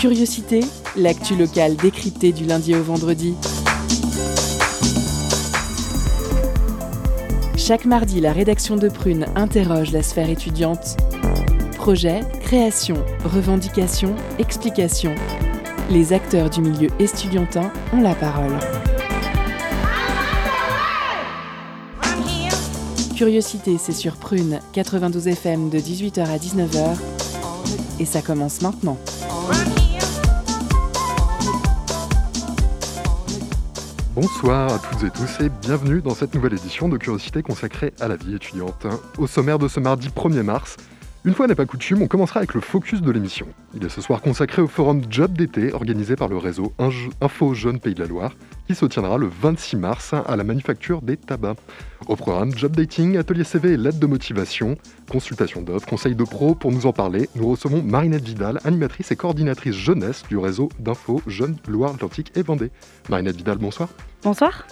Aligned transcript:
Curiosité, 0.00 0.60
l'actu 0.96 1.34
locale 1.34 1.76
décryptée 1.76 2.32
du 2.32 2.44
lundi 2.44 2.74
au 2.74 2.82
vendredi. 2.82 3.34
Chaque 7.56 7.84
mardi, 7.84 8.20
la 8.20 8.32
rédaction 8.32 8.76
de 8.76 8.88
Prune 8.88 9.26
interroge 9.34 9.92
la 9.92 10.02
sphère 10.02 10.30
étudiante. 10.30 10.96
Projet, 11.76 12.20
création, 12.40 12.96
revendication, 13.24 14.14
explication. 14.38 15.14
Les 15.90 16.12
acteurs 16.12 16.48
du 16.48 16.60
milieu 16.60 16.88
estudiantin 16.98 17.70
ont 17.92 18.00
la 18.00 18.14
parole. 18.14 18.56
Curiosité, 23.16 23.78
c'est 23.78 23.92
sur 23.92 24.16
Prune 24.16 24.60
92 24.72 25.26
FM 25.26 25.70
de 25.70 25.78
18h 25.78 26.20
à 26.20 26.38
19h. 26.38 26.96
Et 27.98 28.04
ça 28.04 28.22
commence 28.22 28.62
maintenant. 28.62 28.96
Bonsoir 34.20 34.72
à 34.72 34.78
toutes 34.80 35.04
et 35.04 35.10
tous 35.12 35.44
et 35.44 35.48
bienvenue 35.48 36.02
dans 36.02 36.12
cette 36.12 36.34
nouvelle 36.34 36.54
édition 36.54 36.88
de 36.88 36.96
Curiosité 36.96 37.40
consacrée 37.40 37.92
à 38.00 38.08
la 38.08 38.16
vie 38.16 38.34
étudiante. 38.34 38.84
Au 39.16 39.28
sommaire 39.28 39.60
de 39.60 39.68
ce 39.68 39.78
mardi 39.78 40.08
1er 40.08 40.42
mars, 40.42 40.76
une 41.24 41.34
fois 41.34 41.46
n'est 41.46 41.54
pas 41.54 41.66
coutume, 41.66 42.02
on 42.02 42.08
commencera 42.08 42.38
avec 42.38 42.54
le 42.54 42.60
focus 42.60 43.00
de 43.00 43.12
l'émission. 43.12 43.46
Il 43.74 43.84
est 43.84 43.88
ce 43.88 44.00
soir 44.00 44.20
consacré 44.20 44.60
au 44.60 44.66
forum 44.66 45.02
Job 45.08 45.38
d'été 45.38 45.72
organisé 45.72 46.16
par 46.16 46.26
le 46.26 46.36
réseau 46.36 46.72
Info 47.20 47.54
Jeunes 47.54 47.78
Pays 47.78 47.94
de 47.94 48.02
la 48.02 48.08
Loire, 48.08 48.32
qui 48.66 48.74
se 48.74 48.86
tiendra 48.86 49.18
le 49.18 49.28
26 49.28 49.76
mars 49.76 50.14
à 50.14 50.34
la 50.34 50.42
Manufacture 50.42 51.00
des 51.00 51.16
Tabacs. 51.16 51.58
Au 52.08 52.16
programme 52.16 52.56
Job 52.56 52.74
Dating, 52.74 53.18
atelier 53.18 53.44
CV 53.44 53.74
et 53.74 53.76
lettre 53.76 54.00
de 54.00 54.06
motivation, 54.06 54.76
consultation 55.08 55.62
d'offres, 55.62 55.86
conseils 55.86 56.16
de 56.16 56.24
pro. 56.24 56.56
Pour 56.56 56.72
nous 56.72 56.86
en 56.86 56.92
parler, 56.92 57.28
nous 57.36 57.48
recevons 57.48 57.82
Marinette 57.84 58.24
Vidal, 58.24 58.58
animatrice 58.64 59.12
et 59.12 59.16
coordinatrice 59.16 59.76
jeunesse 59.76 60.24
du 60.28 60.38
réseau 60.38 60.70
d'Info 60.80 61.22
Jeunes 61.28 61.56
Loire-Atlantique 61.68 62.32
et 62.34 62.42
Vendée. 62.42 62.72
Marinette 63.10 63.36
Vidal, 63.36 63.58
bonsoir. 63.58 63.88
Bonsoir. 64.22 64.66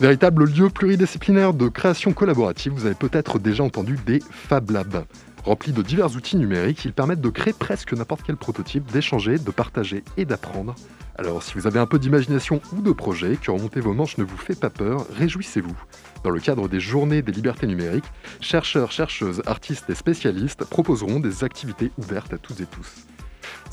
Véritable 0.00 0.44
lieu 0.44 0.70
pluridisciplinaire 0.70 1.54
de 1.54 1.68
création 1.68 2.12
collaborative, 2.12 2.72
vous 2.72 2.86
avez 2.86 2.94
peut-être 2.94 3.38
déjà 3.38 3.64
entendu 3.64 3.98
des 4.06 4.20
Fab 4.30 4.70
Labs. 4.70 5.04
Remplis 5.44 5.72
de 5.72 5.82
divers 5.82 6.14
outils 6.14 6.36
numériques, 6.36 6.84
ils 6.84 6.92
permettent 6.92 7.20
de 7.20 7.28
créer 7.28 7.52
presque 7.52 7.92
n'importe 7.92 8.22
quel 8.24 8.36
prototype, 8.36 8.90
d'échanger, 8.92 9.38
de 9.38 9.50
partager 9.50 10.04
et 10.16 10.24
d'apprendre. 10.24 10.74
Alors 11.16 11.42
si 11.42 11.54
vous 11.54 11.66
avez 11.66 11.78
un 11.78 11.86
peu 11.86 11.98
d'imagination 11.98 12.60
ou 12.76 12.80
de 12.80 12.92
projet, 12.92 13.36
que 13.36 13.50
remonter 13.50 13.80
vos 13.80 13.92
manches 13.92 14.18
ne 14.18 14.24
vous 14.24 14.36
fait 14.36 14.58
pas 14.58 14.70
peur, 14.70 15.04
réjouissez-vous. 15.16 15.76
Dans 16.22 16.30
le 16.30 16.40
cadre 16.40 16.68
des 16.68 16.80
journées 16.80 17.22
des 17.22 17.32
libertés 17.32 17.66
numériques, 17.66 18.10
chercheurs, 18.40 18.90
chercheuses, 18.90 19.42
artistes 19.46 19.90
et 19.90 19.94
spécialistes 19.94 20.64
proposeront 20.64 21.20
des 21.20 21.44
activités 21.44 21.90
ouvertes 21.98 22.32
à 22.32 22.38
toutes 22.38 22.60
et 22.60 22.66
tous. 22.66 23.06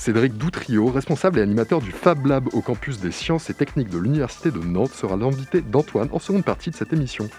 Cédric 0.02 0.36
Doutrio, 0.36 0.88
responsable 0.88 1.38
et 1.38 1.44
animateur 1.44 1.80
du 1.80 1.92
Fab 1.92 2.26
Lab 2.26 2.48
au 2.56 2.62
campus 2.62 3.00
des 3.00 3.12
sciences 3.12 3.52
et 3.52 3.54
techniques 3.54 3.90
de 3.90 4.00
l'Université 4.00 4.50
de 4.50 4.58
Nantes, 4.58 4.94
sera 4.94 5.16
l'invité 5.16 5.62
d'Antoine 5.62 6.10
en 6.12 6.18
seconde 6.18 6.44
partie 6.44 6.72
de 6.72 6.76
cette 6.76 6.92
émission. 6.92 7.30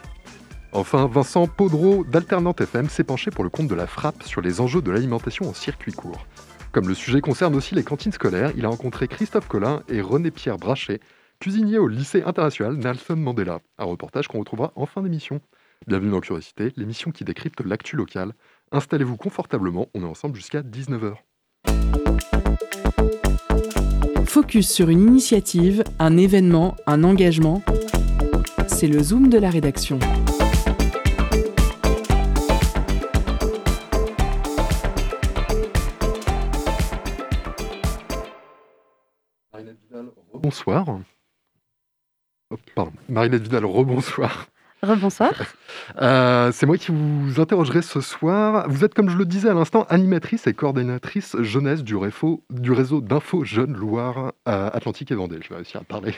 Enfin, 0.70 1.08
Vincent 1.08 1.48
Podreau 1.48 2.04
d'Alternante 2.04 2.60
FM 2.60 2.88
s'est 2.88 3.02
penché 3.02 3.32
pour 3.32 3.42
le 3.42 3.50
compte 3.50 3.66
de 3.66 3.74
la 3.74 3.88
frappe 3.88 4.22
sur 4.22 4.40
les 4.40 4.60
enjeux 4.60 4.80
de 4.80 4.92
l'alimentation 4.92 5.48
en 5.48 5.54
circuit 5.54 5.90
court. 5.90 6.24
Comme 6.70 6.86
le 6.86 6.94
sujet 6.94 7.20
concerne 7.20 7.56
aussi 7.56 7.74
les 7.74 7.82
cantines 7.82 8.12
scolaires, 8.12 8.52
il 8.56 8.64
a 8.64 8.68
rencontré 8.68 9.08
Christophe 9.08 9.48
Collin 9.48 9.82
et 9.88 10.00
René-Pierre 10.00 10.58
Brachet, 10.58 11.00
cuisiniers 11.40 11.78
au 11.78 11.88
lycée 11.88 12.22
international 12.22 12.76
Nelson 12.76 13.16
Mandela, 13.16 13.58
un 13.76 13.86
reportage 13.86 14.28
qu'on 14.28 14.38
retrouvera 14.38 14.72
en 14.76 14.86
fin 14.86 15.02
d'émission. 15.02 15.40
Bienvenue 15.88 16.12
dans 16.12 16.20
Curiosité, 16.20 16.72
l'émission 16.76 17.10
qui 17.10 17.24
décrypte 17.24 17.60
l'actu 17.64 17.96
locale. 17.96 18.34
Installez-vous 18.70 19.16
confortablement, 19.16 19.88
on 19.94 20.02
est 20.02 20.06
ensemble 20.06 20.36
jusqu'à 20.36 20.62
19h. 20.62 21.16
Focus 24.32 24.72
sur 24.72 24.88
une 24.88 25.02
initiative, 25.02 25.84
un 25.98 26.16
événement, 26.16 26.74
un 26.86 27.04
engagement. 27.04 27.62
C'est 28.66 28.86
le 28.86 29.02
zoom 29.02 29.28
de 29.28 29.36
la 29.36 29.50
rédaction. 29.50 29.98
Bonsoir. 40.32 40.86
Oh, 42.48 42.56
pardon. 42.74 42.92
Marinette 43.10 43.42
Vidal, 43.42 43.66
rebonsoir. 43.66 44.46
Rebonsoir. 44.82 45.32
Euh, 46.00 46.52
c'est 46.52 46.64
moi 46.64 46.78
qui 46.78 46.92
vous 46.92 47.40
interrogerai 47.40 47.82
ce 47.82 48.00
soir. 48.00 48.66
Vous 48.68 48.84
êtes, 48.84 48.94
comme 48.94 49.10
je 49.10 49.16
le 49.16 49.24
disais 49.24 49.48
à 49.48 49.54
l'instant, 49.54 49.84
animatrice 49.88 50.46
et 50.46 50.54
coordinatrice 50.54 51.36
jeunesse 51.40 51.82
du, 51.82 51.96
du 52.50 52.72
réseau 52.72 53.00
d'Info 53.00 53.44
Jeunes 53.44 53.74
Loire 53.74 54.32
euh, 54.48 54.70
Atlantique 54.72 55.10
et 55.10 55.14
Vendée. 55.14 55.38
Je 55.42 55.48
vais 55.48 55.56
réussir 55.56 55.80
à 55.80 55.84
parler. 55.84 56.14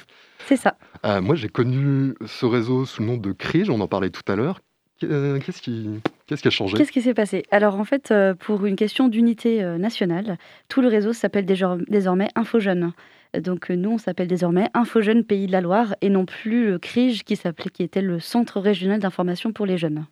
C'est 0.47 0.57
ça. 0.57 0.77
Euh, 1.07 1.21
moi, 1.21 1.35
j'ai 1.35 1.49
connu 1.49 2.15
ce 2.27 2.47
réseau 2.47 2.85
sous 2.85 3.03
le 3.03 3.09
nom 3.09 3.17
de 3.17 3.33
CRIGE, 3.33 3.71
on 3.71 3.81
en 3.81 3.89
parlait 3.89 4.11
tout 4.11 4.31
à 4.31 4.37
l'heure. 4.37 4.61
Qu'est-ce 5.01 5.63
qui, 5.63 6.01
qu'est-ce 6.27 6.43
qui 6.43 6.49
a 6.49 6.53
changé? 6.53 6.77
Qu'est-ce 6.77 6.93
qui 6.93 7.03
s'est 7.03 7.15
passé? 7.15 7.43
Alors 7.51 7.81
en 7.81 7.85
fait, 7.85 8.15
pour 8.39 8.65
une 8.65 8.77
question 8.77 9.09
d'unité 9.09 9.63
nationale, 9.79 10.39
tout 10.69 10.83
le 10.83 10.89
réseau 10.89 11.13
s'appelle 11.13 11.47
désormais 11.47 12.29
Info 12.37 12.61
Jeunes. 12.61 12.93
Donc 13.41 13.71
nous, 13.71 13.91
on 13.91 13.99
s'appelle 13.99 14.29
désormais 14.29 14.69
Info 14.75 15.01
Jeunes 15.01 15.25
Pays 15.25 15.47
de 15.47 15.53
la 15.53 15.61
Loire 15.61 15.95
et 16.01 16.11
non 16.11 16.27
plus 16.27 16.67
le 16.67 16.79
CRIGE 16.79 17.25
qui 17.25 17.37
s'appelait, 17.37 17.71
qui 17.71 17.83
était 17.83 18.03
le 18.03 18.21
Centre 18.21 18.61
régional 18.61 19.01
d'information 19.01 19.53
pour 19.53 19.67
les 19.67 19.79
jeunes. 19.79 20.07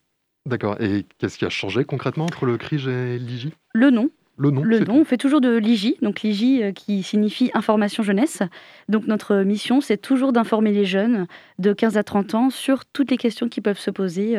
D'accord. 0.46 0.80
Et 0.80 1.06
qu'est-ce 1.18 1.38
qui 1.38 1.44
a 1.44 1.50
changé 1.50 1.84
concrètement 1.84 2.24
entre 2.24 2.46
le 2.46 2.56
CRIGE 2.56 2.88
et 2.88 3.18
l'IGI? 3.18 3.52
Le 3.74 3.90
nom. 3.90 4.10
Le 4.38 4.50
nom. 4.50 4.64
Le 4.64 4.80
nom. 4.80 5.00
On 5.00 5.04
fait 5.04 5.18
toujours 5.18 5.40
de 5.40 5.56
l'IGI, 5.56 5.96
donc 6.02 6.22
l'IGI 6.22 6.72
qui 6.74 7.02
signifie 7.02 7.50
information 7.54 8.02
jeunesse. 8.02 8.42
Donc 8.88 9.06
notre 9.06 9.36
mission, 9.36 9.80
c'est 9.80 9.98
toujours 9.98 10.32
d'informer 10.32 10.72
les 10.72 10.84
jeunes 10.84 11.26
de 11.58 11.72
15 11.72 11.96
à 11.96 12.02
30 12.02 12.34
ans 12.34 12.50
sur 12.50 12.84
toutes 12.86 13.10
les 13.10 13.18
questions 13.18 13.48
qui 13.48 13.60
peuvent 13.60 13.78
se 13.78 13.90
poser 13.90 14.36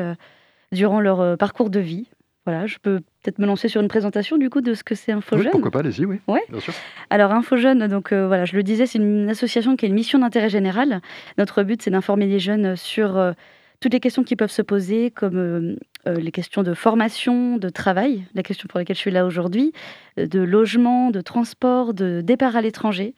durant 0.72 1.00
leur 1.00 1.38
parcours 1.38 1.70
de 1.70 1.80
vie. 1.80 2.08
Voilà, 2.46 2.66
je 2.66 2.78
peux 2.78 3.00
peut-être 3.22 3.40
me 3.40 3.46
lancer 3.46 3.70
sur 3.70 3.82
une 3.82 3.88
présentation 3.88 4.38
du 4.38 4.50
coup 4.50 4.60
de 4.60 4.74
ce 4.74 4.84
que 4.84 4.96
c'est 4.96 5.14
InfoJeune. 5.14 5.46
Oui, 5.46 5.52
pourquoi 5.52 5.72
pas, 5.72 5.80
allez-y, 5.80 6.06
oui. 6.06 6.20
Ouais. 6.28 6.44
Bien 6.50 6.60
sûr. 6.60 6.74
Alors 7.10 7.32
InfoJeune, 7.32 7.88
donc 7.88 8.12
euh, 8.12 8.28
voilà, 8.28 8.44
je 8.44 8.56
le 8.58 8.64
disais, 8.64 8.86
c'est 8.86 8.98
une 9.00 9.30
association 9.30 9.78
qui 9.78 9.86
a 9.86 9.88
une 9.88 9.94
mission 9.94 10.20
d'intérêt 10.20 10.50
général. 10.50 11.00
Notre 11.38 11.64
but, 11.64 11.82
c'est 11.82 11.92
d'informer 11.92 12.26
les 12.26 12.40
jeunes 12.40 12.76
sur 12.76 13.18
euh, 13.18 13.32
toutes 13.80 13.94
les 13.94 14.02
questions 14.02 14.26
qui 14.26 14.36
peuvent 14.36 14.52
se 14.52 14.62
poser, 14.62 15.10
comme 15.10 15.38
euh, 15.38 15.76
les 16.06 16.32
questions 16.32 16.64
de 16.64 16.74
formation, 16.74 17.58
de 17.58 17.70
travail, 17.70 18.26
la 18.34 18.44
question 18.44 18.68
pour 18.68 18.78
laquelle 18.78 18.98
je 18.98 19.02
suis 19.02 19.12
là 19.12 19.26
aujourd'hui, 19.26 19.72
de 20.18 20.42
logement, 20.42 21.12
de 21.12 21.22
transport, 21.22 21.94
de 21.94 22.20
départ 22.20 22.58
à 22.58 22.62
l'étranger. 22.62 23.16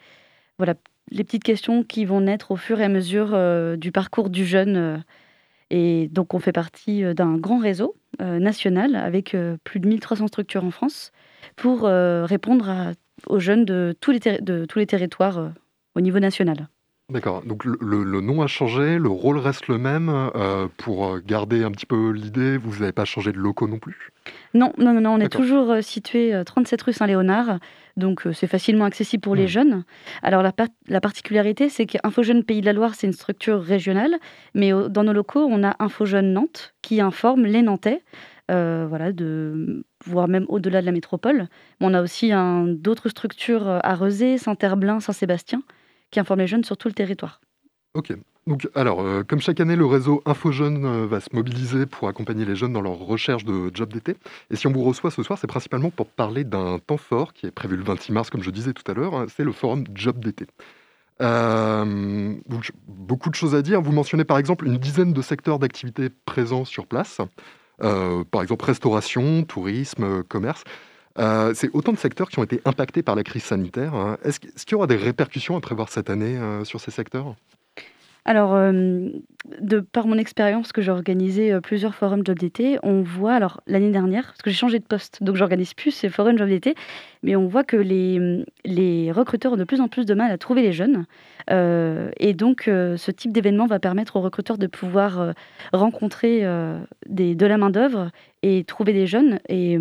Voilà, 0.60 0.76
les 1.10 1.24
petites 1.24 1.44
questions 1.44 1.84
qui 1.84 2.06
vont 2.06 2.22
naître 2.22 2.52
au 2.52 2.58
fur 2.58 2.80
et 2.80 2.84
à 2.84 2.90
mesure 2.90 3.36
du 3.78 3.92
parcours 3.92 4.30
du 4.30 4.46
jeune. 4.46 5.04
Et 5.70 6.10
donc, 6.12 6.34
on 6.34 6.40
fait 6.40 6.52
partie 6.52 7.04
d'un 7.16 7.38
grand 7.38 7.58
réseau 7.58 7.96
euh, 8.22 8.40
national 8.40 8.96
avec 8.96 9.34
euh, 9.34 9.58
plus 9.64 9.80
de 9.80 9.88
1300 9.88 10.28
structures 10.28 10.64
en 10.64 10.72
France 10.72 11.12
pour 11.56 11.86
euh, 11.86 12.26
répondre 12.26 12.94
aux 13.28 13.40
jeunes 13.40 13.66
de 13.66 13.96
tous 14.00 14.12
les 14.12 14.86
territoires 14.86 15.52
au 15.96 16.02
niveau 16.02 16.20
national. 16.20 16.70
D'accord. 17.12 17.44
Donc 17.44 17.66
le, 17.66 18.20
nom 18.20 18.42
a 18.42 18.48
changé, 18.48 18.98
le 18.98 19.10
rôle 19.10 19.38
reste 19.38 19.68
le 19.68 19.78
même. 19.78 20.12
pour 20.78 21.20
garder 21.20 21.64
un 21.64 21.70
petit 21.70 21.86
peu 21.86 22.10
l'idée, 22.10 22.58
vous 22.58 22.80
n'avez 22.80 22.94
pas 22.94 23.06
changé 23.06 23.32
de 23.32 23.38
locaux 23.38 23.68
non 23.68 23.78
plus? 23.78 24.12
Non, 24.56 24.74
non, 24.80 25.00
non, 25.00 25.12
on 25.12 25.20
est 25.20 25.30
toujours 25.30 25.76
situé 25.82 26.34
37 26.44 26.82
rue 26.82 26.94
Saint-Léonard, 26.94 27.60
donc 27.96 28.24
c'est 28.34 28.48
facilement 28.48 28.86
accessible 28.86 29.22
pour 29.22 29.36
les 29.36 29.44
hmm. 29.44 29.50
jeunes. 29.50 29.84
Alors 30.24 30.42
la, 30.42 30.52
la 30.88 31.00
particularité, 31.00 31.70
c'est 31.70 31.86
qu'InfoJeune 31.86 32.44
Pays 32.44 32.62
de 32.62 32.66
la 32.66 32.74
Loire, 32.74 32.96
c'est 32.96 33.06
une 33.06 33.14
structure 33.14 33.62
régionale, 33.62 34.16
mais 34.56 34.72
dans 34.90 35.04
nos 35.04 35.14
locaux, 35.14 35.48
on 35.48 35.64
a 35.64 35.76
InfoJeune 35.78 36.34
Nantes 36.34 36.74
qui 36.82 37.02
informe 37.02 37.46
les 37.46 37.62
Nantais. 37.62 38.02
voilà, 38.50 39.12
de, 39.12 39.86
voire 40.08 40.28
même 40.28 40.46
au-delà 40.50 40.82
de 40.82 40.88
la 40.88 40.92
métropole. 40.92 41.50
on 41.82 41.94
a 41.94 42.02
aussi 42.02 42.32
d'autres 42.66 43.10
structures 43.10 43.68
à 43.68 43.94
Rezé, 43.94 44.40
Saint-Herblain, 44.40 45.00
Saint-Sébastien, 45.00 45.62
qui 46.12 46.20
informent 46.20 46.42
les 46.42 46.48
jeunes 46.48 46.64
sur 46.64 46.78
tout 46.78 46.88
le 46.88 46.94
territoire. 46.94 47.42
Ok. 47.94 48.14
Donc, 48.48 48.68
alors, 48.76 49.02
euh, 49.02 49.24
comme 49.24 49.40
chaque 49.40 49.60
année, 49.60 49.76
le 49.76 49.88
réseau 49.88 50.22
Info 50.26 50.52
Jeunes 50.52 50.86
euh, 50.86 51.08
va 51.08 51.20
se 51.20 51.30
mobiliser 51.34 51.88
pour 51.88 52.08
accompagner 52.08 52.46
les 52.46 52.56
jeunes 52.56 52.74
dans 52.74 52.82
leur 52.82 53.00
recherche 53.00 53.44
de 53.44 53.72
job 53.74 53.92
d'été. 53.92 54.16
Et 54.52 54.56
si 54.56 54.68
on 54.68 54.72
vous 54.72 54.84
reçoit 54.84 55.10
ce 55.10 55.24
soir, 55.24 55.40
c'est 55.40 55.48
principalement 55.48 55.90
pour 55.90 56.06
parler 56.06 56.44
d'un 56.44 56.78
temps 56.78 56.98
fort 56.98 57.34
qui 57.34 57.48
est 57.48 57.52
prévu 57.52 57.76
le 57.76 57.84
26 57.84 58.12
mars, 58.12 58.30
comme 58.30 58.44
je 58.44 58.52
disais 58.52 58.74
tout 58.74 58.90
à 58.92 58.94
l'heure. 58.94 59.16
Hein, 59.16 59.26
c'est 59.36 59.44
le 59.44 59.52
forum 59.52 59.86
Job 59.96 60.24
d'été. 60.24 60.46
Euh, 61.22 62.36
beaucoup 62.88 63.32
de 63.32 63.36
choses 63.36 63.56
à 63.56 63.64
dire. 63.64 63.82
Vous 63.82 63.94
mentionnez 63.94 64.26
par 64.26 64.38
exemple 64.38 64.68
une 64.68 64.78
dizaine 64.78 65.12
de 65.12 65.22
secteurs 65.24 65.58
d'activité 65.58 66.10
présents 66.26 66.66
sur 66.66 66.86
place. 66.86 67.22
par 67.80 68.44
exemple, 68.44 68.66
restauration, 68.66 69.44
tourisme, 69.44 70.22
commerce. 70.24 70.64
C'est 71.18 71.70
autant 71.74 71.94
de 71.94 71.98
secteurs 71.98 72.30
qui 72.30 72.40
ont 72.40 72.44
été 72.44 72.62
impactés 72.66 73.04
par 73.04 73.16
la 73.16 73.24
crise 73.24 73.44
sanitaire. 73.44 73.94
Hein. 73.94 74.18
Est-ce 74.24 74.40
qu'il 74.40 74.72
y 74.72 74.76
aura 74.76 74.88
des 74.88 74.96
répercussions 74.96 75.56
à 75.56 75.62
prévoir 75.62 75.90
cette 75.90 76.10
année 76.10 76.38
sur 76.64 76.80
ces 76.80 76.92
secteurs? 76.92 77.36
Alors, 78.28 78.56
de 78.56 79.80
par 79.80 80.08
mon 80.08 80.18
expérience 80.18 80.72
que 80.72 80.82
j'ai 80.82 80.90
organisé, 80.90 81.60
plusieurs 81.62 81.94
forums 81.94 82.24
job 82.26 82.40
d'été, 82.40 82.80
on 82.82 83.04
voit 83.04 83.34
alors 83.34 83.62
l'année 83.68 83.92
dernière, 83.92 84.26
parce 84.26 84.42
que 84.42 84.50
j'ai 84.50 84.56
changé 84.56 84.80
de 84.80 84.84
poste, 84.84 85.22
donc 85.22 85.36
j'organise 85.36 85.76
plus 85.76 85.92
ces 85.92 86.10
forums 86.10 86.36
job 86.36 86.50
d'été, 86.50 86.74
mais 87.22 87.36
on 87.36 87.46
voit 87.46 87.64
que 87.64 87.78
les, 87.78 89.12
recruteurs 89.12 89.54
ont 89.54 89.58
de 89.58 89.64
plus 89.64 89.80
en 89.80 89.88
plus 89.88 90.08
de 90.08 90.16
mal 90.16 90.32
à 90.32 90.40
trouver 90.40 90.64
les 90.64 90.74
jeunes. 90.74 91.06
et 91.52 92.34
donc, 92.34 92.64
ce 92.66 93.12
type 93.12 93.32
d'événement 93.32 93.68
va 93.68 93.78
permettre 93.78 94.16
aux 94.16 94.22
recruteurs 94.22 94.58
de 94.58 94.66
pouvoir, 94.66 95.34
rencontrer, 95.72 96.42
de 96.42 97.46
la 97.46 97.58
main-d'œuvre 97.60 98.10
et 98.42 98.64
trouver 98.64 98.94
des 98.94 99.06
jeunes 99.06 99.40
et 99.50 99.78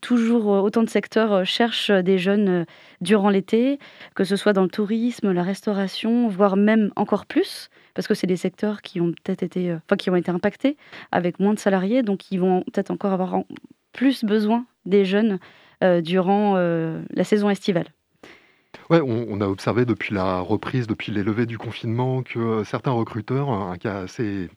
toujours 0.00 0.46
autant 0.46 0.82
de 0.82 0.88
secteurs 0.88 1.44
cherchent 1.44 1.90
des 1.90 2.18
jeunes 2.18 2.66
durant 3.00 3.28
l'été, 3.28 3.78
que 4.14 4.24
ce 4.24 4.36
soit 4.36 4.52
dans 4.52 4.62
le 4.62 4.68
tourisme, 4.68 5.32
la 5.32 5.42
restauration, 5.42 6.28
voire 6.28 6.56
même 6.56 6.90
encore 6.96 7.26
plus, 7.26 7.70
parce 7.94 8.06
que 8.06 8.14
c'est 8.14 8.26
des 8.26 8.36
secteurs 8.36 8.82
qui 8.82 9.00
ont 9.00 9.12
peut-être 9.12 9.42
été, 9.42 9.72
enfin, 9.74 9.96
qui 9.96 10.10
ont 10.10 10.16
été 10.16 10.30
impactés 10.30 10.76
avec 11.12 11.40
moins 11.40 11.54
de 11.54 11.58
salariés, 11.58 12.02
donc 12.02 12.30
ils 12.30 12.40
vont 12.40 12.62
peut-être 12.62 12.90
encore 12.90 13.12
avoir 13.12 13.42
plus 13.92 14.24
besoin 14.24 14.66
des 14.84 15.04
jeunes 15.04 15.38
durant 16.02 16.56
la 16.56 17.24
saison 17.24 17.50
estivale. 17.50 17.86
Ouais, 18.90 19.00
on, 19.00 19.40
a 19.40 19.48
observé 19.48 19.84
depuis 19.84 20.14
la 20.14 20.40
reprise, 20.40 20.86
depuis 20.86 21.10
les 21.10 21.24
levées 21.24 21.46
du 21.46 21.58
confinement, 21.58 22.22
que 22.22 22.62
certains 22.64 22.92
recruteurs, 22.92 23.50
un 23.50 23.76
cas 23.76 24.02
assez 24.02 24.48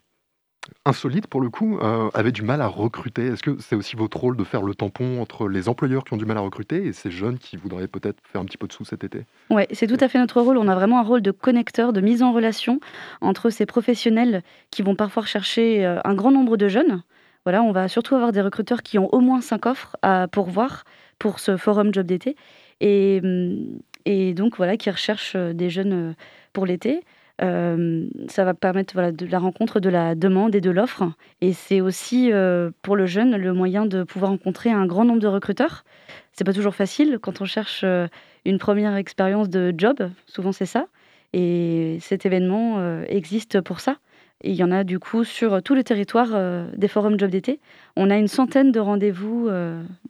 insolite 0.84 1.26
pour 1.26 1.40
le 1.40 1.50
coup, 1.50 1.78
euh, 1.78 2.10
avait 2.14 2.32
du 2.32 2.42
mal 2.42 2.60
à 2.60 2.66
recruter. 2.66 3.26
Est-ce 3.26 3.42
que 3.42 3.56
c'est 3.60 3.76
aussi 3.76 3.96
votre 3.96 4.18
rôle 4.18 4.36
de 4.36 4.44
faire 4.44 4.62
le 4.62 4.74
tampon 4.74 5.20
entre 5.20 5.48
les 5.48 5.68
employeurs 5.68 6.04
qui 6.04 6.14
ont 6.14 6.16
du 6.16 6.24
mal 6.24 6.36
à 6.36 6.40
recruter 6.40 6.86
et 6.86 6.92
ces 6.92 7.10
jeunes 7.10 7.38
qui 7.38 7.56
voudraient 7.56 7.88
peut-être 7.88 8.18
faire 8.24 8.40
un 8.40 8.44
petit 8.44 8.56
peu 8.56 8.66
de 8.66 8.72
sous 8.72 8.84
cet 8.84 9.04
été? 9.04 9.24
Oui, 9.50 9.62
c'est 9.72 9.86
tout 9.86 9.96
à 10.00 10.08
fait 10.08 10.18
notre 10.18 10.40
rôle. 10.40 10.56
On 10.56 10.68
a 10.68 10.74
vraiment 10.74 10.98
un 10.98 11.04
rôle 11.04 11.22
de 11.22 11.30
connecteur, 11.30 11.92
de 11.92 12.00
mise 12.00 12.22
en 12.22 12.32
relation 12.32 12.80
entre 13.20 13.50
ces 13.50 13.66
professionnels 13.66 14.42
qui 14.70 14.82
vont 14.82 14.96
parfois 14.96 15.24
chercher 15.24 15.84
euh, 15.84 15.98
un 16.04 16.14
grand 16.14 16.30
nombre 16.30 16.56
de 16.56 16.68
jeunes. 16.68 17.02
Voilà, 17.44 17.62
on 17.62 17.72
va 17.72 17.88
surtout 17.88 18.14
avoir 18.14 18.32
des 18.32 18.42
recruteurs 18.42 18.82
qui 18.82 18.98
ont 18.98 19.12
au 19.14 19.20
moins 19.20 19.40
cinq 19.40 19.66
offres 19.66 19.96
à 20.02 20.28
pourvoir 20.28 20.84
pour 21.18 21.38
ce 21.38 21.56
forum 21.56 21.92
job 21.92 22.06
d'été 22.06 22.36
et, 22.80 23.20
hum, 23.22 23.78
et 24.04 24.34
donc 24.34 24.56
voilà 24.56 24.76
qui 24.76 24.90
recherchent 24.90 25.36
euh, 25.36 25.52
des 25.52 25.70
jeunes 25.70 26.14
pour 26.52 26.66
l'été. 26.66 27.02
Euh, 27.42 28.06
ça 28.28 28.44
va 28.44 28.54
permettre 28.54 28.92
voilà, 28.94 29.12
de 29.12 29.26
la 29.26 29.38
rencontre 29.38 29.80
de 29.80 29.88
la 29.88 30.14
demande 30.14 30.54
et 30.54 30.60
de 30.60 30.70
l'offre. 30.70 31.04
Et 31.40 31.52
c'est 31.52 31.80
aussi 31.80 32.32
euh, 32.32 32.70
pour 32.82 32.96
le 32.96 33.06
jeune 33.06 33.36
le 33.36 33.52
moyen 33.52 33.86
de 33.86 34.02
pouvoir 34.02 34.30
rencontrer 34.30 34.70
un 34.70 34.86
grand 34.86 35.04
nombre 35.04 35.20
de 35.20 35.26
recruteurs. 35.26 35.84
C'est 36.32 36.44
pas 36.44 36.52
toujours 36.52 36.74
facile 36.74 37.18
quand 37.20 37.40
on 37.40 37.44
cherche 37.44 37.82
euh, 37.84 38.08
une 38.44 38.58
première 38.58 38.94
expérience 38.96 39.48
de 39.48 39.72
job. 39.76 40.10
Souvent 40.26 40.52
c'est 40.52 40.66
ça. 40.66 40.86
Et 41.32 41.98
cet 42.00 42.26
événement 42.26 43.04
existe 43.04 43.60
pour 43.60 43.78
ça. 43.78 43.98
Et 44.42 44.50
il 44.50 44.56
y 44.56 44.64
en 44.64 44.72
a 44.72 44.82
du 44.82 44.98
coup 44.98 45.22
sur 45.22 45.62
tout 45.62 45.76
le 45.76 45.84
territoire 45.84 46.30
des 46.76 46.88
forums 46.88 47.16
job 47.20 47.30
d'été. 47.30 47.60
On 47.94 48.10
a 48.10 48.16
une 48.16 48.26
centaine 48.26 48.72
de 48.72 48.80
rendez-vous 48.80 49.48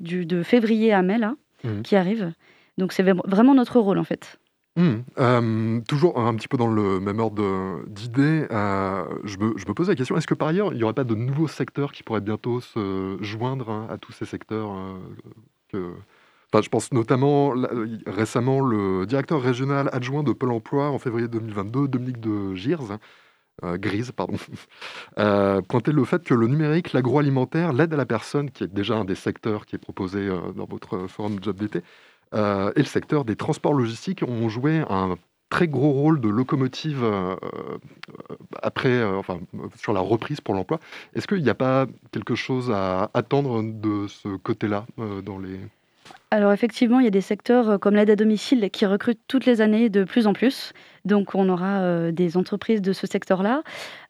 de 0.00 0.42
février 0.42 0.94
à 0.94 1.02
mai 1.02 1.18
là, 1.18 1.34
mmh. 1.62 1.82
qui 1.82 1.94
arrivent. 1.94 2.32
Donc 2.78 2.94
c'est 2.94 3.02
vraiment 3.02 3.54
notre 3.54 3.80
rôle 3.80 3.98
en 3.98 4.04
fait. 4.04 4.39
Mmh. 4.76 5.82
toujours 5.88 6.18
un 6.20 6.34
petit 6.36 6.46
peu 6.46 6.56
dans 6.56 6.68
le 6.68 7.00
même 7.00 7.18
ordre 7.18 7.82
d'idées, 7.88 8.46
euh, 8.52 9.04
je 9.24 9.36
me 9.38 9.74
pose 9.74 9.88
la 9.88 9.96
question, 9.96 10.16
est-ce 10.16 10.28
que 10.28 10.34
par 10.34 10.48
ailleurs, 10.48 10.72
il 10.72 10.76
n'y 10.76 10.84
aurait 10.84 10.94
pas 10.94 11.04
de 11.04 11.16
nouveaux 11.16 11.48
secteurs 11.48 11.90
qui 11.90 12.04
pourraient 12.04 12.20
bientôt 12.20 12.60
se 12.60 13.18
joindre, 13.20 13.68
hein, 13.68 13.88
à 13.90 13.98
tous 13.98 14.12
ces 14.12 14.24
secteurs, 14.26 14.70
euh, 15.74 15.92
enfin, 16.52 16.62
je 16.62 16.68
pense 16.68 16.92
notamment 16.92 17.52
récemment, 18.06 18.60
le 18.60 19.06
directeur 19.06 19.42
régional 19.42 19.90
adjoint 19.92 20.22
de 20.22 20.32
Pôle 20.32 20.52
emploi 20.52 20.88
en 20.90 20.98
février 21.00 21.26
2022, 21.26 21.88
Dominique 21.88 22.20
de 22.20 22.54
Girs, 22.54 22.98
euh, 23.64 23.76
Grise, 23.76 24.12
pardon, 24.12 24.36
pointait 25.68 25.92
le 25.92 26.04
fait 26.04 26.22
que 26.22 26.34
le 26.34 26.46
numérique, 26.46 26.92
l'agroalimentaire, 26.92 27.72
l'aide 27.72 27.92
à 27.92 27.96
la 27.96 28.06
personne, 28.06 28.50
qui 28.52 28.64
est 28.64 28.72
déjà 28.72 28.96
un 28.96 29.04
des 29.04 29.16
secteurs 29.16 29.66
qui 29.66 29.74
est 29.76 29.80
proposé, 29.80 30.28
dans 30.54 30.66
votre 30.66 31.08
forum 31.08 31.38
job 31.42 31.56
d'été 31.56 31.82
euh, 32.34 32.72
et 32.76 32.80
le 32.80 32.86
secteur 32.86 33.24
des 33.24 33.36
transports 33.36 33.74
logistiques 33.74 34.22
ont 34.26 34.48
joué 34.48 34.82
un 34.88 35.16
très 35.48 35.66
gros 35.66 35.90
rôle 35.90 36.20
de 36.20 36.28
locomotive 36.28 37.02
euh, 37.02 37.34
euh, 37.42 38.36
après, 38.62 39.02
sur 39.76 39.92
la 39.92 40.00
reprise 40.00 40.40
pour 40.40 40.54
l'emploi. 40.54 40.78
Est-ce 41.14 41.26
qu'il 41.26 41.42
n'y 41.42 41.50
a 41.50 41.54
pas 41.54 41.86
quelque 42.12 42.36
chose 42.36 42.70
à 42.70 43.10
attendre 43.14 43.62
de 43.62 44.06
ce 44.06 44.36
côté-là 44.36 44.86
dans 45.24 45.38
les... 45.38 45.58
Alors 46.32 46.52
effectivement, 46.52 47.00
il 47.00 47.04
y 47.04 47.08
a 47.08 47.12
des 47.12 47.20
secteurs 47.20 47.80
comme 47.80 47.94
l'aide 47.94 48.10
à 48.10 48.16
domicile 48.16 48.70
qui 48.72 48.86
recrutent 48.86 49.20
toutes 49.26 49.46
les 49.46 49.60
années 49.60 49.88
de 49.88 50.04
plus 50.04 50.26
en 50.28 50.32
plus. 50.32 50.72
Donc 51.04 51.34
on 51.34 51.48
aura 51.48 52.12
des 52.12 52.36
entreprises 52.36 52.82
de 52.82 52.92
ce 52.92 53.06
secteur-là. 53.06 53.62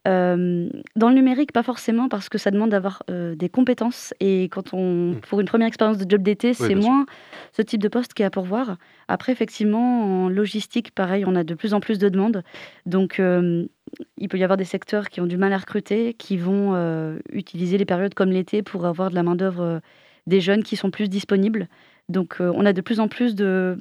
Dans 0.04 1.08
le 1.08 1.14
numérique, 1.14 1.52
pas 1.52 1.62
forcément 1.62 2.08
parce 2.08 2.28
que 2.28 2.38
ça 2.38 2.50
demande 2.50 2.70
d'avoir 2.70 3.02
des 3.08 3.48
compétences. 3.48 4.14
Et 4.20 4.44
quand 4.44 4.72
on, 4.72 5.12
mmh. 5.12 5.20
pour 5.20 5.40
une 5.40 5.46
première 5.46 5.68
expérience 5.68 5.98
de 5.98 6.10
job 6.10 6.22
d'été, 6.22 6.54
c'est 6.54 6.74
moins 6.74 7.06
ce 7.52 7.62
type 7.62 7.82
de 7.82 7.88
poste 7.88 8.14
qui 8.14 8.22
est 8.22 8.26
à 8.26 8.30
pourvoir. 8.30 8.76
Après, 9.08 9.32
effectivement, 9.32 10.24
en 10.24 10.28
logistique, 10.28 10.92
pareil, 10.94 11.24
on 11.26 11.36
a 11.36 11.44
de 11.44 11.54
plus 11.54 11.74
en 11.74 11.80
plus 11.80 11.98
de 11.98 12.08
demandes. 12.08 12.42
Donc 12.86 13.18
il 13.18 14.28
peut 14.28 14.38
y 14.38 14.44
avoir 14.44 14.56
des 14.56 14.64
secteurs 14.64 15.08
qui 15.08 15.20
ont 15.20 15.26
du 15.26 15.36
mal 15.36 15.52
à 15.52 15.58
recruter, 15.58 16.14
qui 16.14 16.36
vont 16.36 17.18
utiliser 17.32 17.76
les 17.76 17.84
périodes 17.84 18.14
comme 18.14 18.30
l'été 18.30 18.62
pour 18.62 18.86
avoir 18.86 19.10
de 19.10 19.14
la 19.14 19.22
main-d'œuvre 19.22 19.80
des 20.26 20.40
jeunes 20.40 20.62
qui 20.62 20.76
sont 20.76 20.90
plus 20.90 21.08
disponibles. 21.08 21.68
Donc 22.08 22.36
on 22.40 22.64
a 22.64 22.72
de 22.72 22.80
plus 22.80 23.00
en 23.00 23.08
plus 23.08 23.34
de 23.34 23.78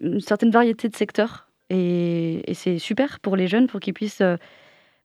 une 0.00 0.20
certaine 0.20 0.50
variété 0.50 0.88
de 0.88 0.96
secteurs 0.96 1.48
et, 1.70 2.42
c'est 2.54 2.78
super 2.78 3.20
pour 3.20 3.36
les 3.36 3.46
jeunes 3.46 3.66
pour 3.66 3.80
qu'ils 3.80 3.94
puissent 3.94 4.20
euh, 4.20 4.36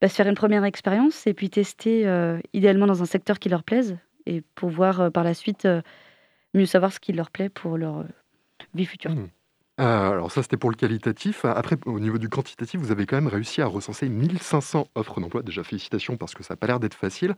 bah, 0.04 0.10
se 0.10 0.16
faire 0.16 0.28
une 0.28 0.36
première 0.36 0.66
expérience 0.66 1.28
et 1.28 1.34
puis 1.34 1.50
tester 1.50 2.06
euh, 2.06 2.38
idéalement 2.52 2.88
dans 2.88 3.02
un 3.02 3.06
secteur 3.06 3.40
qui 3.40 3.48
leur 3.48 3.64
plaise 3.64 3.98
et 4.26 4.42
pouvoir 4.54 5.00
euh, 5.00 5.10
par 5.10 5.24
la 5.24 5.34
suite 5.34 5.66
mieux 6.54 6.66
savoir 6.66 6.92
ce 6.92 7.00
qui 7.00 7.14
leur 7.14 7.32
plaît 7.32 7.48
pour 7.48 7.78
leur 7.78 8.04
vie 8.74 8.86
future. 8.86 9.12
Mmh. 9.12 9.30
alors 9.78 10.30
ça 10.30 10.44
c'était 10.44 10.58
pour 10.58 10.72
le 10.72 10.76
qualitatif. 10.76 11.46
Après 11.46 11.78
au 11.86 12.02
niveau 12.02 12.18
du 12.18 12.28
quantitatif, 12.28 12.82
vous 12.82 12.92
avez 12.92 13.06
quand 13.06 13.16
même 13.16 13.30
réussi 13.30 13.62
à 13.62 13.66
recenser 13.66 14.10
1500 14.10 14.90
offres 14.96 15.22
d'emploi. 15.22 15.42
Déjà 15.42 15.64
félicitations 15.64 16.18
parce 16.18 16.34
que 16.34 16.44
ça 16.44 16.56
n'a 16.56 16.58
pas 16.58 16.68
l'air 16.68 16.82
d'être 16.82 16.96
facile. 16.96 17.34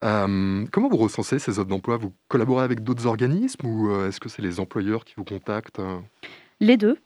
comment 0.00 0.88
vous 0.88 0.96
recensez 0.96 1.38
ces 1.38 1.60
offres 1.60 1.68
d'emploi? 1.68 1.98
Vous 1.98 2.12
collaborez 2.26 2.64
avec 2.64 2.82
d'autres 2.82 3.06
organismes 3.06 3.64
ou 3.64 3.94
est-ce 4.06 4.18
que 4.18 4.28
c'est 4.28 4.42
les 4.42 4.58
employeurs 4.58 5.04
qui 5.04 5.14
vous 5.16 5.24
contactent 5.24 5.80
Les 6.58 6.76
deux. 6.76 6.98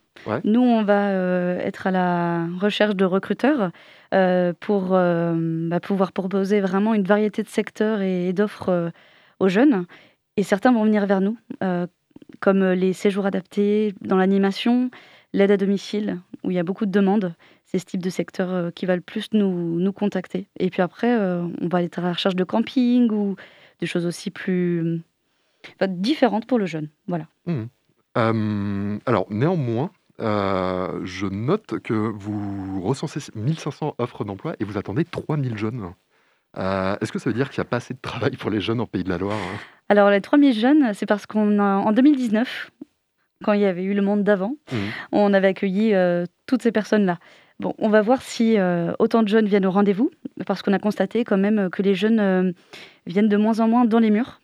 Nous, 0.44 0.61
on 0.61 0.85
va 0.85 1.11
euh, 1.11 1.59
être 1.59 1.87
à 1.87 1.91
la 1.91 2.47
recherche 2.61 2.94
de 2.94 3.05
recruteurs 3.05 3.70
euh, 4.14 4.53
pour 4.61 4.91
euh, 4.93 5.35
bah, 5.69 5.81
pouvoir 5.81 6.12
proposer 6.12 6.61
vraiment 6.61 6.94
une 6.94 7.05
variété 7.05 7.43
de 7.43 7.49
secteurs 7.49 8.00
et, 8.00 8.32
d'offres 8.32 8.93
aux 9.41 9.49
jeunes. 9.49 9.87
Et 10.37 10.43
certains 10.43 10.73
vont 10.73 10.85
venir 10.85 11.06
vers 11.06 11.20
nous, 11.20 11.37
comme 12.41 12.64
les 12.73 12.93
séjours 12.93 13.27
adaptés 13.27 13.94
dans 14.01 14.17
l'animation, 14.17 14.91
l'aide 15.34 15.51
à 15.51 15.56
domicile, 15.56 16.20
où 16.43 16.51
il 16.51 16.55
y 16.55 16.58
a 16.58 16.63
beaucoup 16.63 16.87
de 16.87 16.91
demandes. 16.91 17.34
C'est 17.67 17.79
ce 17.79 17.84
type 17.84 18.03
de 18.03 18.10
secteur 18.10 18.72
qui 18.72 18.87
va 18.87 18.96
le 18.96 19.03
plus 19.03 19.29
nous, 19.32 19.79
nous 19.79 19.93
contacter. 19.93 20.46
Et 20.58 20.70
puis 20.70 20.81
après, 20.81 21.15
on 21.15 21.69
va 21.69 21.79
aller 21.79 21.91
à 21.94 22.01
la 22.01 22.13
recherche 22.13 22.37
de 22.37 22.44
camping 22.44 23.10
ou 23.10 23.37
des 23.81 23.87
choses 23.87 24.06
aussi 24.06 24.31
plus 24.31 25.03
différentes 25.87 26.46
pour 26.46 26.58
le 26.58 26.67
jeune. 26.67 26.89
Voilà. 27.08 27.27
Mmh. 27.44 28.98
alors, 29.05 29.27
néanmoins, 29.31 29.91
euh, 30.21 31.01
je 31.05 31.27
note 31.27 31.81
que 31.81 31.95
vous 31.95 32.83
recensez 32.83 33.21
1500 33.35 33.95
offres 33.99 34.25
d'emploi 34.25 34.55
et 34.61 34.65
vous 34.65 34.79
attendez 34.79 35.05
3000 35.05 35.57
jeunes. 35.57 35.93
Euh, 36.59 36.97
est-ce 37.01 37.13
que 37.13 37.19
ça 37.19 37.31
veut 37.31 37.35
dire 37.35 37.51
qu'il 37.51 37.61
n'y 37.61 37.67
a 37.67 37.71
pas 37.71 37.79
assez 37.79 37.95
de 37.95 38.01
travail 38.01 38.37
pour 38.37 38.51
les 38.51 38.61
jeunes 38.61 38.81
en 38.81 38.87
Pays 38.87 39.05
de 39.05 39.09
la 39.09 39.19
Loire 39.19 39.37
hein? 39.37 39.59
Alors, 39.89 40.11
les 40.11 40.21
3000 40.21 40.55
jeunes, 40.55 40.95
c'est 40.95 41.07
parce 41.07 41.27
qu'en 41.27 41.93
2019, 41.93 42.71
quand 43.43 43.53
il 43.53 43.61
y 43.61 43.65
avait 43.65 43.83
eu 43.83 43.95
le 43.95 44.03
monde 44.03 44.23
d'avant, 44.23 44.55
mmh. 44.71 44.77
on 45.13 45.35
avait 45.35 45.49
accueilli 45.49 45.95
euh, 45.95 46.25
toutes 46.47 46.63
ces 46.63 46.73
personnes-là. 46.73 47.19
Bon, 47.59 47.75
on 47.79 47.89
va 47.89 48.01
voir 48.03 48.23
si 48.23 48.57
autant 48.99 49.23
de 49.23 49.29
jeunes 49.29 49.47
viennent 49.47 49.67
au 49.67 49.71
rendez-vous, 49.71 50.11
parce 50.47 50.63
qu'on 50.63 50.73
a 50.73 50.81
constaté 50.81 51.23
quand 51.23 51.37
même 51.37 51.71
que 51.71 51.81
les 51.83 51.95
jeunes 51.95 52.55
viennent 53.07 53.29
de 53.29 53.37
moins 53.37 53.61
en 53.61 53.69
moins 53.69 53.85
dans 53.85 54.01
les 54.01 54.11
murs. 54.11 54.41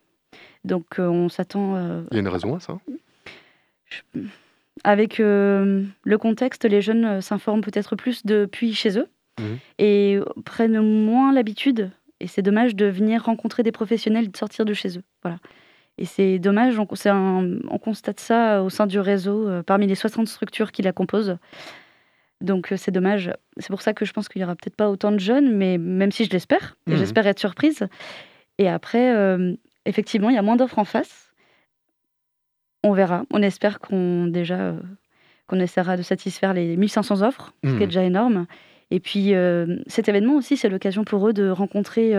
Donc, 0.65 0.99
on 0.99 1.29
s'attend. 1.29 2.05
Il 2.13 2.15
y 2.15 2.17
a 2.19 2.21
une 2.21 2.29
raison 2.29 2.55
à 2.55 2.61
ça? 2.61 2.79
Avec 4.85 5.21
euh, 5.21 5.85
le 6.05 6.19
contexte, 6.19 6.65
les 6.65 6.81
jeunes 6.81 7.05
euh, 7.05 7.21
s'informent 7.21 7.61
peut-être 7.61 7.97
plus 7.97 8.25
depuis 8.25 8.75
chez 8.75 8.99
eux 8.99 9.09
mmh. 9.39 9.45
et 9.79 10.19
prennent 10.45 10.81
moins 10.81 11.33
l'habitude. 11.33 11.91
Et 12.21 12.27
c'est 12.27 12.43
dommage 12.43 12.75
de 12.75 12.87
venir 12.87 13.25
rencontrer 13.25 13.63
des 13.63 13.73
professionnels 13.73 14.25
et 14.25 14.29
de 14.29 14.37
sortir 14.37 14.65
de 14.65 14.73
chez 14.73 14.99
eux. 14.99 15.03
Voilà. 15.23 15.39
Et 15.99 16.05
c'est 16.05 16.39
dommage, 16.39 16.79
on, 16.79 16.87
on, 17.69 17.79
constate 17.79 18.21
ça 18.21 18.63
au 18.63 18.71
sein 18.71 18.87
du 18.87 19.01
réseau, 19.01 19.49
euh, 19.49 19.63
parmi 19.63 19.87
les 19.87 19.95
60 19.97 20.29
structures 20.29 20.71
qui 20.71 20.83
la 20.83 20.93
composent. 20.93 21.37
Donc 22.41 22.73
c'est 22.77 22.93
dommage. 22.93 23.33
C'est 23.57 23.71
pour 23.71 23.83
ça 23.83 23.95
que 23.95 24.05
je 24.05 24.13
pense 24.13 24.29
qu'il 24.29 24.41
n'y 24.41 24.45
aura 24.45 24.55
peut-être 24.55 24.77
pas 24.77 24.91
autant 24.91 25.11
de 25.11 25.19
jeunes, 25.19 25.57
mais 25.57 25.77
même 25.77 26.13
si 26.13 26.25
je 26.25 26.31
l'espère, 26.31 26.77
mmh. 26.87 26.97
j'espère 26.97 27.27
être 27.27 27.41
surprise. 27.41 27.89
Et 28.59 28.69
après, 28.69 29.39
effectivement, 29.87 30.31
il 30.31 30.35
y 30.35 30.39
a 30.39 30.43
moins 30.43 30.57
d'offres 30.57 30.79
en 30.79 30.85
face. 30.85 31.28
On 32.83 32.93
verra. 32.93 33.25
On 33.33 33.43
espère 33.43 33.81
qu'on 33.81 34.27
déjà 34.27 34.59
euh, 34.59 34.81
qu'on 35.47 35.61
essaiera 35.61 35.97
de 35.97 36.03
satisfaire 36.03 36.53
les 36.53 36.77
1500 36.77 37.23
offres, 37.23 37.53
ce 37.65 37.71
qui 37.71 37.77
est 37.77 37.81
mmh. 37.81 37.87
déjà 37.87 38.03
énorme. 38.05 38.47
Et 38.91 39.01
puis, 39.01 39.33
cet 39.87 40.09
événement 40.09 40.35
aussi, 40.35 40.57
c'est 40.57 40.69
l'occasion 40.69 41.05
pour 41.05 41.29
eux 41.29 41.33
de 41.33 41.49
rencontrer 41.49 42.13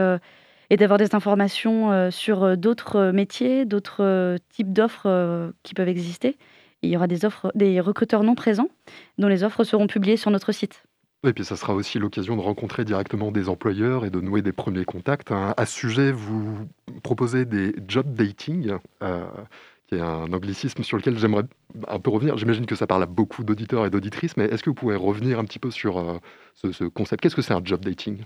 et 0.70 0.78
d'avoir 0.78 0.98
des 0.98 1.16
informations 1.16 2.12
sur 2.12 2.58
d'autres 2.58 3.12
métiers, 3.12 3.66
d'autres 3.66 4.38
types 4.50 4.74
d'offres 4.74 5.52
qui 5.62 5.76
peuvent 5.76 5.88
exister. 5.88 6.38
il 6.82 6.90
y 6.90 6.96
aura 6.96 7.08
des, 7.08 7.24
offres, 7.26 7.52
des 7.54 7.80
recruteurs 7.80 8.24
non 8.24 8.34
présents 8.34 8.70
dont 9.20 9.28
les 9.28 9.44
offres 9.44 9.64
seront 9.64 9.86
publiées 9.86 10.18
sur 10.18 10.32
notre 10.32 10.52
site. 10.52 10.84
Et 11.28 11.34
puis 11.34 11.44
ça 11.44 11.58
sera 11.58 11.74
aussi 11.74 12.00
l'occasion 12.00 12.38
de 12.38 12.42
rencontrer 12.42 12.86
directement 12.86 13.32
des 13.32 13.50
employeurs 13.50 14.06
et 14.06 14.10
de 14.10 14.22
nouer 14.22 14.42
des 14.42 14.54
premiers 14.54 14.86
contacts. 14.86 15.32
Hein. 15.32 15.54
À 15.58 15.66
ce 15.66 15.78
sujet, 15.78 16.12
vous 16.14 16.60
proposez 17.04 17.44
des 17.44 17.76
job 17.88 18.14
dating, 18.14 18.72
euh, 19.04 19.26
qui 19.90 19.96
est 19.96 20.02
un 20.02 20.32
anglicisme 20.32 20.84
sur 20.84 20.98
lequel 20.98 21.18
j'aimerais 21.18 21.46
un 21.88 22.00
peu 22.00 22.12
revenir. 22.12 22.38
J'imagine 22.38 22.68
que 22.68 22.76
ça 22.76 22.86
parle 22.86 23.02
à 23.02 23.08
beaucoup 23.08 23.44
d'auditeurs 23.44 23.88
et 23.88 23.90
d'auditrices, 23.90 24.38
mais 24.38 24.46
est-ce 24.46 24.62
que 24.62 24.70
vous 24.70 24.76
pouvez 24.76 24.96
revenir 24.96 25.40
un 25.40 25.46
petit 25.46 25.58
peu 25.58 25.72
sur 25.72 25.98
euh, 25.98 26.20
ce, 26.54 26.84
concept? 26.84 27.24
Qu'est-ce 27.24 27.36
que 27.36 27.42
c'est 27.42 27.56
un 27.56 27.62
job 27.64 27.84
dating? 27.84 28.20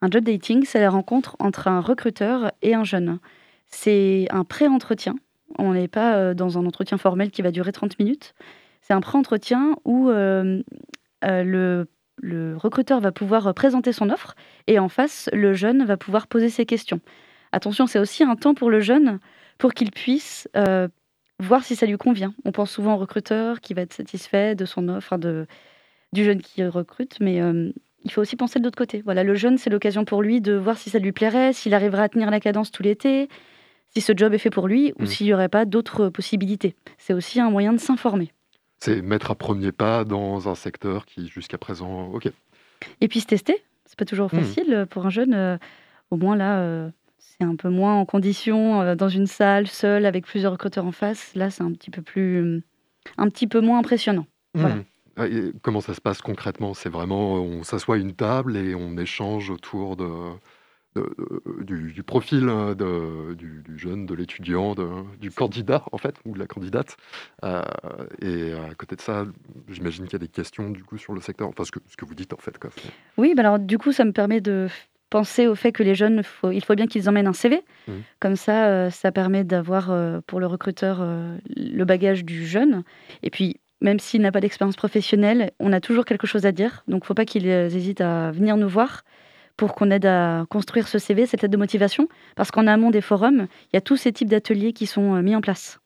Un 0.00 0.10
job 0.10 0.24
dating, 0.24 0.64
c'est 0.64 0.80
la 0.80 0.88
rencontre 0.88 1.36
entre 1.40 1.68
un 1.68 1.82
recruteur 1.82 2.52
et 2.62 2.74
un 2.74 2.84
jeune. 2.84 3.18
C'est 3.66 4.28
un 4.30 4.44
pré-entretien. 4.44 5.16
On 5.58 5.74
n'est 5.74 5.88
pas 5.88 6.16
euh, 6.16 6.32
dans 6.32 6.56
un 6.56 6.64
entretien 6.64 6.96
formel 6.96 7.30
qui 7.30 7.42
va 7.42 7.50
durer 7.50 7.72
30 7.72 7.98
minutes. 7.98 8.34
C'est 8.80 8.94
un 8.94 9.02
pré-entretien 9.02 9.76
où 9.84 10.08
le 10.08 11.86
le 12.20 12.56
recruteur 12.56 12.98
va 12.98 13.12
pouvoir 13.12 13.54
présenter 13.54 13.92
son 13.92 14.10
offre 14.10 14.34
et 14.66 14.80
en 14.80 14.88
face, 14.88 15.30
le 15.32 15.52
jeune 15.52 15.84
va 15.84 15.96
pouvoir 15.96 16.26
poser 16.26 16.50
ses 16.50 16.66
questions. 16.66 17.00
Attention, 17.52 17.86
c'est 17.86 17.98
aussi 17.98 18.24
un 18.24 18.34
temps 18.34 18.54
pour 18.54 18.70
le 18.70 18.80
jeune 18.80 19.20
pour 19.58 19.74
qu'il 19.74 19.90
puisse 19.90 20.48
euh, 20.56 20.88
voir 21.40 21.64
si 21.64 21.76
ça 21.76 21.86
lui 21.86 21.98
convient. 21.98 22.34
On 22.44 22.52
pense 22.52 22.70
souvent 22.70 22.94
au 22.94 22.98
recruteur 22.98 23.60
qui 23.60 23.74
va 23.74 23.82
être 23.82 23.92
satisfait 23.92 24.54
de 24.54 24.64
son 24.64 24.88
offre, 24.88 25.18
de, 25.18 25.46
du 26.12 26.24
jeune 26.24 26.40
qui 26.40 26.64
recrute, 26.64 27.18
mais 27.20 27.40
euh, 27.40 27.70
il 28.04 28.12
faut 28.12 28.20
aussi 28.20 28.36
penser 28.36 28.58
de 28.58 28.64
l'autre 28.64 28.78
côté. 28.78 29.02
Voilà, 29.04 29.24
le 29.24 29.34
jeune, 29.34 29.58
c'est 29.58 29.70
l'occasion 29.70 30.04
pour 30.04 30.22
lui 30.22 30.40
de 30.40 30.54
voir 30.54 30.78
si 30.78 30.90
ça 30.90 30.98
lui 30.98 31.12
plairait, 31.12 31.52
s'il 31.52 31.74
arrivera 31.74 32.04
à 32.04 32.08
tenir 32.08 32.30
la 32.30 32.40
cadence 32.40 32.70
tout 32.70 32.82
l'été, 32.82 33.28
si 33.90 34.00
ce 34.00 34.12
job 34.16 34.34
est 34.34 34.38
fait 34.38 34.50
pour 34.50 34.68
lui 34.68 34.92
ou 34.98 35.02
mmh. 35.02 35.06
s'il 35.06 35.26
n'y 35.26 35.34
aurait 35.34 35.48
pas 35.48 35.64
d'autres 35.64 36.08
possibilités. 36.08 36.74
C'est 36.98 37.12
aussi 37.12 37.40
un 37.40 37.50
moyen 37.50 37.72
de 37.72 37.78
s'informer. 37.78 38.32
C'est 38.80 39.02
mettre 39.02 39.32
un 39.32 39.34
premier 39.34 39.72
pas 39.72 40.04
dans 40.04 40.48
un 40.48 40.54
secteur 40.54 41.04
qui, 41.04 41.26
jusqu'à 41.28 41.58
présent, 41.58 42.08
ok. 42.12 42.30
Et 43.00 43.08
puis 43.08 43.20
se 43.20 43.26
tester, 43.26 43.64
c'est 43.86 43.98
pas 43.98 44.04
toujours 44.04 44.32
mmh. 44.32 44.40
facile 44.40 44.74
euh, 44.74 44.86
pour 44.86 45.04
un 45.06 45.10
jeune. 45.10 45.34
Euh, 45.34 45.56
au 46.10 46.16
moins 46.16 46.36
là, 46.36 46.60
euh, 46.60 46.90
c'est 47.18 47.44
un 47.44 47.56
peu 47.56 47.68
moins 47.68 47.94
en 47.94 48.04
condition, 48.04 48.94
dans 48.94 49.08
une 49.08 49.26
salle, 49.26 49.66
seul, 49.66 50.06
avec 50.06 50.26
plusieurs 50.26 50.52
recruteurs 50.52 50.86
en 50.86 50.92
face. 50.92 51.34
Là, 51.34 51.50
c'est 51.50 51.62
un 51.62 51.72
petit 51.72 51.90
peu 51.90 52.02
plus, 52.02 52.62
un 53.16 53.28
petit 53.28 53.46
peu 53.46 53.60
moins 53.60 53.78
impressionnant. 53.78 54.26
Mmh. 54.54 55.50
comment 55.62 55.80
ça 55.80 55.94
se 55.94 56.00
passe 56.00 56.20
concrètement? 56.20 56.74
C'est 56.74 56.88
vraiment, 56.88 57.34
on 57.34 57.62
s'assoit 57.62 57.96
à 57.96 57.98
une 57.98 58.14
table 58.14 58.56
et 58.56 58.74
on 58.74 58.96
échange 58.96 59.50
autour 59.50 59.96
de 59.96 60.06
du, 61.62 62.02
profil 62.02 62.48
hein, 62.48 62.74
du, 62.74 63.62
jeune, 63.76 64.06
de 64.06 64.14
l'étudiant, 64.14 64.74
du 65.20 65.30
candidat 65.30 65.84
en 65.92 65.98
fait, 65.98 66.16
ou 66.24 66.34
de 66.34 66.38
la 66.38 66.46
candidate. 66.46 66.96
Euh, 67.44 67.62
et 68.20 68.52
à 68.52 68.74
côté 68.74 68.96
de 68.96 69.00
ça, 69.00 69.26
j'imagine 69.68 70.04
qu'il 70.04 70.14
y 70.14 70.16
a 70.16 70.20
des 70.20 70.28
questions 70.28 70.70
du 70.70 70.84
coup 70.84 70.98
sur 70.98 71.12
le 71.12 71.20
secteur, 71.20 71.48
enfin 71.48 71.64
ce 71.64 71.72
que, 71.72 71.80
ce 71.86 71.96
que 71.96 72.04
vous 72.04 72.14
dites 72.14 72.32
en 72.32 72.38
fait. 72.38 72.58
Quoi. 72.58 72.70
Oui, 73.16 73.34
bah 73.34 73.42
alors 73.42 73.58
du 73.58 73.78
coup, 73.78 73.92
ça 73.92 74.04
me 74.04 74.12
permet 74.12 74.40
de 74.40 74.68
penser 75.10 75.46
au 75.46 75.54
fait 75.54 75.72
que 75.72 75.82
les 75.82 75.94
jeunes, 75.94 76.22
il 76.52 76.64
faut 76.64 76.74
bien 76.74 76.86
qu'ils 76.86 77.08
emmènent 77.08 77.26
un 77.26 77.32
CV. 77.32 77.62
Mmh. 77.86 77.92
Comme 78.20 78.36
ça, 78.36 78.66
euh, 78.68 78.90
ça 78.90 79.12
permet 79.12 79.44
d'avoir 79.44 79.90
euh, 79.90 80.20
pour 80.26 80.40
le 80.40 80.46
recruteur 80.46 81.04
le 81.56 81.84
bagage 81.84 82.24
du 82.24 82.46
jeune. 82.46 82.82
Et 83.22 83.30
puis, 83.30 83.56
même 83.80 83.98
s'il 84.00 84.22
n'a 84.22 84.32
pas 84.32 84.40
d'expérience 84.40 84.76
professionnelle, 84.76 85.52
on 85.60 85.72
a 85.72 85.80
toujours 85.80 86.04
quelque 86.04 86.26
chose 86.26 86.46
à 86.46 86.52
dire. 86.52 86.84
Donc, 86.88 87.00
il 87.00 87.04
ne 87.04 87.06
faut 87.06 87.14
pas 87.14 87.24
qu'ils 87.24 87.46
hésitent 87.46 88.00
à 88.00 88.30
venir 88.32 88.56
nous 88.56 88.68
voir 88.68 89.02
pour 89.58 89.74
qu'on 89.74 89.90
aide 89.90 90.06
à 90.06 90.46
construire 90.48 90.88
ce 90.88 90.98
CV, 90.98 91.26
cette 91.26 91.42
lettre 91.42 91.52
de 91.52 91.58
motivation, 91.58 92.08
parce 92.36 92.50
qu'en 92.50 92.66
amont 92.66 92.90
des 92.90 93.00
forums, 93.00 93.48
il 93.64 93.74
y 93.74 93.76
a 93.76 93.80
tous 93.80 93.96
ces 93.96 94.12
types 94.12 94.28
d'ateliers 94.28 94.72
qui 94.72 94.86
sont 94.86 95.16
euh, 95.16 95.20
mis 95.20 95.34
en 95.34 95.42
place. 95.42 95.80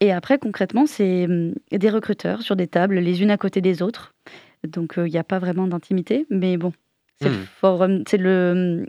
Et 0.00 0.12
après, 0.12 0.38
concrètement, 0.38 0.86
c'est 0.86 1.24
hum, 1.24 1.54
des 1.72 1.90
recruteurs 1.90 2.42
sur 2.42 2.54
des 2.54 2.66
tables, 2.68 2.98
les 2.98 3.22
unes 3.22 3.30
à 3.30 3.38
côté 3.38 3.60
des 3.60 3.82
autres. 3.82 4.14
Donc, 4.62 4.98
euh, 4.98 5.08
il 5.08 5.10
n'y 5.10 5.18
a 5.18 5.24
pas 5.24 5.38
vraiment 5.38 5.66
d'intimité, 5.66 6.26
mais 6.28 6.58
bon, 6.58 6.72
c'est 7.20 7.28
le 7.28 7.36
hmm. 7.36 7.46
forum, 7.60 8.02
c'est 8.08 8.18
le, 8.18 8.86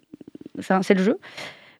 c'est 0.59 0.93
le 0.93 1.03
jeu 1.03 1.17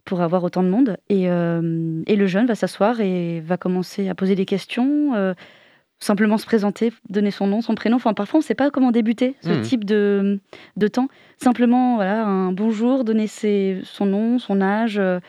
pour 0.05 0.21
avoir 0.21 0.43
autant 0.43 0.63
de 0.63 0.69
monde. 0.69 0.97
Et, 1.09 1.29
euh, 1.29 2.01
et 2.07 2.15
le 2.15 2.27
jeune 2.27 2.45
va 2.45 2.55
s'asseoir 2.55 2.99
et 2.99 3.39
va 3.39 3.57
commencer 3.57 4.09
à 4.09 4.15
poser 4.15 4.35
des 4.35 4.45
questions 4.45 5.13
simplement 6.03 6.37
se 6.37 6.45
présenter, 6.45 6.91
donner 7.09 7.31
son 7.31 7.47
nom, 7.47 7.61
son 7.61 7.75
prénom. 7.75 7.95
Enfin, 7.95 8.13
parfois, 8.13 8.39
on 8.39 8.41
ne 8.41 8.45
sait 8.45 8.55
pas 8.55 8.69
comment 8.69 8.91
débuter 8.91 9.35
ce 9.41 9.49
hmm. 9.49 9.61
type 9.61 9.85
de, 9.85 10.39
de 10.77 10.87
temps. 10.87 11.07
Simplement, 11.37 11.95
voilà, 11.95 12.25
un 12.25 12.51
bonjour, 12.51 13.03
donner 13.03 13.27
ses, 13.27 13.79
son 13.83 14.05
nom, 14.05 14.37
son 14.37 14.61
âge, 14.61 14.99
euh, 14.99 15.19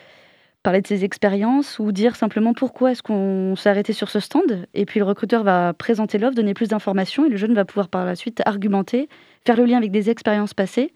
parler 0.63 0.81
de 0.81 0.87
ses 0.87 1.05
expériences 1.05 1.79
ou 1.79 1.93
dire 1.93 2.17
simplement 2.17 2.55
pourquoi 2.55 2.93
est-ce 2.93 3.03
qu'on 3.03 3.55
s'est 3.57 3.69
arrêté 3.69 3.93
sur 3.93 4.11
ce 4.11 4.21
stand. 4.21 4.67
Et 4.75 4.85
puis, 4.85 4.99
le 4.99 5.07
recruteur 5.07 5.45
va 5.45 5.73
présenter 5.75 6.19
l'offre, 6.19 6.35
donner 6.35 6.55
plus 6.55 6.69
d'informations 6.69 7.25
et 7.25 7.29
le 7.29 7.37
jeune 7.37 7.55
va 7.55 7.65
pouvoir 7.65 7.89
par 7.89 8.05
la 8.05 8.17
suite 8.17 8.43
argumenter, 8.45 9.09
faire 9.47 9.57
le 9.57 9.65
lien 9.65 9.79
avec 9.79 9.91
des 9.91 10.11
expériences 10.11 10.55
passées. 10.55 10.93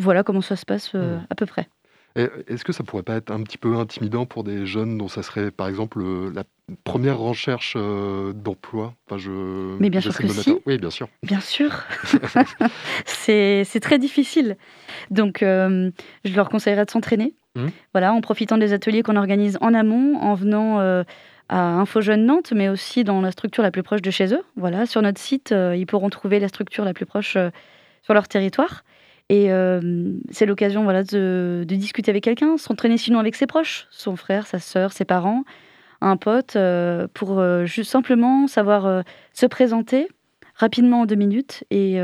Voilà 0.00 0.24
comment 0.24 0.40
ça 0.40 0.56
se 0.56 0.64
passe 0.64 0.92
euh, 0.94 1.18
hmm. 1.18 1.26
à 1.30 1.34
peu 1.34 1.46
près. 1.46 1.68
Est-ce 2.16 2.64
que 2.64 2.72
ça 2.72 2.82
pourrait 2.82 3.04
pas 3.04 3.14
être 3.14 3.30
un 3.30 3.42
petit 3.44 3.58
peu 3.58 3.76
intimidant 3.76 4.26
pour 4.26 4.42
des 4.42 4.66
jeunes 4.66 4.98
dont 4.98 5.06
ça 5.06 5.22
serait, 5.22 5.52
par 5.52 5.68
exemple, 5.68 6.02
la 6.32 6.42
première 6.82 7.18
recherche 7.18 7.74
euh, 7.76 8.32
d'emploi? 8.32 8.94
Enfin, 9.06 9.16
je, 9.16 9.30
Mais 9.78 9.90
bien 9.90 10.00
sûr 10.00 10.16
que 10.16 10.26
si. 10.26 10.56
Oui, 10.66 10.78
bien 10.78 10.90
sûr. 10.90 11.08
Bien 11.22 11.40
sûr. 11.40 11.84
c'est 13.04 13.80
très 13.80 13.98
difficile. 13.98 14.56
Donc, 15.10 15.44
euh, 15.44 15.92
je 16.24 16.34
leur 16.34 16.48
conseillerais 16.48 16.84
de 16.84 16.90
s'entraîner. 16.90 17.34
Mmh. 17.54 17.68
Voilà, 17.94 18.12
en 18.12 18.20
profitant 18.20 18.58
des 18.58 18.72
ateliers 18.72 19.02
qu'on 19.02 19.16
organise 19.16 19.56
en 19.60 19.72
amont, 19.72 20.16
en 20.16 20.34
venant 20.34 20.80
euh, 20.80 21.04
à 21.48 21.74
Info 21.74 22.00
Jeune 22.00 22.26
Nantes, 22.26 22.52
mais 22.54 22.68
aussi 22.68 23.04
dans 23.04 23.20
la 23.20 23.30
structure 23.30 23.62
la 23.62 23.70
plus 23.70 23.84
proche 23.84 24.02
de 24.02 24.10
chez 24.10 24.34
eux. 24.34 24.42
Voilà, 24.56 24.84
sur 24.84 25.00
notre 25.00 25.20
site, 25.20 25.54
ils 25.76 25.86
pourront 25.86 26.10
trouver 26.10 26.40
la 26.40 26.48
structure 26.48 26.84
la 26.84 26.92
plus 26.92 27.06
proche 27.06 27.36
sur 28.02 28.14
leur 28.14 28.26
territoire. 28.26 28.82
Et 29.30 29.52
euh, 29.52 30.12
c'est 30.32 30.44
l'occasion 30.44 30.82
voilà, 30.82 31.04
de, 31.04 31.64
discuter 31.64 32.10
avec 32.10 32.24
quelqu'un, 32.24 32.58
s'entraîner 32.58 32.98
sinon 32.98 33.20
avec 33.20 33.36
ses 33.36 33.46
proches, 33.46 33.86
son 33.92 34.16
frère, 34.16 34.48
sa 34.48 34.58
sœur, 34.58 34.92
ses 34.92 35.04
parents, 35.04 35.44
un 36.00 36.16
pote, 36.16 36.56
euh, 36.56 37.06
pour 37.14 37.38
euh, 37.38 37.64
juste 37.64 37.92
simplement 37.92 38.48
savoir 38.48 39.04
se 39.32 39.46
présenter 39.46 40.08
rapidement 40.56 41.02
en 41.02 41.06
deux 41.06 41.14
minutes 41.14 41.62
et 41.70 42.00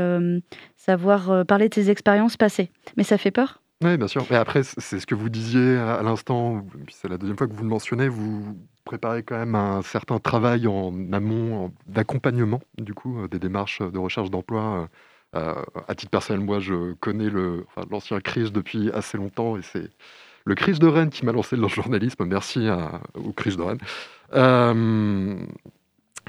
savoir 0.77 1.45
parler 1.45 1.67
de 1.67 1.73
ses 1.73 1.91
expériences 1.91 2.37
passées. 2.37 2.71
Mais 2.95 3.03
ça 3.03 3.17
fait 3.17 3.29
peur 3.29 3.61
Oui, 3.83 3.97
bien 3.97 4.07
sûr. 4.07 4.25
Mais 4.31 4.37
après, 4.37 4.63
c'est 4.63 4.99
ce 4.99 5.05
que 5.05 5.13
vous 5.13 5.27
disiez 5.27 5.75
à, 5.75 6.01
l'instant, 6.03 6.65
c'est 6.89 7.09
la 7.09 7.17
deuxième 7.17 7.37
fois 7.37 7.47
que 7.47 7.53
vous 7.53 7.63
le 7.63 7.69
mentionnez, 7.69 8.07
vous 8.07 8.57
préparez 8.85 9.23
quand 9.23 9.37
même 9.37 9.53
un 9.53 9.81
certain 9.81 10.19
travail 10.19 10.65
en 10.65 10.93
amont 11.11 11.73
d'accompagnement, 11.87 12.61
du 12.77 12.93
coup, 12.93 13.27
des 13.27 13.37
démarches 13.37 13.81
de 13.81 13.99
recherche 13.99 14.31
d'emploi 14.31 14.87
à 15.33 15.95
titre 15.95 16.09
personnel, 16.09 16.43
moi, 16.43 16.59
je 16.59 16.93
connais 16.93 17.29
l'ancien 17.91 18.19
Chris 18.19 18.51
depuis 18.51 18.91
assez 18.91 19.17
longtemps 19.17 19.57
et 19.57 19.61
c'est 19.61 19.89
le 20.45 20.55
Chris 20.55 20.79
de 20.79 20.87
Rennes 20.87 21.09
qui 21.09 21.25
m'a 21.25 21.33
lancé 21.33 21.55
dans 21.57 21.63
le 21.63 21.67
journalisme. 21.67 22.25
Merci 22.25 22.67
au 23.15 23.33
Chris 23.33 23.57
de 23.57 23.61
Rennes. 23.61 23.79
Euh, 24.33 25.35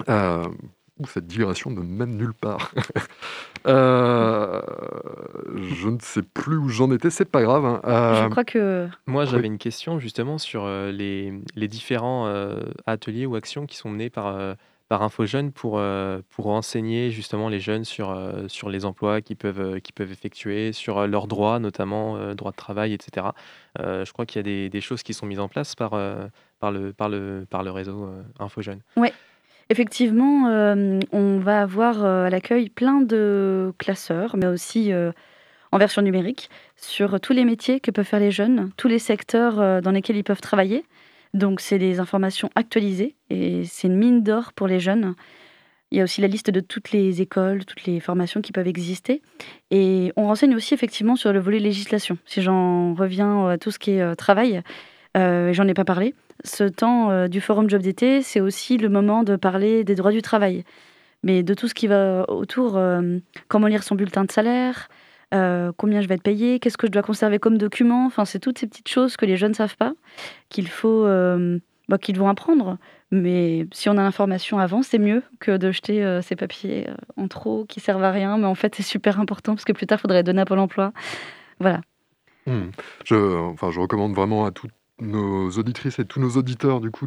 euh, 0.09 0.45
cette 1.07 1.27
digression 1.27 1.71
ne 1.71 1.81
mène 1.81 2.17
nulle 2.17 2.35
part. 2.35 2.73
je 3.65 4.69
ne 5.89 5.99
sais 6.01 6.23
plus 6.23 6.57
où 6.57 6.69
j'en 6.69 6.91
étais, 6.91 7.11
c'est 7.11 7.25
pas 7.25 7.43
grave. 7.43 7.65
Hein. 7.65 7.81
je 8.25 8.29
crois 8.29 8.45
que. 8.45 8.89
Moi, 9.07 9.25
j'avais 9.25 9.47
une 9.47 9.59
question 9.59 10.01
justement 10.01 10.39
sur 10.39 10.67
les, 10.67 11.33
les 11.55 11.69
différents 11.69 12.27
ateliers 12.87 13.27
ou 13.27 13.37
actions 13.37 13.67
qui 13.67 13.77
sont 13.77 13.91
menés 13.91 14.11
par 14.11 14.57
par 14.89 15.03
InfoJeune 15.03 15.53
pour, 15.53 15.79
euh, 15.79 16.21
pour 16.31 16.49
enseigner 16.49 17.11
justement 17.11 17.49
les 17.49 17.61
jeunes 17.61 17.85
sur, 17.85 18.11
euh, 18.11 18.49
sur 18.49 18.71
les 18.71 18.85
emplois 18.87 19.21
qu'ils 19.21 19.37
peuvent, 19.37 19.61
euh, 19.61 19.81
peuvent 19.95 20.13
effectuer, 20.13 20.73
sur 20.73 21.07
leurs 21.07 21.27
droits, 21.27 21.59
notamment 21.59 22.35
droits 22.35 22.53
de 22.53 22.57
travail, 22.57 22.93
etc. 22.93 23.29
je 23.79 24.13
crois 24.13 24.27
qu'il 24.27 24.39
y 24.39 24.41
a 24.41 24.43
des, 24.43 24.69
des, 24.69 24.81
choses 24.81 25.03
qui 25.03 25.13
sont 25.13 25.27
mises 25.27 25.41
en 25.41 25.49
place 25.49 25.75
par, 25.75 25.91
par, 26.61 26.71
le, 26.71 26.93
par, 26.93 27.09
le, 27.09 27.47
par 27.51 27.63
le 27.63 27.71
réseau 27.71 28.09
InfoJeune. 28.39 28.81
Oui, 28.97 29.09
effectivement, 29.71 30.45
on 31.13 31.39
va 31.39 31.63
avoir 31.63 32.05
à 32.05 32.31
l'accueil 32.31 32.69
plein 32.69 33.01
de 33.01 33.73
classeurs, 33.79 34.37
mais 34.37 34.47
aussi 34.47 34.93
en 35.73 35.79
version 35.79 36.03
numérique, 36.03 36.49
sur 36.77 37.21
tous 37.21 37.33
les 37.33 37.45
métiers 37.45 37.81
que 37.81 37.91
peuvent 37.91 38.07
faire 38.07 38.21
les 38.21 38.31
jeunes, 38.31 38.71
tous 38.77 38.89
les 38.89 39.01
secteurs 39.01 39.83
dans 39.83 39.91
lesquels 39.91 40.17
ils 40.17 40.25
peuvent 40.25 40.41
travailler. 40.41 40.85
Donc, 41.35 41.61
c'est 41.61 41.79
des 41.79 42.01
informations 42.01 42.51
actualisées 42.55 43.15
et 43.31 43.65
c'est 43.65 43.89
une 43.89 43.97
mine 43.97 44.23
d'or 44.23 44.53
pour 44.53 44.67
les 44.67 44.81
jeunes. 44.81 45.15
Il 45.91 45.97
y 45.97 46.01
a 46.03 46.05
aussi 46.05 46.21
la 46.21 46.29
liste 46.29 46.51
de 46.51 46.61
toutes 46.61 46.93
les 46.93 47.23
écoles, 47.23 47.65
toutes 47.65 47.85
les 47.85 47.99
formations 47.99 48.43
qui 48.43 48.53
peuvent 48.53 48.67
exister. 48.67 49.23
Et 49.71 50.13
on 50.17 50.27
renseigne 50.27 50.55
aussi 50.55 50.75
effectivement 50.75 51.17
sur 51.17 51.33
le 51.33 51.41
volet 51.41 51.61
législation. 51.61 52.19
Si 52.27 52.43
j'en 52.43 52.95
reviens 52.95 53.49
à 53.49 53.59
tout 53.59 53.71
ce 53.71 53.79
qui 53.79 53.93
est 53.93 54.03
euh, 54.03 54.15
travail, 54.15 54.63
euh, 55.17 55.53
j'en 55.55 55.67
ai 55.67 55.75
pas 55.75 55.87
parlé. 55.87 56.15
Ce 56.45 56.65
temps 56.65 57.11
euh, 57.11 57.27
du 57.27 57.41
forum 57.41 57.71
job 57.71 57.81
d'été, 57.81 58.23
c'est 58.23 58.41
aussi 58.41 58.77
le 58.77 58.91
moment 58.91 59.23
de 59.23 59.37
parler 59.37 59.83
des 59.83 59.95
droits 59.95 60.13
du 60.13 60.21
travail. 60.23 60.65
mais 61.23 61.43
de 61.43 61.55
tout 61.55 61.69
ce 61.69 61.75
qui 61.75 61.87
va 61.87 62.27
autour, 62.29 62.81
comment 63.49 63.67
lire 63.67 63.83
son 63.83 63.97
bulletin 63.97 64.25
de 64.25 64.31
salaire, 64.31 64.89
combien 65.31 66.01
je 66.01 66.09
vais 66.09 66.15
être 66.15 66.23
payé, 66.23 66.59
qu'est-ce 66.59 66.79
que 66.79 66.87
je 66.87 66.93
dois 66.93 67.03
conserver 67.03 67.39
comme 67.39 67.59
document. 67.59 68.07
Enfin, 68.07 68.25
c'est 68.25 68.39
toutes 68.39 68.59
ces 68.59 68.67
petites 68.67 68.89
choses 68.89 69.17
que 69.17 69.27
les 69.27 69.37
jeunes 69.37 69.51
ne 69.51 69.57
savent 69.57 69.77
pas, 69.77 69.93
qu'il 70.49 70.69
faut, 70.69 71.05
bah, 71.89 71.99
qu'ils 71.99 72.19
vont 72.19 72.29
apprendre. 72.29 72.79
Mais 73.11 73.67
si 73.73 73.89
on 73.89 73.93
a 73.93 74.03
l'information 74.03 74.59
avant, 74.59 74.83
c'est 74.83 74.99
mieux 74.99 75.23
que 75.41 75.57
de 75.57 75.71
jeter 75.71 76.21
ces 76.23 76.37
papiers 76.37 76.87
en 77.17 77.29
trop 77.29 77.65
qui 77.65 77.81
servent 77.81 78.05
à 78.05 78.11
rien. 78.11 78.39
Mais 78.39 78.47
en 78.47 78.55
fait, 78.55 78.75
c'est 78.75 78.83
super 78.83 79.21
important 79.21 79.55
parce 79.55 79.65
que 79.65 79.73
plus 79.73 79.87
tard, 79.87 79.99
il 79.99 80.03
faudrait 80.03 80.23
donner 80.23 80.43
à 80.43 80.45
Pôle 80.45 80.59
emploi. 80.59 80.93
Voilà. 81.59 81.81
Mmh. 82.47 82.71
Je, 83.05 83.15
enfin, 83.51 83.71
je 83.71 83.81
recommande 83.81 84.15
vraiment 84.15 84.47
à 84.47 84.51
tout, 84.51 84.69
nos 85.01 85.51
auditrices 85.51 85.99
et 85.99 86.05
tous 86.05 86.21
nos 86.21 86.31
auditeurs, 86.31 86.81
du 86.81 86.91
coup, 86.91 87.07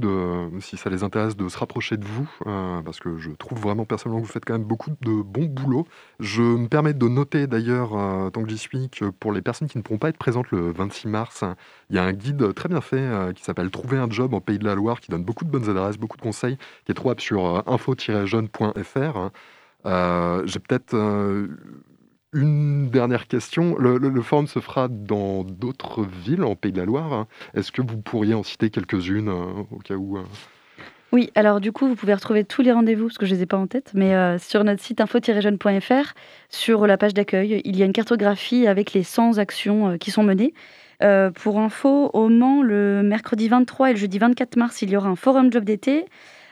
si 0.61 0.77
ça 0.77 0.89
les 0.89 1.03
intéresse, 1.03 1.35
de 1.35 1.49
se 1.49 1.57
rapprocher 1.57 1.97
de 1.97 2.05
vous, 2.05 2.29
euh, 2.47 2.81
parce 2.81 2.99
que 2.99 3.17
je 3.17 3.31
trouve 3.31 3.59
vraiment 3.59 3.85
personnellement 3.85 4.21
que 4.21 4.27
vous 4.27 4.31
faites 4.31 4.45
quand 4.45 4.53
même 4.53 4.63
beaucoup 4.63 4.91
de 5.01 5.21
bon 5.21 5.45
boulot. 5.45 5.85
Je 6.19 6.41
me 6.41 6.67
permets 6.67 6.93
de 6.93 7.07
noter 7.07 7.47
d'ailleurs, 7.47 7.97
euh, 7.97 8.29
tant 8.29 8.43
que 8.43 8.49
j'y 8.49 8.57
suis, 8.57 8.89
que 8.89 9.05
pour 9.05 9.33
les 9.33 9.41
personnes 9.41 9.67
qui 9.67 9.77
ne 9.77 9.83
pourront 9.83 9.99
pas 9.99 10.09
être 10.09 10.17
présentes 10.17 10.51
le 10.51 10.71
26 10.71 11.07
mars, 11.07 11.43
il 11.89 11.95
y 11.97 11.99
a 11.99 12.03
un 12.03 12.13
guide 12.13 12.53
très 12.53 12.69
bien 12.69 12.81
fait 12.81 12.97
euh, 12.97 13.33
qui 13.33 13.43
s'appelle 13.43 13.69
Trouver 13.71 13.97
un 13.97 14.09
job 14.09 14.33
en 14.33 14.41
Pays 14.41 14.59
de 14.59 14.65
la 14.65 14.75
Loire, 14.75 15.01
qui 15.01 15.11
donne 15.11 15.23
beaucoup 15.23 15.45
de 15.45 15.49
bonnes 15.49 15.69
adresses, 15.69 15.97
beaucoup 15.97 16.17
de 16.17 16.21
conseils, 16.21 16.57
qui 16.85 16.91
est 16.91 16.95
trouvable 16.95 17.21
sur 17.21 17.63
info-jeune.fr. 17.67 19.29
J'ai 20.45 20.59
peut-être 20.59 20.95
une 22.33 22.89
dernière 22.89 23.27
question. 23.27 23.75
Le, 23.77 24.21
forum 24.21 24.47
se 24.47 24.59
fera 24.59 24.87
dans 24.87 25.43
d'autres 25.43 26.03
villes 26.03 26.43
en 26.43 26.55
Pays 26.55 26.71
de 26.71 26.79
la 26.79 26.85
Loire. 26.85 27.25
Est-ce 27.53 27.71
que 27.71 27.81
vous 27.81 27.97
pourriez 27.97 28.33
en 28.33 28.43
citer 28.43 28.69
quelques-unes 28.69 29.29
euh, 29.29 29.63
au 29.71 29.79
cas 29.79 29.95
où 29.95 30.17
euh? 30.17 30.23
Oui, 31.11 31.29
alors 31.35 31.59
du 31.59 31.73
coup, 31.73 31.87
vous 31.87 31.95
pouvez 31.95 32.13
retrouver 32.13 32.45
tous 32.45 32.61
les 32.61 32.71
rendez-vous, 32.71 33.07
parce 33.07 33.17
que 33.17 33.25
je 33.25 33.31
ne 33.31 33.37
les 33.37 33.43
ai 33.43 33.45
pas 33.45 33.57
en 33.57 33.67
tête, 33.67 33.91
mais 33.93 34.15
euh, 34.15 34.37
sur 34.37 34.63
notre 34.63 34.81
site 34.81 35.01
info-jeune.fr, 35.01 36.13
sur 36.47 36.87
la 36.87 36.97
page 36.97 37.13
d'accueil, 37.13 37.61
il 37.65 37.75
y 37.75 37.81
a 37.81 37.85
une 37.85 37.91
cartographie 37.91 38.65
avec 38.65 38.93
les 38.93 39.03
100 39.03 39.37
actions 39.37 39.97
qui 39.97 40.09
sont 40.09 40.23
menées. 40.23 40.53
pour 41.35 41.59
info, 41.59 42.11
au 42.13 42.29
Mans, 42.29 42.61
le 42.61 43.03
mercredi 43.03 43.49
23 43.49 43.89
et 43.89 43.93
le 43.93 43.99
jeudi 43.99 44.19
24 44.19 44.55
mars, 44.55 44.81
il 44.81 44.89
y 44.89 44.95
aura 44.95 45.09
un 45.09 45.17
forum 45.17 45.51
job 45.51 45.65
d'été. 45.65 46.05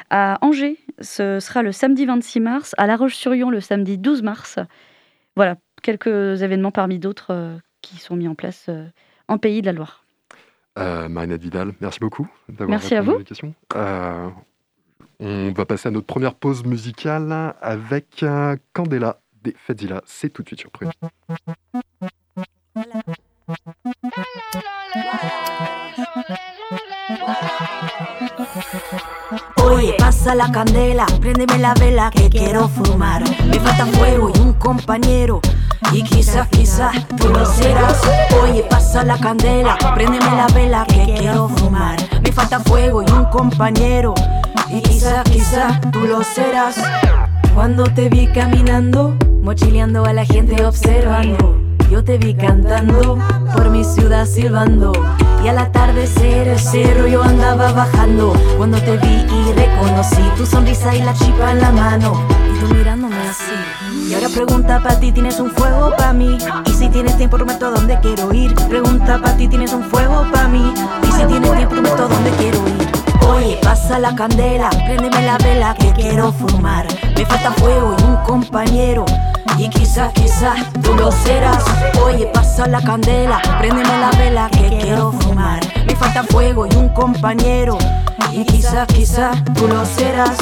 À 0.10 0.40
Angers, 0.42 0.78
ce 1.00 1.40
sera 1.40 1.62
le 1.62 1.72
samedi 1.72 2.06
26 2.06 2.40
mars. 2.42 2.76
À 2.78 2.86
La 2.86 2.98
Roche-sur-Yon, 2.98 3.52
le 3.52 3.62
samedi 3.62 3.98
12 3.98 4.24
mars. 4.24 4.60
Voilà, 5.40 5.56
quelques 5.82 6.42
événements 6.42 6.72
parmi 6.72 7.00
d'autres 7.00 7.32
euh, 7.34 7.58
qui 7.82 7.98
sont 7.98 8.16
mis 8.16 8.28
en 8.28 8.36
place 8.36 8.66
euh, 8.70 8.86
en 9.28 9.38
Pays 9.38 9.62
de 9.62 9.68
la 9.68 9.74
Loire. 9.74 10.04
Euh, 10.78 11.10
Marinette 11.10 11.42
Vidal, 11.42 11.74
merci 11.82 12.00
beaucoup 12.00 12.28
d'avoir 12.48 12.70
merci 12.70 12.96
à 12.96 13.02
vous. 13.02 13.20
questions. 13.24 13.54
on 15.20 15.52
va 15.52 15.66
passer 15.66 15.90
à 15.90 15.92
notre 15.92 16.08
première 16.08 16.36
pause 16.36 16.64
musicale 16.64 17.54
avec 17.62 18.24
Candela 18.74 19.20
des 19.44 19.56
Fedzilla. 19.58 20.02
C'est 20.06 20.30
tout 20.30 20.44
de 20.44 20.48
suite 20.48 20.60
sur 20.62 20.72
Oye, 29.64 29.94
pasa 29.98 30.36
la 30.36 30.48
candela, 30.48 31.06
préndeme 31.20 31.60
la 31.60 31.74
vela 31.74 32.12
que 32.12 32.30
quiero 32.30 32.68
fumar. 32.68 33.22
Me 33.48 33.60
falta 33.60 33.86
fuego 33.86 34.30
y 34.30 34.40
un 34.40 34.54
compañero. 34.54 35.42
Y 35.92 36.04
quizás, 36.04 36.48
quizás 36.50 37.08
tú 37.18 37.30
lo 37.30 37.46
serás. 37.46 38.02
Oye, 38.44 38.64
pasa 38.70 39.04
la 39.04 39.18
candela, 39.18 39.78
préndeme 39.96 40.32
la 40.36 40.48
vela 40.48 40.86
que 40.88 41.16
quiero 41.18 41.50
fumar. 41.50 41.98
Me 42.22 42.32
falta 42.32 42.60
fuego 42.60 43.02
y 43.02 43.12
un 43.12 43.26
compañero. 43.26 44.14
Y 44.70 44.82
quizás, 44.82 45.24
quizás 45.24 45.80
tú 45.92 46.02
lo 46.02 46.24
serás. 46.24 46.76
Cuando 47.56 47.86
te 47.86 48.10
vi 48.10 48.28
caminando, 48.28 49.16
mochileando 49.42 50.06
a 50.06 50.14
la 50.14 50.26
gente 50.26 50.66
observando. 50.66 51.60
Yo 51.90 52.04
te 52.04 52.20
vi 52.20 52.36
cantando 52.36 53.18
por 53.54 53.70
mi 53.72 53.84
ciudad 53.84 54.28
silbando. 54.28 54.94
Y 55.44 55.48
al 55.48 55.58
atardecer 55.58 56.48
el 56.48 56.60
cerro 56.60 57.08
yo 57.08 57.24
andaba 57.24 57.72
bajando. 57.72 58.34
Cuando 58.58 58.80
te 58.80 58.98
vi 58.98 59.08
y 59.08 59.54
reconocí 60.00 60.38
tu 60.38 60.46
sonrisa 60.46 60.96
y 60.96 61.02
la 61.02 61.14
chipa 61.14 61.52
en 61.52 61.62
la 61.62 61.72
mano. 61.72 62.24
Y 62.48 62.60
tú 62.60 62.74
mirándome 62.74 63.16
así. 63.28 64.10
Y 64.10 64.14
ahora 64.14 64.30
pregunta 64.30 64.80
para 64.82 65.00
ti, 65.00 65.12
¿tienes 65.12 65.40
un 65.40 65.52
fuego 65.52 65.94
para 65.98 66.14
mí? 66.14 66.38
Y 66.66 66.72
si 66.72 66.90
tienes 66.90 67.18
tiempo, 67.18 67.38
prometo 67.38 67.68
a 67.68 67.72
dónde 67.72 68.00
quiero 68.02 68.34
ir. 68.34 68.54
Pregunta 68.68 69.20
para 69.22 69.36
ti, 69.36 69.48
¿tienes 69.48 69.74
un 69.74 69.84
fuego 69.84 70.26
para 70.32 70.48
mí? 70.48 70.74
Y 71.04 71.12
si 71.12 71.26
tienes 71.26 71.52
tiempo, 71.52 71.70
prometo 71.70 72.04
a 72.04 72.08
dónde 72.08 72.32
quiero 72.32 72.58
ir. 72.68 72.90
Oye, 73.28 73.60
pasa 73.62 74.00
la 74.00 74.16
candela, 74.16 74.70
préndeme 74.70 75.22
la 75.22 75.38
vela 75.38 75.76
que 75.76 75.92
quiero 75.94 76.32
fumar. 76.32 76.88
Me 77.16 77.26
falta 77.26 77.52
fuego 77.52 77.96
y 78.00 78.04
un 78.04 78.16
compañero 78.24 79.06
y 79.58 79.70
quizás, 79.70 80.12
quizás 80.14 80.58
tú 80.82 80.96
lo 80.96 81.12
serás. 81.12 81.64
Oye, 82.04 82.26
pasa 82.34 82.68
la 82.68 82.82
candela, 82.82 83.42
préndeme 83.60 84.00
la 84.00 84.12
vela 84.12 84.50
que 84.50 84.78
quiero 84.82 85.12
fumar. 85.12 85.60
Me 85.86 85.96
falta 85.96 86.24
fuego 86.24 86.66
y 86.66 86.76
un 86.76 86.90
compañero. 86.90 87.78
Y 88.32 88.46
quizás, 88.46 88.88
quizás 88.88 89.44
tú 89.56 89.68
lo 89.68 89.86
serás. 89.86 90.38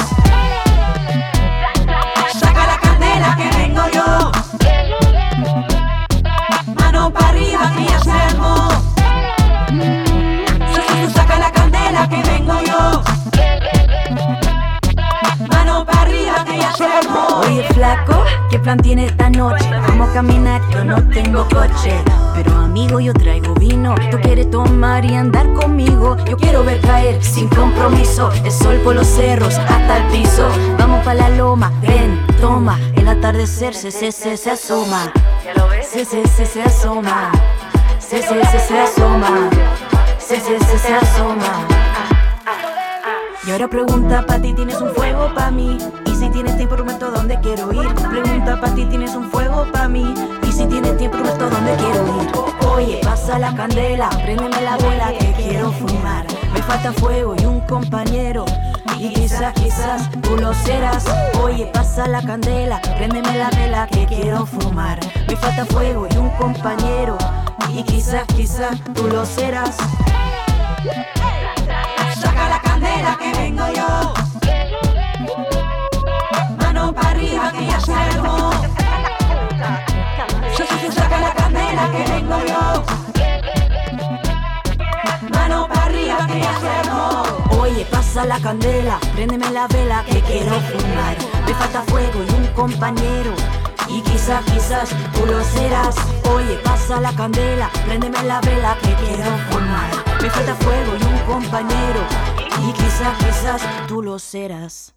Oye, 17.35 17.63
flaco. 17.73 18.23
¿Qué 18.49 18.59
plan 18.59 18.77
tiene 18.77 19.05
esta 19.05 19.29
noche? 19.29 19.69
Vamos 19.87 20.09
a 20.09 20.13
caminar, 20.13 20.61
yo 20.71 20.83
no 20.83 21.01
tengo 21.09 21.43
coche. 21.45 21.93
Pero 22.35 22.55
amigo, 22.55 22.99
yo 22.99 23.13
traigo 23.13 23.53
vino. 23.55 23.95
Tú 24.11 24.17
quieres 24.21 24.49
tomar 24.49 25.03
y 25.05 25.15
andar 25.15 25.51
conmigo. 25.53 26.17
Yo 26.25 26.37
quiero 26.37 26.63
ver 26.63 26.79
caer 26.81 27.23
sin 27.23 27.47
compromiso. 27.49 28.31
El 28.43 28.51
sol 28.51 28.77
por 28.83 28.95
los 28.95 29.07
cerros 29.07 29.55
hasta 29.57 29.97
el 29.97 30.03
piso. 30.05 30.47
Vamos 30.77 31.03
pa' 31.03 31.13
la 31.13 31.29
loma, 31.29 31.71
ven, 31.81 32.25
toma. 32.39 32.79
El 32.95 33.07
atardecer 33.07 33.73
se, 33.73 33.91
se, 33.91 34.11
se, 34.11 34.37
se 34.37 34.51
asoma. 34.51 35.11
Se, 35.81 36.05
se, 36.05 36.27
se, 36.27 36.45
se 36.45 36.63
asoma. 36.63 37.31
Se, 37.99 38.21
se, 38.21 38.45
se, 38.45 38.59
se 38.59 38.79
asoma. 38.79 39.49
Se, 40.19 40.39
se, 40.39 40.59
se, 40.59 40.79
se 40.79 40.93
asoma. 40.93 41.65
Y 43.45 43.51
ahora 43.51 43.67
pregunta 43.67 44.25
pa' 44.25 44.39
ti, 44.39 44.53
¿tienes 44.53 44.79
un 44.81 44.93
fuego 44.93 45.33
pa' 45.33 45.51
mí? 45.51 45.77
Tienes 46.37 46.55
tiempo, 46.55 46.75
prometo 46.75 47.09
dónde 47.09 47.39
quiero 47.39 47.73
ir. 47.73 47.95
Pregunta 47.95 48.61
pa' 48.61 48.69
ti, 48.75 48.85
¿tienes 48.85 49.15
un 49.15 49.27
fuego 49.31 49.65
pa' 49.73 49.87
mí? 49.87 50.13
Y 50.47 50.51
si 50.51 50.67
tienes 50.67 50.95
tiempo, 50.95 51.17
prometo 51.17 51.49
dónde 51.49 51.75
quiero 51.77 52.21
ir. 52.21 52.67
Oye, 52.67 52.99
pasa 53.01 53.39
la 53.39 53.55
candela, 53.55 54.07
préndeme 54.09 54.61
la 54.61 54.77
vela 54.77 55.11
que 55.17 55.31
quiero 55.31 55.71
fumar. 55.71 56.27
Me 56.53 56.61
falta 56.61 56.93
fuego 56.93 57.33
y 57.41 57.45
un 57.45 57.61
compañero. 57.61 58.45
Y 58.99 59.11
quizás, 59.13 59.51
quizás 59.53 60.11
tú 60.21 60.37
lo 60.37 60.53
serás. 60.53 61.05
Oye, 61.41 61.71
pasa 61.73 62.07
la 62.07 62.21
candela, 62.21 62.83
préndeme 62.97 63.35
la 63.35 63.49
vela 63.49 63.87
que 63.87 64.05
quiero 64.05 64.45
fumar. 64.45 64.99
Me 65.27 65.35
falta 65.35 65.65
fuego 65.65 66.07
y 66.07 66.17
un 66.17 66.29
compañero. 66.37 67.17
Y 67.73 67.81
quizás, 67.81 68.27
quizás 68.27 68.79
tú 68.93 69.07
lo 69.07 69.25
serás. 69.25 69.75
Saca 72.21 72.47
la 72.47 72.61
candela 72.61 73.17
que 73.17 73.31
vengo 73.39 73.63
yo. 73.75 74.36
Ya 77.67 77.79
salgo. 77.79 78.51
Saca 80.91 81.19
la 81.19 81.33
candela 81.33 81.91
que 81.91 82.11
vengo 82.11 82.37
yo. 82.47 82.83
Mano 85.29 85.67
para 85.67 85.85
arriba 85.85 86.27
que 86.27 86.39
ya. 86.39 86.57
Oye, 87.59 87.85
pasa 87.91 88.25
la 88.25 88.39
candela, 88.39 88.99
préndeme 89.13 89.51
la 89.51 89.67
vela 89.67 90.03
que 90.05 90.21
quiero 90.21 90.53
fumar. 90.61 91.17
Me 91.45 91.53
falta 91.53 91.81
fuego 91.83 92.23
y 92.27 92.33
un 92.33 92.47
compañero. 92.53 93.33
Y 93.89 94.01
quizás, 94.01 94.43
quizás 94.45 94.89
tú 95.13 95.25
lo 95.25 95.43
serás. 95.43 95.95
Oye, 96.33 96.57
pasa 96.63 96.99
la 96.99 97.13
candela, 97.13 97.69
préndeme 97.85 98.23
la 98.23 98.41
vela 98.41 98.77
que 98.81 98.93
quiero 98.95 99.31
fumar. 99.49 99.89
Me 100.21 100.29
falta 100.29 100.55
fuego 100.55 100.93
y 100.99 101.03
un 101.03 101.19
compañero. 101.33 102.01
Y 102.67 102.73
quizás, 102.73 103.17
quizás 103.19 103.61
tú 103.87 104.01
lo 104.01 104.17
serás. 104.19 104.96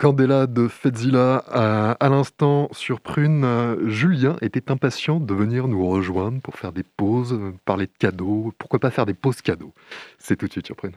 Candela 0.00 0.46
de 0.46 0.66
Fedzilla, 0.66 1.44
à, 1.50 2.08
l'instant 2.08 2.70
sur 2.72 3.02
Prune, 3.02 3.76
Julien 3.86 4.36
était 4.40 4.70
impatient 4.72 5.20
de 5.20 5.34
venir 5.34 5.68
nous 5.68 5.86
rejoindre 5.86 6.40
pour 6.40 6.56
faire 6.56 6.72
des 6.72 6.84
pauses, 6.84 7.38
parler 7.66 7.84
de 7.84 7.92
cadeaux, 7.98 8.54
pourquoi 8.56 8.78
pas 8.78 8.90
faire 8.90 9.04
des 9.04 9.12
pauses 9.12 9.42
cadeaux? 9.42 9.74
C'est 10.18 10.36
tout 10.36 10.46
de 10.46 10.52
suite 10.52 10.64
sur 10.64 10.74
Prune. 10.74 10.94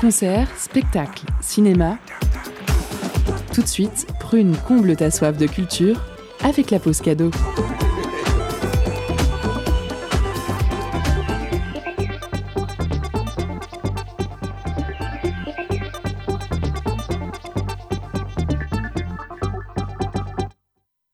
Concert, 0.00 0.48
spectacle, 0.56 1.26
cinéma. 1.42 1.98
Tout 3.52 3.60
de 3.60 3.66
suite, 3.66 4.06
Prune 4.18 4.56
comble 4.66 4.96
ta 4.96 5.10
soif 5.10 5.36
de 5.36 5.46
culture 5.46 6.00
avec 6.42 6.70
la 6.70 6.78
pause 6.78 7.02
cadeau. 7.02 7.30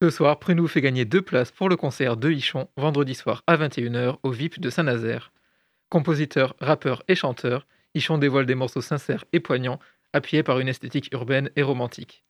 Ce 0.05 0.11
soir, 0.11 0.39
Prune 0.39 0.61
vous 0.61 0.69
fait 0.69 0.83
gagner 0.83 1.07
deux 1.07 1.23
places 1.23 1.51
pour 1.51 1.71
le 1.71 1.77
concert 1.77 2.19
de 2.19 2.31
Hichon, 2.31 2.69
vendredi 2.77 3.15
soir 3.15 3.43
à 3.47 3.57
21h 3.57 4.19
au 4.23 4.33
VIP 4.33 4.61
de 4.61 4.69
Saint-Nazaire. 4.69 5.33
Compositeur, 5.89 6.55
rappeur 6.61 7.03
et 7.09 7.15
chanteur, 7.15 7.67
Hichon 7.95 8.19
dévoile 8.19 8.45
des 8.45 8.55
morceaux 8.55 8.83
sincères 8.83 9.25
et 9.33 9.41
poignants, 9.41 9.79
appuyés 10.13 10.43
par 10.43 10.61
une 10.61 10.69
esthétique 10.69 11.09
urbaine 11.13 11.49
et 11.57 11.63
romantique. 11.63 12.23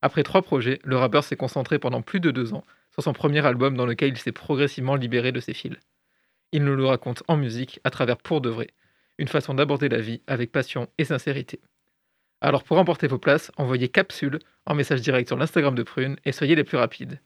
Après 0.00 0.22
trois 0.22 0.40
projets, 0.40 0.78
le 0.84 0.96
rappeur 0.96 1.22
s'est 1.22 1.36
concentré 1.36 1.78
pendant 1.78 2.00
plus 2.00 2.18
de 2.18 2.30
deux 2.30 2.54
ans 2.54 2.64
sur 2.90 3.02
son 3.02 3.12
premier 3.12 3.44
album 3.44 3.76
dans 3.76 3.84
lequel 3.84 4.12
il 4.12 4.16
s'est 4.16 4.32
progressivement 4.32 4.96
libéré 4.96 5.32
de 5.32 5.40
ses 5.40 5.52
fils. 5.52 5.76
Il 6.52 6.64
nous 6.64 6.76
le 6.76 6.86
raconte 6.86 7.24
en 7.28 7.36
musique 7.36 7.78
à 7.84 7.90
travers 7.90 8.16
Pour 8.16 8.40
de 8.40 8.48
vrai, 8.48 8.68
une 9.18 9.28
façon 9.28 9.52
d'aborder 9.52 9.90
la 9.90 10.00
vie 10.00 10.22
avec 10.26 10.50
passion 10.50 10.88
et 10.96 11.04
sincérité. 11.04 11.60
Alors 12.44 12.64
pour 12.64 12.76
remporter 12.76 13.06
vos 13.06 13.18
places, 13.18 13.52
envoyez 13.56 13.88
capsule 13.88 14.40
en 14.66 14.74
message 14.74 15.00
direct 15.00 15.28
sur 15.28 15.36
l'Instagram 15.36 15.76
de 15.76 15.84
Prune 15.84 16.16
et 16.24 16.32
soyez 16.32 16.56
les 16.56 16.64
plus 16.64 16.76
rapides. 16.76 17.20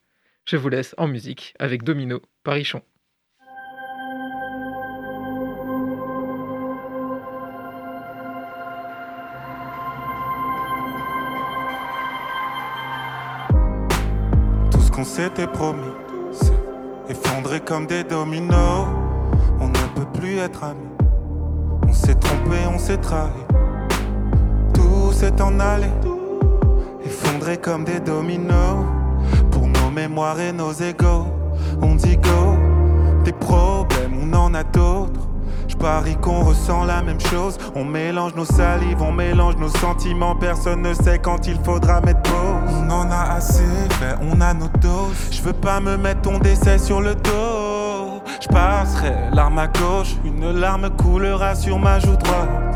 Je 0.45 0.57
vous 0.57 0.69
laisse 0.69 0.93
en 0.99 1.07
musique 1.07 1.55
avec 1.57 1.81
Domino 1.81 2.21
Parichon. 2.43 2.83
Tout 14.71 14.81
ce 14.81 14.91
qu'on 14.91 15.03
s'était 15.03 15.47
promis, 15.47 15.81
effondré 17.09 17.59
comme 17.59 17.87
des 17.87 18.03
dominos. 18.03 18.87
On 19.59 19.69
ne 19.69 19.95
peut 19.95 20.19
plus 20.19 20.37
être 20.37 20.63
amis. 20.63 20.91
On 21.87 21.91
s'est 21.91 22.13
trompé, 22.13 22.57
on 22.71 22.77
s'est 22.77 23.01
trahi. 23.01 23.31
S'est 25.17 25.41
en 25.41 25.59
allé, 25.59 25.87
effondré 27.03 27.57
comme 27.57 27.83
des 27.83 27.99
dominos. 27.99 28.85
Pour 29.49 29.65
nos 29.65 29.89
mémoires 29.89 30.39
et 30.39 30.51
nos 30.51 30.71
égaux, 30.73 31.25
on 31.81 31.95
dit 31.95 32.17
go. 32.17 32.55
Des 33.25 33.31
problèmes, 33.31 34.13
on 34.21 34.31
en 34.35 34.53
a 34.53 34.63
d'autres. 34.63 35.27
Je 35.67 35.75
parie 35.75 36.17
qu'on 36.17 36.43
ressent 36.43 36.85
la 36.85 37.01
même 37.01 37.19
chose. 37.19 37.57
On 37.73 37.83
mélange 37.83 38.35
nos 38.35 38.45
salives, 38.45 39.01
on 39.01 39.11
mélange 39.11 39.57
nos 39.57 39.69
sentiments. 39.69 40.35
Personne 40.35 40.83
ne 40.83 40.93
sait 40.93 41.17
quand 41.17 41.47
il 41.47 41.57
faudra 41.63 41.99
mettre 42.01 42.21
pause. 42.21 42.75
On 42.83 42.91
en 42.91 43.09
a 43.09 43.37
assez 43.37 43.65
fait, 43.99 44.15
on 44.21 44.39
a 44.39 44.53
nos 44.53 44.69
doses. 44.79 45.31
Je 45.31 45.41
veux 45.41 45.53
pas 45.53 45.79
me 45.79 45.97
mettre 45.97 46.21
ton 46.21 46.37
décès 46.37 46.77
sur 46.77 47.01
le 47.01 47.15
dos. 47.15 48.21
Je 48.39 48.47
passerai 48.49 49.15
l'arme 49.33 49.57
à 49.57 49.65
gauche, 49.65 50.15
une 50.23 50.51
larme 50.51 50.91
coulera 50.91 51.55
sur 51.55 51.79
ma 51.79 51.97
joue 51.97 52.15
droite. 52.17 52.66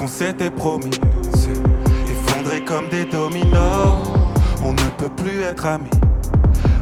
Qu'on 0.00 0.08
s'était 0.08 0.50
promis, 0.50 0.98
c'est 1.34 2.10
effondré 2.10 2.64
comme 2.64 2.88
des 2.88 3.04
dominos. 3.04 4.08
On 4.64 4.72
ne 4.72 4.88
peut 4.96 5.10
plus 5.14 5.42
être 5.42 5.66
amis. 5.66 5.90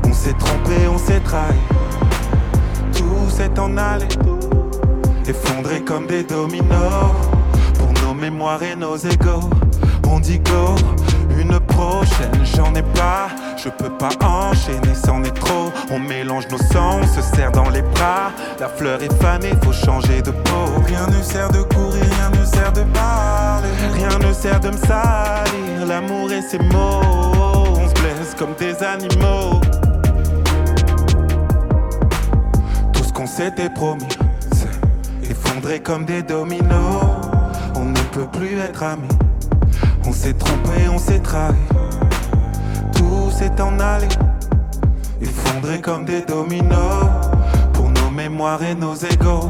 On 0.04 0.12
s'est 0.12 0.34
trompé, 0.34 0.86
on 0.88 0.98
s'est 0.98 1.18
trahi 1.18 1.58
tout 2.92 3.28
s'est 3.28 3.58
en 3.58 3.76
allé, 3.76 4.06
effondré 5.26 5.80
comme 5.80 6.06
des 6.06 6.22
dominos. 6.22 7.10
Pour 7.74 7.92
nos 8.04 8.14
mémoires 8.14 8.62
et 8.62 8.76
nos 8.76 8.96
égaux, 8.96 9.50
on 10.08 10.20
dit 10.20 10.38
go. 10.38 10.76
Une 11.36 11.58
prochaine, 11.58 12.44
j'en 12.56 12.72
ai 12.76 12.82
pas, 12.82 13.30
je 13.58 13.68
peux 13.68 13.90
pas 13.90 14.10
enchaîner, 14.24 14.94
c'en 14.94 15.22
est 15.24 15.34
trop. 15.34 15.72
On 15.90 15.98
mélange 15.98 16.48
nos 16.48 16.58
sangs, 16.58 17.00
on 17.02 17.06
se 17.06 17.20
serre 17.20 17.52
dans 17.52 17.68
les 17.70 17.82
bras. 17.82 18.30
La 18.60 18.68
fleur 18.68 19.02
est 19.02 19.12
fanée, 19.20 19.52
faut 19.62 19.72
changer 19.72 20.22
de 20.22 20.30
peau. 20.30 20.66
Rien 20.86 21.06
ne 21.06 21.22
sert 21.22 21.50
de 21.50 21.62
courir, 21.62 22.02
rien 22.02 22.40
ne 22.40 22.44
sert 22.44 22.72
de 22.72 22.82
parler. 22.94 23.68
Rien 23.94 24.18
ne 24.18 24.32
sert 24.32 24.60
de 24.60 24.68
me 24.68 24.76
salir, 24.76 25.86
l'amour 25.86 26.30
et 26.32 26.42
ses 26.42 26.58
mots. 26.58 27.74
On 27.76 27.88
se 27.88 27.94
blesse 27.94 28.34
comme 28.38 28.54
des 28.58 28.82
animaux. 28.82 29.60
qu'on 33.18 33.26
s'était 33.26 33.68
promis. 33.68 34.06
C'est 34.52 35.28
effondré 35.28 35.80
comme 35.80 36.04
des 36.04 36.22
dominos. 36.22 37.02
On 37.74 37.86
ne 37.86 38.00
peut 38.12 38.28
plus 38.32 38.60
être 38.60 38.84
amis. 38.84 39.08
On 40.06 40.12
s'est 40.12 40.34
trompé, 40.34 40.88
on 40.88 40.98
s'est 40.98 41.18
trahi. 41.18 41.56
S'est 43.38 43.60
en 43.60 43.78
allé. 43.78 44.08
Effondré 45.20 45.80
comme 45.80 46.04
des 46.04 46.22
dominos. 46.22 47.06
Pour 47.72 47.88
nos 47.88 48.10
mémoires 48.10 48.64
et 48.64 48.74
nos 48.74 48.96
égaux. 48.96 49.48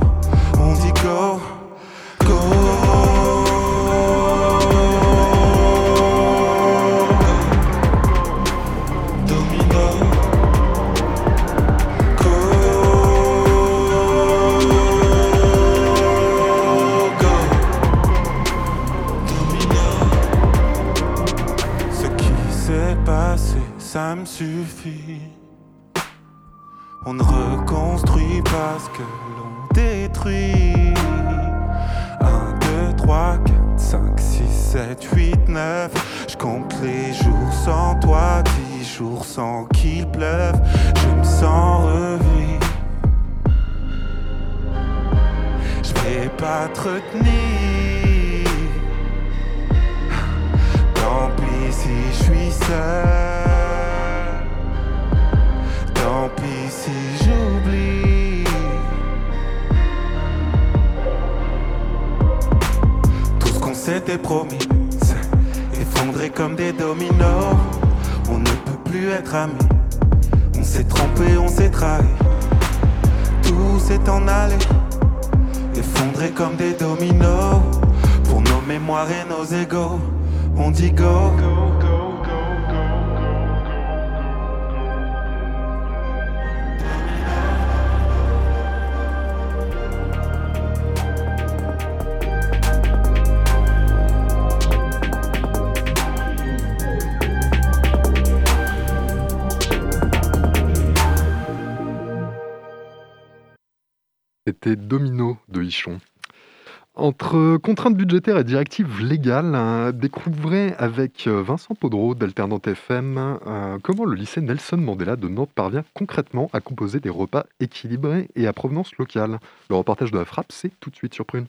Budgétaires 108.09 108.39
et 108.39 108.45
directives 108.45 109.05
légales, 109.05 109.55
hein, 109.55 109.93
découvrez 109.93 110.73
avec 110.79 111.27
euh, 111.27 111.43
Vincent 111.43 111.75
Podreau 111.75 112.15
d'Alternante 112.15 112.67
FM 112.67 113.19
euh, 113.19 113.77
comment 113.83 114.07
le 114.07 114.15
lycée 114.15 114.41
Nelson 114.41 114.79
Mandela 114.79 115.15
de 115.15 115.29
Nantes 115.29 115.51
parvient 115.55 115.85
concrètement 115.93 116.49
à 116.55 116.61
composer 116.61 117.01
des 117.01 117.11
repas 117.11 117.45
équilibrés 117.61 118.31
et 118.35 118.47
à 118.47 118.55
provenance 118.55 118.97
locale. 118.97 119.41
Le 119.69 119.77
reportage 119.77 120.11
de 120.11 120.17
la 120.17 120.25
frappe, 120.25 120.53
c'est 120.53 120.73
tout 120.81 120.89
de 120.89 120.97
suite 120.97 121.13
sur 121.13 121.27
Prune. 121.27 121.49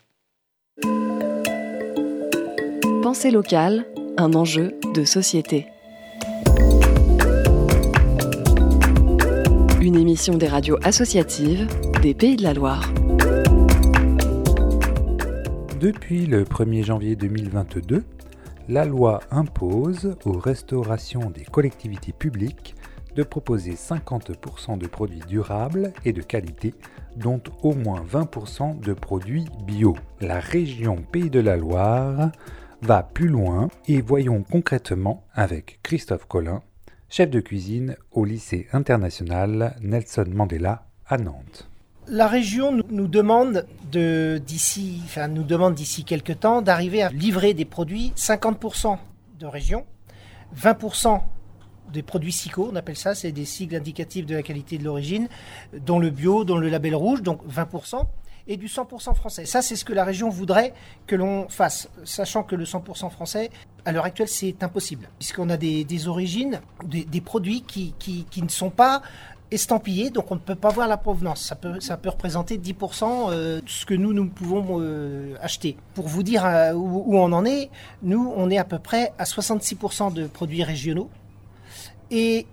Pensée 3.03 3.31
locale, 3.31 3.85
un 4.17 4.33
enjeu 4.33 4.73
de 4.93 5.05
société. 5.05 5.65
Une 9.79 9.95
émission 9.95 10.35
des 10.35 10.49
radios 10.49 10.77
associatives 10.83 11.69
des 12.01 12.13
Pays 12.13 12.35
de 12.35 12.43
la 12.43 12.53
Loire. 12.53 12.91
Depuis 15.79 16.25
le 16.25 16.43
1er 16.43 16.83
janvier 16.83 17.15
2022, 17.15 18.03
la 18.67 18.83
loi 18.83 19.21
impose 19.31 20.17
aux 20.25 20.37
restaurations 20.37 21.29
des 21.29 21.45
collectivités 21.45 22.11
publiques 22.11 22.75
de 23.15 23.23
proposer 23.23 23.75
50% 23.75 24.77
de 24.77 24.87
produits 24.87 25.21
durables 25.25 25.93
et 26.03 26.11
de 26.11 26.21
qualité, 26.21 26.73
dont 27.15 27.41
au 27.63 27.73
moins 27.75 28.03
20% 28.03 28.81
de 28.81 28.91
produits 28.91 29.45
bio. 29.65 29.95
La 30.19 30.41
région 30.41 30.97
Pays 30.97 31.29
de 31.29 31.39
la 31.39 31.55
Loire 31.55 32.29
va 32.81 33.01
plus 33.01 33.29
loin 33.29 33.69
et 33.87 34.01
voyons 34.01 34.43
concrètement 34.43 35.23
avec 35.33 35.79
Christophe 35.81 36.25
Collin 36.25 36.61
chef 37.07 37.29
de 37.29 37.39
cuisine 37.39 37.95
au 38.11 38.25
lycée 38.25 38.67
international 38.73 39.77
Nelson 39.81 40.25
Mandela 40.29 40.87
à 41.07 41.17
Nantes. 41.17 41.68
La 42.11 42.27
région 42.27 42.71
nous 42.71 43.07
demande 43.07 43.67
d'ici, 43.91 44.99
enfin, 45.05 45.27
nous 45.27 45.43
demande 45.43 45.75
d'ici 45.75 46.03
quelques 46.03 46.39
temps 46.39 46.63
d'arriver 46.63 47.03
à 47.03 47.09
livrer 47.09 47.53
des 47.53 47.65
produits 47.65 48.13
50% 48.15 48.97
de 49.37 49.45
région, 49.45 49.85
20% 50.57 51.21
des 51.93 52.01
produits 52.01 52.31
SICO, 52.31 52.69
on 52.71 52.75
appelle 52.75 52.97
ça, 52.97 53.13
c'est 53.13 53.31
des 53.31 53.45
sigles 53.45 53.75
indicatifs 53.75 54.25
de 54.25 54.35
la 54.35 54.41
qualité 54.41 54.79
de 54.79 54.85
l'origine, 54.85 55.27
dont 55.73 55.99
le 55.99 56.09
bio, 56.09 56.43
dont 56.45 56.57
le 56.57 56.69
label 56.69 56.95
rouge, 56.95 57.21
donc 57.21 57.41
20%, 57.47 58.03
et 58.47 58.57
du 58.57 58.65
100% 58.65 59.13
français. 59.13 59.45
Ça, 59.45 59.61
c'est 59.61 59.75
ce 59.75 59.85
que 59.85 59.93
la 59.93 60.03
région 60.03 60.29
voudrait 60.29 60.73
que 61.05 61.15
l'on 61.15 61.47
fasse, 61.47 61.89
sachant 62.03 62.41
que 62.41 62.55
le 62.55 62.65
100% 62.65 63.11
français, 63.11 63.51
à 63.85 63.91
l'heure 63.91 64.05
actuelle, 64.05 64.27
c'est 64.27 64.63
impossible, 64.63 65.09
puisqu'on 65.19 65.49
a 65.49 65.57
des, 65.57 66.07
origines, 66.07 66.59
des, 66.85 67.21
produits 67.21 67.61
qui, 67.61 67.93
qui, 67.99 68.41
ne 68.41 68.49
sont 68.49 68.71
pas 68.71 69.03
estampillés, 69.51 70.09
donc 70.09 70.31
on 70.31 70.35
ne 70.35 70.39
peut 70.39 70.55
pas 70.55 70.69
voir 70.69 70.87
la 70.87 70.97
provenance. 70.97 71.41
Ça 71.41 71.55
peut, 71.55 71.79
ça 71.79 71.97
peut 71.97 72.09
représenter 72.09 72.57
10% 72.57 73.03
euh, 73.31 73.61
de 73.61 73.69
ce 73.69 73.85
que 73.85 73.93
nous, 73.93 74.13
nous 74.13 74.27
pouvons 74.27 74.79
euh, 74.79 75.35
acheter. 75.41 75.77
Pour 75.93 76.07
vous 76.07 76.23
dire 76.23 76.45
euh, 76.45 76.73
où, 76.73 77.17
on 77.17 77.31
en 77.31 77.45
est, 77.45 77.69
nous, 78.03 78.31
on 78.35 78.49
est 78.49 78.57
à 78.57 78.63
peu 78.63 78.79
près 78.79 79.13
à 79.17 79.23
66% 79.23 80.13
de 80.13 80.27
produits 80.27 80.63
régionaux 80.63 81.09
et 82.11 82.45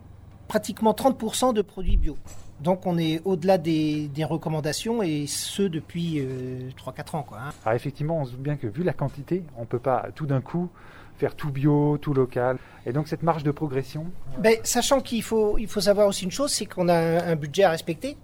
pratiquement 0.48 0.92
30% 0.92 1.54
de 1.54 1.62
produits 1.62 1.96
bio. 1.96 2.16
Donc 2.60 2.86
on 2.86 2.96
est 2.96 3.20
au-delà 3.24 3.58
des, 3.58 4.10
recommandations 4.24 5.02
et 5.02 5.26
ce 5.26 5.62
depuis 5.62 6.20
3-4 6.20 6.24
euh, 6.24 7.18
ans. 7.18 7.22
Quoi, 7.22 7.38
hein. 7.38 7.50
Alors 7.64 7.76
effectivement, 7.76 8.20
on 8.20 8.24
se 8.24 8.30
doute 8.30 8.40
bien 8.40 8.56
que 8.56 8.66
vu 8.66 8.82
la 8.82 8.94
quantité, 8.94 9.44
on 9.56 9.62
ne 9.62 9.66
peut 9.66 9.78
pas 9.78 10.06
tout 10.14 10.26
d'un 10.26 10.40
coup 10.40 10.70
faire 11.18 11.34
tout 11.34 11.50
bio, 11.50 11.98
tout 11.98 12.14
local. 12.14 12.58
Et 12.86 12.92
donc 12.92 13.08
cette 13.08 13.22
marge 13.22 13.42
de 13.42 13.50
progression 13.50 14.06
ben, 14.38 14.56
Sachant 14.62 15.00
qu'il 15.00 15.22
faut, 15.22 15.58
il 15.58 15.66
faut 15.66 15.80
savoir 15.80 16.06
aussi 16.06 16.24
une 16.24 16.30
chose, 16.30 16.52
c'est 16.52 16.66
qu'on 16.66 16.88
a 16.88 16.96
un, 16.96 17.36
budget 17.36 17.64
à 17.64 17.70
respecter. 17.70 18.16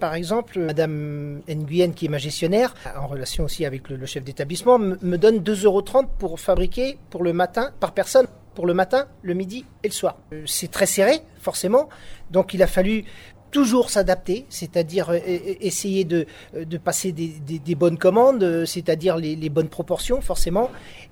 Par 0.00 0.14
exemple, 0.14 0.58
Madame 0.58 1.42
Nguyen, 1.48 1.92
qui 1.92 2.06
est 2.06 2.08
ma 2.08 2.18
gestionnaire, 2.18 2.74
en 2.96 3.06
relation 3.06 3.44
aussi 3.44 3.64
avec 3.64 3.88
le, 3.88 4.04
chef 4.04 4.24
d'établissement, 4.24 4.78
me 4.78 5.16
donne 5.16 5.38
2,30 5.38 5.64
euros 5.64 5.84
pour 6.18 6.40
fabriquer 6.40 6.98
pour 7.10 7.22
le 7.22 7.32
matin, 7.32 7.70
par 7.78 7.92
personne, 7.92 8.26
pour 8.54 8.66
le 8.66 8.74
matin, 8.74 9.06
le 9.22 9.34
midi 9.34 9.64
et 9.82 9.88
le 9.88 9.92
soir. 9.92 10.18
Euh, 10.32 10.42
c'est 10.46 10.70
très 10.70 10.86
serré, 10.86 11.20
forcément. 11.38 11.88
Donc 12.30 12.54
il 12.54 12.62
a 12.62 12.66
fallu 12.66 13.04
toujours 13.52 13.90
s'adapter, 13.90 14.46
c'est-à-dire 14.48 15.10
euh, 15.10 15.20
essayer 15.60 16.02
de, 16.04 16.26
euh, 16.56 16.64
de 16.64 16.78
passer 16.78 17.12
des, 17.12 17.28
des, 17.46 17.74
bonnes 17.76 17.98
commandes, 17.98 18.64
c'est-à-dire 18.64 19.16
les, 19.16 19.36
les, 19.36 19.48
bonnes 19.48 19.68
proportions 19.68 20.20
forcément, 20.20 20.70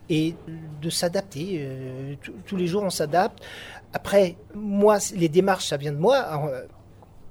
et 0.09 0.35
de 0.83 0.91
s'adapter. 0.91 1.69
tous 2.47 2.57
les 2.57 2.67
jours 2.67 2.83
on 2.83 2.91
s'adapte. 2.91 3.39
Après, 3.93 4.37
moi, 4.55 4.99
les 5.15 5.29
démarches, 5.29 5.69
ça 5.69 5.77
vient 5.77 5.93
de 5.93 5.99
moi. 5.99 6.57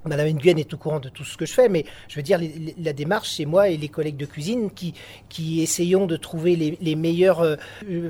Madame 0.06 0.28
Nguyen 0.28 0.56
est 0.56 0.72
au 0.72 0.78
courant 0.78 1.00
de 1.00 1.08
tout 1.08 1.24
ce 1.24 1.36
que 1.36 1.44
je 1.44 1.52
fais, 1.52 1.68
mais 1.68 1.84
je 2.08 2.16
veux 2.16 2.22
dire, 2.22 2.40
la 2.78 2.92
démarche, 2.92 3.34
c'est 3.36 3.44
moi 3.44 3.68
et 3.68 3.76
les 3.76 3.88
collègues 3.88 4.16
de 4.16 4.26
cuisine 4.26 4.70
qui, 4.70 5.62
essayons 5.62 6.06
de 6.06 6.16
trouver 6.16 6.56
les, 6.56 6.96
meilleures 6.96 7.42
euh, 7.42 7.56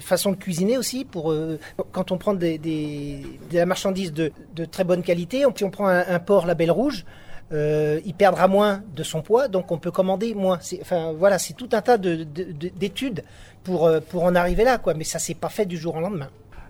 façons 0.01 0.31
de 0.31 0.37
cuisiner 0.37 0.79
aussi. 0.79 1.05
Pour, 1.05 1.33
euh, 1.33 1.59
quand 1.93 2.13
on 2.13 2.19
prend 2.19 2.35
des, 2.35 2.59
de 2.59 3.23
la 3.53 3.67
marchandise 3.67 4.13
de, 4.13 4.33
très 4.71 4.85
bonne 4.85 5.03
qualité, 5.03 5.45
si 5.57 5.65
on 5.65 5.71
prend 5.71 5.89
un, 5.89 6.19
porc 6.21 6.47
label 6.47 6.71
rouge, 6.71 7.05
euh, 7.53 8.01
il 8.05 8.15
perdra 8.15 8.47
moins 8.47 8.83
de 8.95 9.03
son 9.03 9.23
poids, 9.23 9.49
donc 9.49 9.73
on 9.73 9.79
peut 9.79 9.91
commander 9.91 10.35
moins. 10.35 10.61
Enfin 10.81 11.13
voilà, 11.13 11.39
c'est 11.39 11.55
tout 11.55 11.69
un 11.73 11.83
tas 11.83 11.99
d'études 11.99 13.25
pour, 13.65 13.91
pour 14.09 14.25
en 14.25 14.35
arriver 14.37 14.63
là, 14.63 14.79
quoi. 14.79 14.95
Mais 14.95 15.05
ça 15.05 15.19
s'est 15.19 15.35
pas 15.35 15.49
fait 15.49 15.67
du 15.67 15.77
jour 15.77 15.97
au 15.97 16.01
lendemain. 16.01 16.29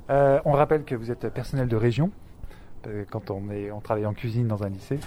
on 0.08 0.52
rappelle 0.52 0.84
que 0.84 0.94
vous 0.94 1.10
êtes 1.10 1.28
personnel 1.28 1.68
de 1.68 1.76
région. 1.76 2.10
Euh, 2.86 3.04
quand 3.10 3.30
on, 3.30 3.50
est, 3.50 3.70
on 3.70 3.80
travaille 3.80 4.06
en 4.06 4.14
cuisine 4.14 4.46
dans 4.46 4.62
un 4.62 4.70
lycée. 4.70 4.98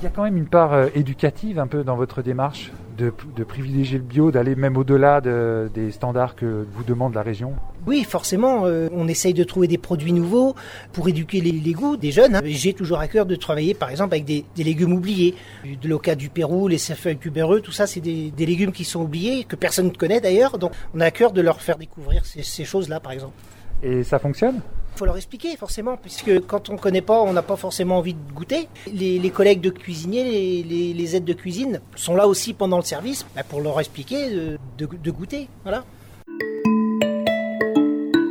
Il 0.00 0.04
y 0.04 0.06
a 0.06 0.10
quand 0.10 0.24
même 0.24 0.36
une 0.36 0.48
part 0.48 0.72
euh, 0.72 0.88
éducative 0.94 1.58
un 1.58 1.66
peu 1.66 1.84
dans 1.84 1.96
votre 1.96 2.22
démarche 2.22 2.72
de, 2.96 3.12
de 3.36 3.44
privilégier 3.44 3.98
le 3.98 4.04
bio, 4.04 4.30
d'aller 4.30 4.56
même 4.56 4.76
au-delà 4.76 5.20
de, 5.20 5.70
des 5.74 5.90
standards 5.92 6.34
que 6.34 6.66
vous 6.72 6.82
demande 6.82 7.14
la 7.14 7.22
région? 7.22 7.52
Oui, 7.86 8.02
forcément. 8.02 8.64
Euh, 8.64 8.88
on 8.92 9.06
essaye 9.06 9.34
de 9.34 9.44
trouver 9.44 9.68
des 9.68 9.78
produits 9.78 10.12
nouveaux 10.12 10.56
pour 10.92 11.08
éduquer 11.08 11.40
les, 11.40 11.52
les 11.52 11.72
goûts 11.72 11.96
des 11.96 12.10
jeunes. 12.10 12.36
Hein. 12.36 12.40
J'ai 12.44 12.72
toujours 12.72 12.98
à 12.98 13.06
cœur 13.06 13.26
de 13.26 13.36
travailler, 13.36 13.74
par 13.74 13.90
exemple, 13.90 14.14
avec 14.14 14.24
des, 14.24 14.44
des 14.56 14.64
légumes 14.64 14.92
oubliés. 14.92 15.36
De 15.64 15.88
l'oca 15.88 16.14
du 16.14 16.30
Pérou, 16.30 16.68
les 16.68 16.78
cefeuilles 16.78 17.18
tubéreux, 17.18 17.60
tout 17.60 17.72
ça, 17.72 17.86
c'est 17.86 18.00
des, 18.00 18.30
des, 18.30 18.46
légumes 18.46 18.72
qui 18.72 18.84
sont 18.84 19.02
oubliés, 19.02 19.44
que 19.44 19.56
personne 19.56 19.86
ne 19.86 19.90
connaît 19.90 20.20
d'ailleurs. 20.20 20.58
Donc, 20.58 20.72
on 20.94 21.00
a 21.00 21.04
à 21.04 21.10
cœur 21.10 21.32
de 21.32 21.42
leur 21.42 21.60
faire 21.60 21.76
découvrir 21.76 22.24
ces, 22.24 22.42
ces 22.42 22.64
choses-là, 22.64 22.98
par 22.98 23.12
exemple. 23.12 23.34
Et 23.82 24.02
ça 24.02 24.18
fonctionne? 24.18 24.60
Il 24.94 24.98
faut 24.98 25.04
leur 25.06 25.16
expliquer 25.16 25.56
forcément, 25.56 25.96
puisque 25.96 26.46
quand 26.46 26.68
on 26.68 26.74
ne 26.74 26.78
connaît 26.78 27.00
pas, 27.00 27.20
on 27.22 27.32
n'a 27.32 27.42
pas 27.42 27.56
forcément 27.56 27.98
envie 27.98 28.14
de 28.14 28.32
goûter. 28.34 28.68
Les, 28.92 29.30
collègues 29.30 29.60
de 29.60 29.70
cuisiniers, 29.70 30.62
les, 30.62 31.16
aides 31.16 31.24
de 31.24 31.32
cuisine 31.32 31.80
sont 31.96 32.14
là 32.14 32.28
aussi 32.28 32.52
pendant 32.52 32.76
le 32.76 32.84
service 32.84 33.26
bah, 33.34 33.42
pour 33.42 33.60
leur 33.60 33.78
expliquer 33.80 34.30
de, 34.30 34.58
de 34.78 35.10
goûter. 35.10 35.48
Voilà. 35.62 35.84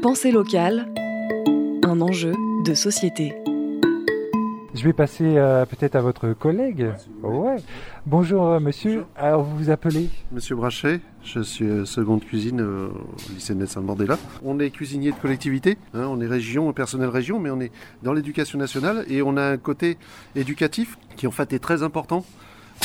Pensée 0.02 0.32
locale, 0.32 0.88
un 1.84 2.02
enjeu 2.02 2.34
de 2.65 2.74
société. 2.74 3.34
Je 4.74 4.86
vais 4.86 4.94
passer 4.94 5.38
euh, 5.38 5.66
peut-être 5.66 5.96
à 5.96 6.02
votre 6.02 6.32
collègue. 6.32 6.94
Ouais. 7.24 7.58
Bonjour 8.06 8.48
euh, 8.48 8.60
monsieur. 8.62 9.04
Alors 9.18 9.44
vous 9.44 9.58
vous 9.58 9.70
appelez? 9.70 10.10
Monsieur 10.32 10.56
Brachet, 10.56 11.02
je 11.26 11.42
suis 11.42 11.66
euh, 11.66 11.84
seconde 11.84 12.24
cuisine 12.24 12.62
au 12.62 12.94
lycée 13.34 13.54
de 13.54 13.60
Nelson 13.60 13.82
Mandela. 13.82 14.18
On 14.46 14.60
est 14.62 14.70
cuisinier 14.70 15.12
de 15.12 15.18
collectivité, 15.18 15.78
hein, 15.94 16.06
on 16.10 16.22
est 16.22 16.28
région, 16.28 16.72
personnel 16.72 17.10
région, 17.10 17.38
mais 17.38 17.50
on 17.50 17.60
est 17.60 17.72
dans 18.02 18.14
l'éducation 18.14 18.58
nationale 18.58 19.04
et 19.10 19.22
on 19.22 19.36
a 19.36 19.44
un 19.44 19.58
côté 19.58 19.98
éducatif 20.36 20.98
qui 21.18 21.28
en 21.28 21.32
fait 21.32 21.52
est 21.52 21.60
très 21.60 21.84
important. 21.84 22.24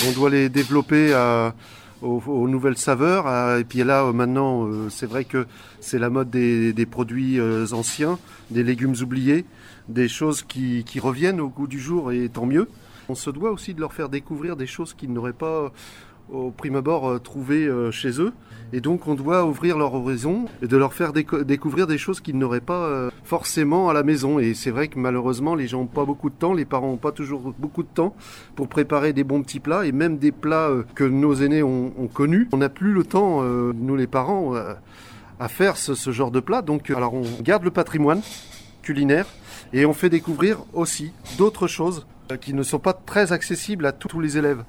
On 0.09 0.13
doit 0.13 0.31
les 0.31 0.49
développer 0.49 1.13
aux, 2.03 2.49
nouvelles 2.49 2.77
saveurs. 2.77 3.59
et 3.59 3.65
puis 3.65 3.83
là, 3.85 4.13
maintenant, 4.13 4.69
c'est 4.91 5.07
vrai 5.07 5.25
que 5.25 5.47
c'est 5.81 5.99
la 5.99 6.11
mode 6.11 6.31
des, 6.31 6.87
produits 6.87 7.41
anciens, 7.73 8.19
des 8.51 8.63
légumes 8.63 8.95
oubliés 9.03 9.45
des 9.89 10.09
choses 10.09 10.43
qui, 10.43 10.85
reviennent 11.01 11.41
au 11.41 11.49
goût 11.49 11.67
du 11.67 11.79
jour 11.79 12.13
et 12.13 12.29
tant 12.29 12.47
mieux. 12.47 12.69
On 13.09 13.15
se 13.15 13.31
doit 13.31 13.53
aussi 13.53 13.75
de 13.75 13.81
leur 13.81 13.93
faire 13.93 14.09
découvrir 14.09 14.57
des 14.57 14.67
choses 14.67 14.95
qu'ils 14.95 15.13
n'auraient 15.13 15.33
pas 15.33 15.73
au 16.33 16.51
prime 16.51 16.77
abord 16.77 17.09
euh, 17.09 17.19
trouvé 17.19 17.67
euh, 17.67 17.91
chez 17.91 18.21
eux. 18.21 18.33
Et 18.73 18.81
donc 18.81 19.07
on 19.07 19.15
doit 19.15 19.45
ouvrir 19.45 19.79
leur 19.79 19.95
horizon 19.95 20.47
et 20.61 20.67
de 20.67 20.77
leur 20.77 20.93
faire 20.93 21.13
découvrir 21.13 21.87
des 21.87 21.99
choses 21.99 22.21
qu'ils 22.21 22.37
n'auraient 22.37 22.61
pas 22.61 22.87
euh, 22.87 23.11
forcément 23.23 23.89
à 23.89 23.93
la 23.93 24.03
maison. 24.03 24.41
Et 24.41 24.55
c'est 24.55 24.73
vrai 24.73 24.89
que 24.89 24.99
malheureusement 24.99 25.55
les 25.55 25.69
gens 25.69 25.81
n'ont 25.81 25.87
pas 25.87 26.05
beaucoup 26.05 26.31
de 26.31 26.35
temps, 26.35 26.53
les 26.53 26.65
parents 26.65 26.89
n'ont 26.89 26.97
pas 26.97 27.13
toujours 27.13 27.55
beaucoup 27.59 27.85
de 27.85 27.89
temps 27.89 28.17
pour 28.57 28.69
préparer 28.69 29.13
des 29.13 29.23
bons 29.23 29.43
petits 29.43 29.61
plats 29.61 29.87
et 29.87 29.93
même 29.93 30.19
des 30.19 30.33
plats 30.33 30.71
que 30.97 31.05
nos 31.05 31.35
aînés 31.35 31.63
ont, 31.63 31.93
connus. 32.13 32.49
On 32.53 32.57
n'a 32.57 32.69
plus 32.69 32.93
le 32.93 33.05
temps, 33.05 33.43
nous 33.43 33.97
les 33.97 34.09
parents, 34.09 34.55
à 35.39 35.49
faire 35.49 35.77
ce, 35.77 36.11
genre 36.11 36.33
de 36.33 36.41
plats. 36.41 36.63
Donc 36.63 36.91
alors 36.91 37.15
on 37.15 37.25
garde 37.43 37.63
le 37.63 37.71
patrimoine 37.71 38.21
culinaire 38.83 39.27
et 39.73 39.87
on 39.87 39.93
fait 39.93 40.11
découvrir 40.11 40.65
aussi 40.73 41.13
d'autres 41.39 41.69
choses 41.69 42.05
qui 42.41 42.53
ne 42.53 42.65
sont 42.65 42.81
pas 42.81 42.95
très 42.95 43.33
accessibles 43.33 43.87
à 43.87 43.93
tous 43.93 44.21
les 44.21 44.39
élèves. 44.39 44.65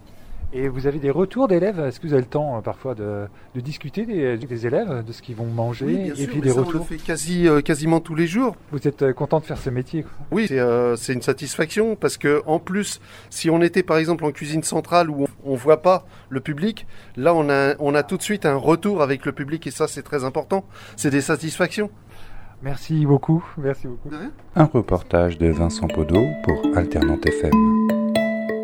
Et 0.53 0.69
vous 0.69 0.87
avez 0.87 0.99
des 0.99 1.11
retours 1.11 1.47
d'élèves? 1.47 1.79
Est-ce 1.79 1.99
que 1.99 2.07
vous 2.07 2.13
avez 2.13 2.21
le 2.21 2.27
temps 2.27 2.57
euh, 2.57 2.61
parfois 2.61 2.95
de, 2.95 3.27
discuter 3.55 4.05
des, 4.05 4.65
élèves, 4.65 5.03
de 5.05 5.11
ce 5.11 5.21
qu'ils 5.21 5.35
vont 5.35 5.45
manger 5.45 5.85
oui, 5.85 6.13
et 6.17 6.27
puis 6.27 6.39
des 6.39 6.51
retours 6.51 6.75
On 6.75 6.77
le 6.79 6.83
fait 6.83 6.97
quasi, 6.97 7.47
euh, 7.47 7.61
quasiment 7.61 7.99
tous 7.99 8.15
les 8.15 8.27
jours. 8.27 8.55
Vous 8.71 8.87
êtes 8.87 9.11
content 9.13 9.39
de 9.39 9.45
faire 9.45 9.57
ce 9.57 9.69
métier 9.69 10.05
Oui, 10.31 10.47
c'est 10.47 11.13
une 11.13 11.21
satisfaction 11.21 11.95
parce 11.95 12.17
que 12.17 12.41
en 12.45 12.59
plus, 12.59 13.01
si 13.29 13.49
on 13.49 13.61
était 13.61 13.83
par 13.83 13.97
exemple 13.97 14.23
en 14.23 14.31
cuisine 14.31 14.63
centrale 14.63 15.09
où 15.09 15.27
on 15.43 15.53
ne 15.53 15.57
voit 15.57 15.81
pas 15.81 16.05
le 16.29 16.39
public, 16.39 16.87
là 17.17 17.33
on 17.33 17.49
a, 17.49 17.75
on 17.79 17.93
a 17.93 18.03
tout 18.03 18.17
de 18.17 18.23
suite 18.23 18.45
un 18.45 18.55
retour 18.55 19.01
avec 19.01 19.25
le 19.25 19.33
public 19.33 19.67
et 19.67 19.71
ça 19.71 19.87
c'est 19.87 20.03
très 20.03 20.23
important. 20.23 20.65
C'est 20.95 21.09
des 21.09 21.21
satisfactions. 21.21 21.89
Merci 22.61 23.05
beaucoup. 23.05 23.43
Merci 23.57 23.87
beaucoup. 23.87 24.09
Un 24.55 24.65
reportage 24.65 25.37
de 25.37 25.47
Vincent 25.47 25.87
Podo 25.87 26.25
pour 26.43 26.61
Alternante 26.75 27.25
FM. 27.25 27.76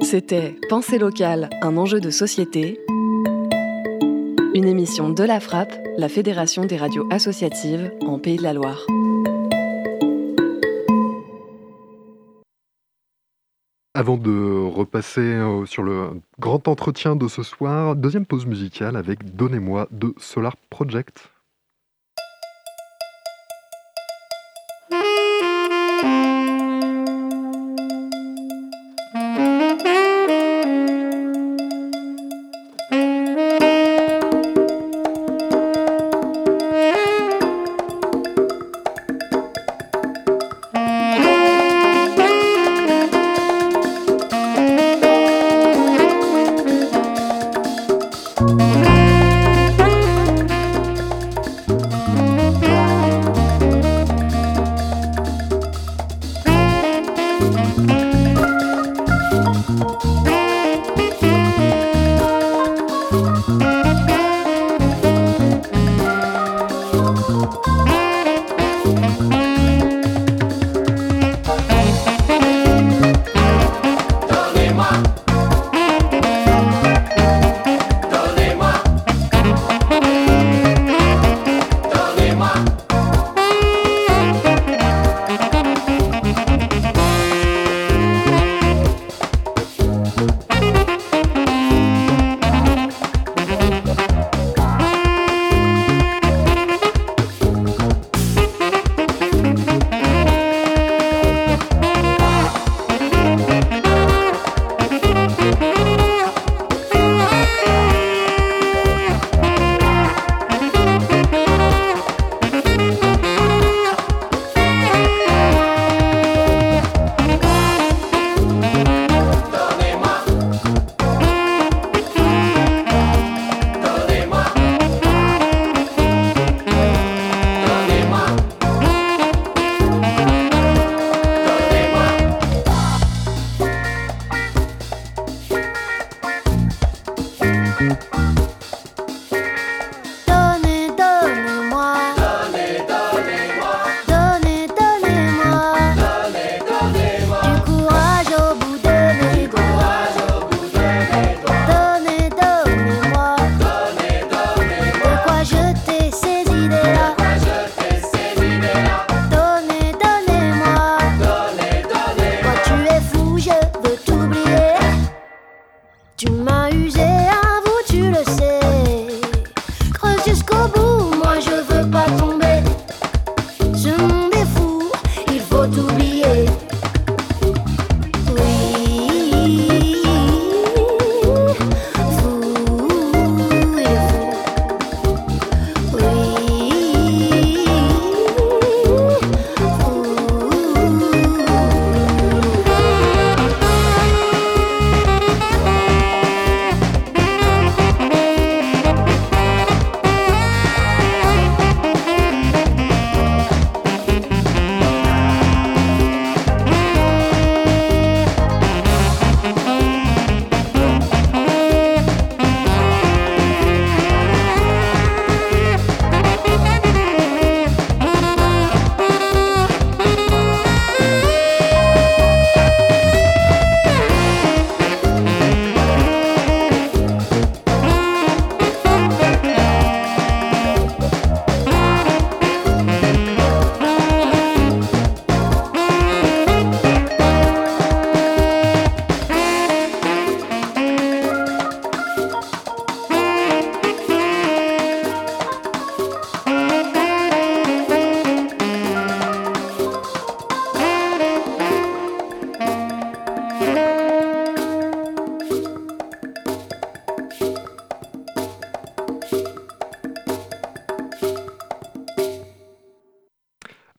C'était 0.03 0.55
Pensée 0.67 0.97
locale, 0.97 1.49
un 1.61 1.77
enjeu 1.77 2.01
de 2.01 2.09
société. 2.09 2.79
Une 4.53 4.65
émission 4.67 5.09
de 5.09 5.23
la 5.23 5.39
Frappe, 5.39 5.73
la 5.97 6.09
Fédération 6.09 6.65
des 6.65 6.75
radios 6.75 7.07
associatives 7.09 7.89
en 8.01 8.19
Pays 8.19 8.35
de 8.35 8.43
la 8.43 8.53
Loire. 8.53 8.85
Avant 13.93 14.17
de 14.17 14.67
repasser 14.67 15.21
euh, 15.21 15.65
sur 15.65 15.83
le 15.83 16.21
grand 16.37 16.67
entretien 16.67 17.15
de 17.15 17.27
ce 17.27 17.41
soir, 17.41 17.95
deuxième 17.95 18.25
pause 18.25 18.45
musicale 18.45 18.97
avec 18.97 19.35
Donnez-moi 19.35 19.87
de 19.91 20.13
Solar 20.17 20.57
Project. 20.69 21.32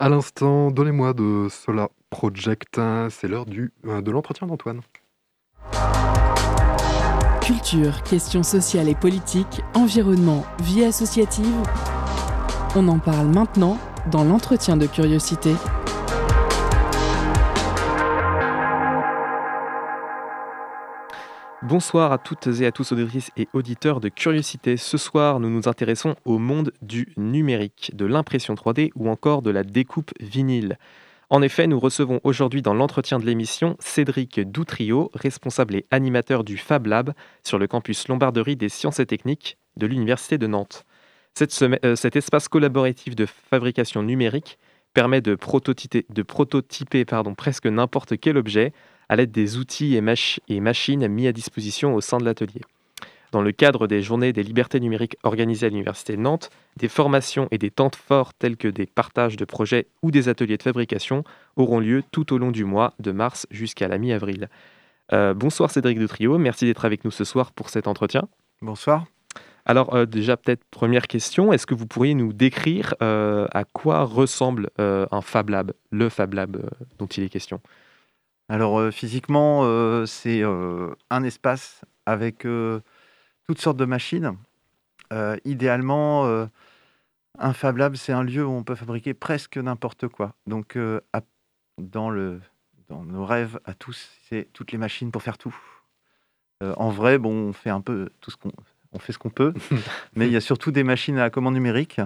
À 0.05 0.11
l'instant, 0.11 0.71
donnez-moi 0.71 1.15
de 1.15 1.49
cela 1.49 1.89
Project. 2.11 2.79
C'est 3.09 3.27
l'heure 3.27 3.47
euh, 3.87 4.03
de 4.03 4.11
l'entretien 4.11 4.47
d'Antoine. 4.47 4.83
Culture, 7.41 8.03
questions 8.03 8.43
sociales 8.43 8.91
et 8.91 8.95
politiques, 8.95 9.63
environnement, 9.73 10.45
vie 10.61 10.85
associative. 10.85 11.57
On 12.77 12.87
en 12.89 12.99
parle 12.99 13.29
maintenant 13.29 13.79
dans 14.11 14.25
l'entretien 14.25 14.77
de 14.77 14.85
curiosité. 14.85 15.55
Bonsoir 21.67 22.13
à 22.13 22.19
toutes 22.19 22.47
et 22.61 22.67
à 22.67 22.73
tous 22.73 22.93
auditrices 22.93 23.31
et 23.39 23.49
auditeurs 23.55 24.01
de 24.01 24.11
Curiosité. 24.11 24.77
Ce 24.77 24.99
soir, 24.99 25.41
nous 25.41 25.49
nous 25.49 25.67
intéressons 25.67 26.15
au 26.27 26.37
monde 26.37 26.73
du 26.83 27.15
numérique, 27.17 27.91
de 27.95 28.05
l'impression 28.05 28.53
3D 28.53 28.91
ou 28.95 29.09
encore 29.09 29.41
de 29.41 29.49
la 29.49 29.65
découpe 29.65 30.11
vinyle. 30.21 30.77
En 31.31 31.41
effet, 31.41 31.67
nous 31.67 31.81
recevons 31.81 32.21
aujourd'hui 32.23 32.61
dans 32.61 32.75
l'entretien 32.75 33.19
de 33.19 33.25
l'émission 33.25 33.77
Cédric 33.79 34.41
Doutrio, 34.41 35.11
responsable 35.15 35.77
et 35.77 35.87
animateur 35.91 36.45
du 36.45 36.59
Fab 36.59 36.85
Lab 36.85 37.15
sur 37.43 37.59
le 37.59 37.67
campus 37.67 38.09
Lombarderie 38.09 38.57
des 38.57 38.69
sciences 38.69 39.01
et 39.01 39.07
techniques 39.07 39.57
de 39.79 39.87
l'Université 39.87 40.37
de 40.37 40.47
Nantes. 40.47 40.85
Euh, 41.41 41.97
cet 41.97 42.15
espace 42.15 42.47
collaboratif 42.49 43.17
de 43.17 43.25
fabrication 43.25 44.03
numérique 44.03 44.59
permet 44.93 45.23
de 45.23 45.35
prototyper, 45.35 46.05
presque 47.37 47.67
n'importe 47.67 48.19
quel 48.21 48.37
objet 48.37 48.75
à 49.15 49.17
l'aide 49.17 49.31
des 49.31 49.59
outils 49.59 49.95
et, 49.95 50.61
machines 50.61 51.07
mis 51.07 51.29
à 51.29 51.33
disposition 51.33 51.95
au 51.95 52.01
sein 52.01 52.19
de 52.19 52.25
l'atelier. 52.25 52.63
Dans 53.31 53.43
le 53.43 53.53
cadre 53.53 53.87
des 53.87 54.03
journées 54.03 54.33
des 54.33 54.43
libertés 54.43 54.81
numériques 54.81 55.17
organisées 55.23 55.67
à 55.67 55.69
l'Université 55.69 56.17
de 56.17 56.21
Nantes, 56.21 56.51
des 56.77 56.89
formations 56.89 57.47
et 57.53 57.59
des 57.59 57.71
temps 57.71 57.93
forts 57.97 58.35
tels 58.35 58.57
que 58.57 58.67
des 58.67 58.87
partages 58.87 59.37
de 59.37 59.45
projets 59.45 59.87
ou 60.03 60.11
des 60.11 60.29
ateliers 60.29 60.57
de 60.57 60.65
fabrication 60.65 61.23
auront 61.55 61.79
lieu 61.79 62.03
tout 62.11 62.33
au 62.33 62.39
long 62.39 62.51
du 62.51 62.65
mois 62.65 62.93
de 62.99 63.13
mars 63.13 63.47
jusqu'à 63.53 63.87
la 63.87 63.99
mi-avril. 63.99 64.49
Euh, 65.13 65.33
bonsoir 65.33 65.71
Cédric 65.71 66.01
de 66.01 66.09
Trio, 66.09 66.37
merci 66.37 66.65
d'être 66.65 66.85
avec 66.85 67.05
nous 67.05 67.13
ce 67.13 67.23
soir 67.23 67.53
pour 67.53 67.71
cet 67.71 67.87
entretien. 67.87 68.27
Bonsoir. 68.63 69.05
Alors 69.65 69.95
euh, 69.95 70.07
déjà 70.07 70.37
peut-être 70.37 70.65
première 70.73 71.07
question, 71.07 71.53
est-ce 71.53 71.69
que 71.69 71.75
vous 71.75 71.87
pourriez 71.87 72.15
nous 72.15 72.33
décrire 72.33 72.95
euh, 73.01 73.47
à 73.53 73.63
quoi 73.63 74.03
ressemble 74.03 74.71
un 74.79 75.21
Fab 75.21 75.51
Lab, 75.51 75.73
le 75.93 76.09
Fab 76.09 76.35
Lab 76.35 76.69
dont 76.99 77.07
il 77.07 77.23
est 77.23 77.29
question? 77.29 77.61
Alors 78.49 78.93
physiquement, 78.93 79.65
c'est 80.07 80.43
un 80.43 81.23
espace 81.25 81.81
avec 82.05 82.47
toutes 83.47 83.59
sortes 83.59 83.79
de 83.79 83.85
machines. 83.85 84.37
idéalement, 85.45 86.49
un 87.39 87.53
Fab 87.55 87.79
Lab, 87.79 87.97
c'est 87.97 88.13
un 88.13 88.23
lieu 88.23 88.45
où 88.45 88.51
on 88.51 88.63
peut 88.63 88.75
fabriquer 88.75 89.15
presque 89.15 89.57
n'importe 89.57 90.09
quoi. 90.09 90.35
Donc 90.47 90.79
dans, 91.79 92.11
le, 92.11 92.41
dans 92.89 93.03
nos 93.05 93.25
rêves 93.25 93.59
à 93.65 93.73
tous, 93.73 94.11
c'est 94.29 94.49
toutes 94.53 94.73
les 94.73 94.79
machines 94.79 95.11
pour 95.11 95.23
faire 95.23 95.39
tout. 95.39 95.57
en 96.61 96.91
vrai, 96.91 97.17
bon, 97.17 97.49
on 97.49 97.53
fait 97.55 97.71
un 97.71 97.81
peu 97.81 98.11
tout 98.21 98.31
ce 98.31 98.37
qu'on 98.37 98.53
on 98.95 98.99
fait 98.99 99.13
ce 99.13 99.19
qu'on 99.19 99.31
peut. 99.31 99.53
mais 100.17 100.27
il 100.27 100.33
y 100.33 100.37
a 100.37 100.41
surtout 100.41 100.71
des 100.71 100.85
machines 100.85 101.19
à 101.19 101.31
commande 101.31 101.55
numérique. 101.55 102.01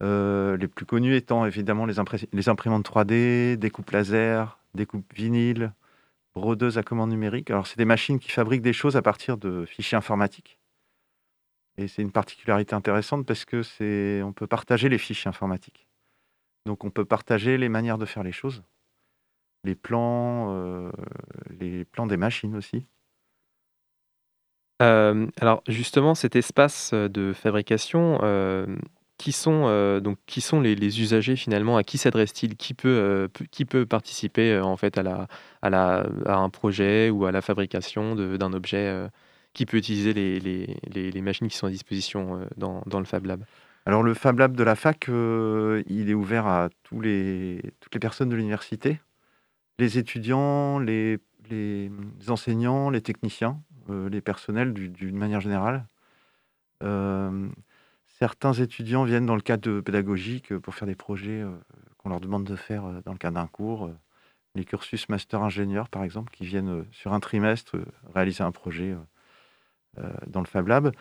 Les 0.00 0.68
plus 0.68 0.86
connues 0.86 1.14
étant 1.14 1.46
évidemment 1.46 1.86
les, 1.86 1.94
les 2.32 2.48
imprimantes 2.48 2.88
3D, 2.88 3.56
découpe 3.56 3.90
laser, 3.90 4.58
découpe 4.74 5.12
vinyle, 5.14 5.72
brodeuses 6.34 6.78
à 6.78 6.82
commande 6.82 7.10
numérique. 7.10 7.50
Alors, 7.50 7.66
c'est 7.66 7.78
des 7.78 7.84
machines 7.84 8.18
qui 8.18 8.30
fabriquent 8.30 8.62
des 8.62 8.72
choses 8.72 8.96
à 8.96 9.02
partir 9.02 9.36
de 9.36 9.64
fichiers 9.66 9.96
informatiques. 9.96 10.58
Et 11.76 11.88
c'est 11.88 12.02
une 12.02 12.12
particularité 12.12 12.74
intéressante 12.74 13.26
parce 13.26 13.44
que 13.44 14.22
on 14.22 14.32
peut 14.32 14.46
partager 14.46 14.88
les 14.88 14.98
fichiers 14.98 15.28
informatiques. 15.28 15.86
Donc, 16.66 16.84
on 16.84 16.90
peut 16.90 17.04
partager 17.04 17.58
les 17.58 17.68
manières 17.68 17.98
de 17.98 18.06
faire 18.06 18.22
les 18.22 18.32
choses, 18.32 18.62
les 19.64 19.74
plans, 19.74 20.52
euh, 20.52 20.90
des 21.50 22.16
machines 22.16 22.56
aussi. 22.56 22.86
Euh, 24.82 25.28
alors 25.40 25.62
justement, 25.68 26.14
cet 26.14 26.36
espace 26.36 26.92
de 26.92 27.32
fabrication, 27.32 28.18
euh, 28.22 28.66
qui 29.18 29.32
sont, 29.32 30.00
donc 30.00 30.18
qui 30.26 30.40
sont 30.40 30.60
les 30.60 30.74
les 30.74 31.00
usagers 31.00 31.36
finalement? 31.36 31.76
À 31.76 31.82
qui 31.82 31.98
s'adresse-t-il? 31.98 32.56
Qui 32.56 32.74
peut, 32.74 33.28
qui 33.50 33.64
peut 33.64 33.86
participer, 33.86 34.58
en 34.60 34.76
fait 34.76 34.98
à 34.98 35.02
la 35.02 35.28
à 35.62 35.70
la 35.70 36.06
à 36.26 36.36
un 36.36 36.50
projet 36.50 37.10
ou 37.10 37.24
à 37.26 37.32
la 37.32 37.40
fabrication 37.40 38.14
d'un 38.14 38.52
objet, 38.52 39.08
qui 39.52 39.66
peut 39.66 39.76
utiliser 39.76 40.12
les 40.12 40.40
les 40.40 41.10
les 41.10 41.22
machines 41.22 41.48
qui 41.48 41.56
sont 41.56 41.66
à 41.66 41.70
disposition, 41.70 42.46
dans 42.56 42.82
dans 42.86 42.98
le 42.98 43.06
Fab 43.06 43.24
Lab? 43.26 43.44
Alors 43.86 44.02
le 44.02 44.14
Fab 44.14 44.38
Lab 44.38 44.56
de 44.56 44.64
la 44.64 44.76
fac, 44.76 45.06
il 45.08 46.10
est 46.10 46.14
ouvert 46.14 46.46
à 46.46 46.68
tous 46.82 47.00
les 47.00 47.60
toutes 47.80 47.94
les 47.94 48.00
personnes 48.00 48.28
de 48.28 48.36
l'université, 48.36 49.00
les 49.78 49.98
étudiants, 49.98 50.78
les 50.78 51.18
enseignants, 52.28 52.90
les 52.90 53.00
techniciens. 53.00 53.60
Euh, 53.90 54.08
les 54.08 54.22
personnels 54.22 54.72
d'une 54.72 55.18
manière 55.18 55.42
générale. 55.42 55.84
Euh, 58.14 58.18
certains 58.18 58.52
étudiants 58.52 59.04
viennent 59.04 59.26
dans 59.26 59.34
le 59.34 59.42
cadre 59.42 59.80
pédagogique 59.80 60.56
pour 60.58 60.74
faire 60.74 60.86
des 60.86 60.94
projets 60.94 61.42
euh, 61.42 61.50
qu'on 61.98 62.08
leur 62.08 62.20
demande 62.20 62.44
de 62.44 62.56
faire 62.56 62.84
dans 63.04 63.12
le 63.12 63.18
cadre 63.18 63.34
d'un 63.34 63.46
cours. 63.46 63.90
les 64.54 64.64
cursus 64.64 65.08
master 65.08 65.42
ingénieur, 65.42 65.88
par 65.88 66.04
exemple, 66.04 66.32
qui 66.32 66.46
viennent 66.46 66.84
sur 66.92 67.12
un 67.12 67.20
trimestre 67.20 67.76
réaliser 68.14 68.44
un 68.44 68.52
projet 68.52 68.94
dans 70.26 70.40
le 70.40 70.46
Fab 70.46 70.68
Lab. 70.68 70.92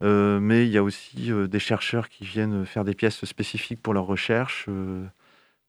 mais 0.00 0.66
il 0.66 0.72
y 0.72 0.78
a 0.78 0.82
aussi 0.82 1.30
des 1.48 1.58
chercheurs 1.60 2.08
qui 2.08 2.24
viennent 2.24 2.66
faire 2.66 2.84
des 2.84 2.94
pièces 2.94 3.24
spécifiques 3.24 3.82
pour 3.82 3.94
leur 3.94 4.06
recherche, 4.06 4.68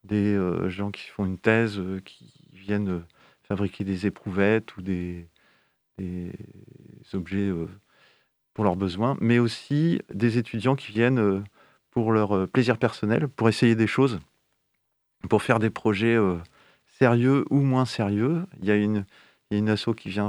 des 0.04 0.40
gens 0.70 0.92
qui 0.92 1.08
font 1.10 1.26
une 1.26 1.38
thèse, 1.38 1.80
qui 2.04 2.34
viennent 2.52 3.04
fabriquer 3.50 3.84
des 3.84 4.06
éprouvettes 4.06 4.78
ou 4.78 4.82
des, 4.84 5.28
objets 7.14 7.50
euh, 7.50 7.68
pour 8.60 8.66
leurs 8.66 8.76
besoins, 8.76 9.16
mais 9.22 9.40
aussi 9.40 10.02
des 10.14 10.38
étudiants 10.38 10.76
qui 10.76 10.92
viennent 10.92 11.18
euh, 11.18 11.42
pour 11.92 12.12
leur 12.12 12.36
euh, 12.36 12.46
plaisir 12.46 12.78
personnel, 12.78 13.30
pour 13.30 13.48
essayer 13.48 13.74
des 13.74 13.88
choses, 13.88 14.20
pour 15.30 15.44
faire 15.44 15.60
des 15.60 15.70
projets 15.70 16.18
sérieux 16.98 17.46
ou 17.52 17.62
moins 17.62 17.86
sérieux. 17.86 18.44
Il 18.60 18.68
y 18.68 18.72
a 18.72 18.76
une, 18.76 19.06
il 19.50 19.54
y 19.54 19.56
a 19.56 19.60
une 19.60 19.70
asso 19.70 19.94
qui 19.96 20.10
vient 20.10 20.28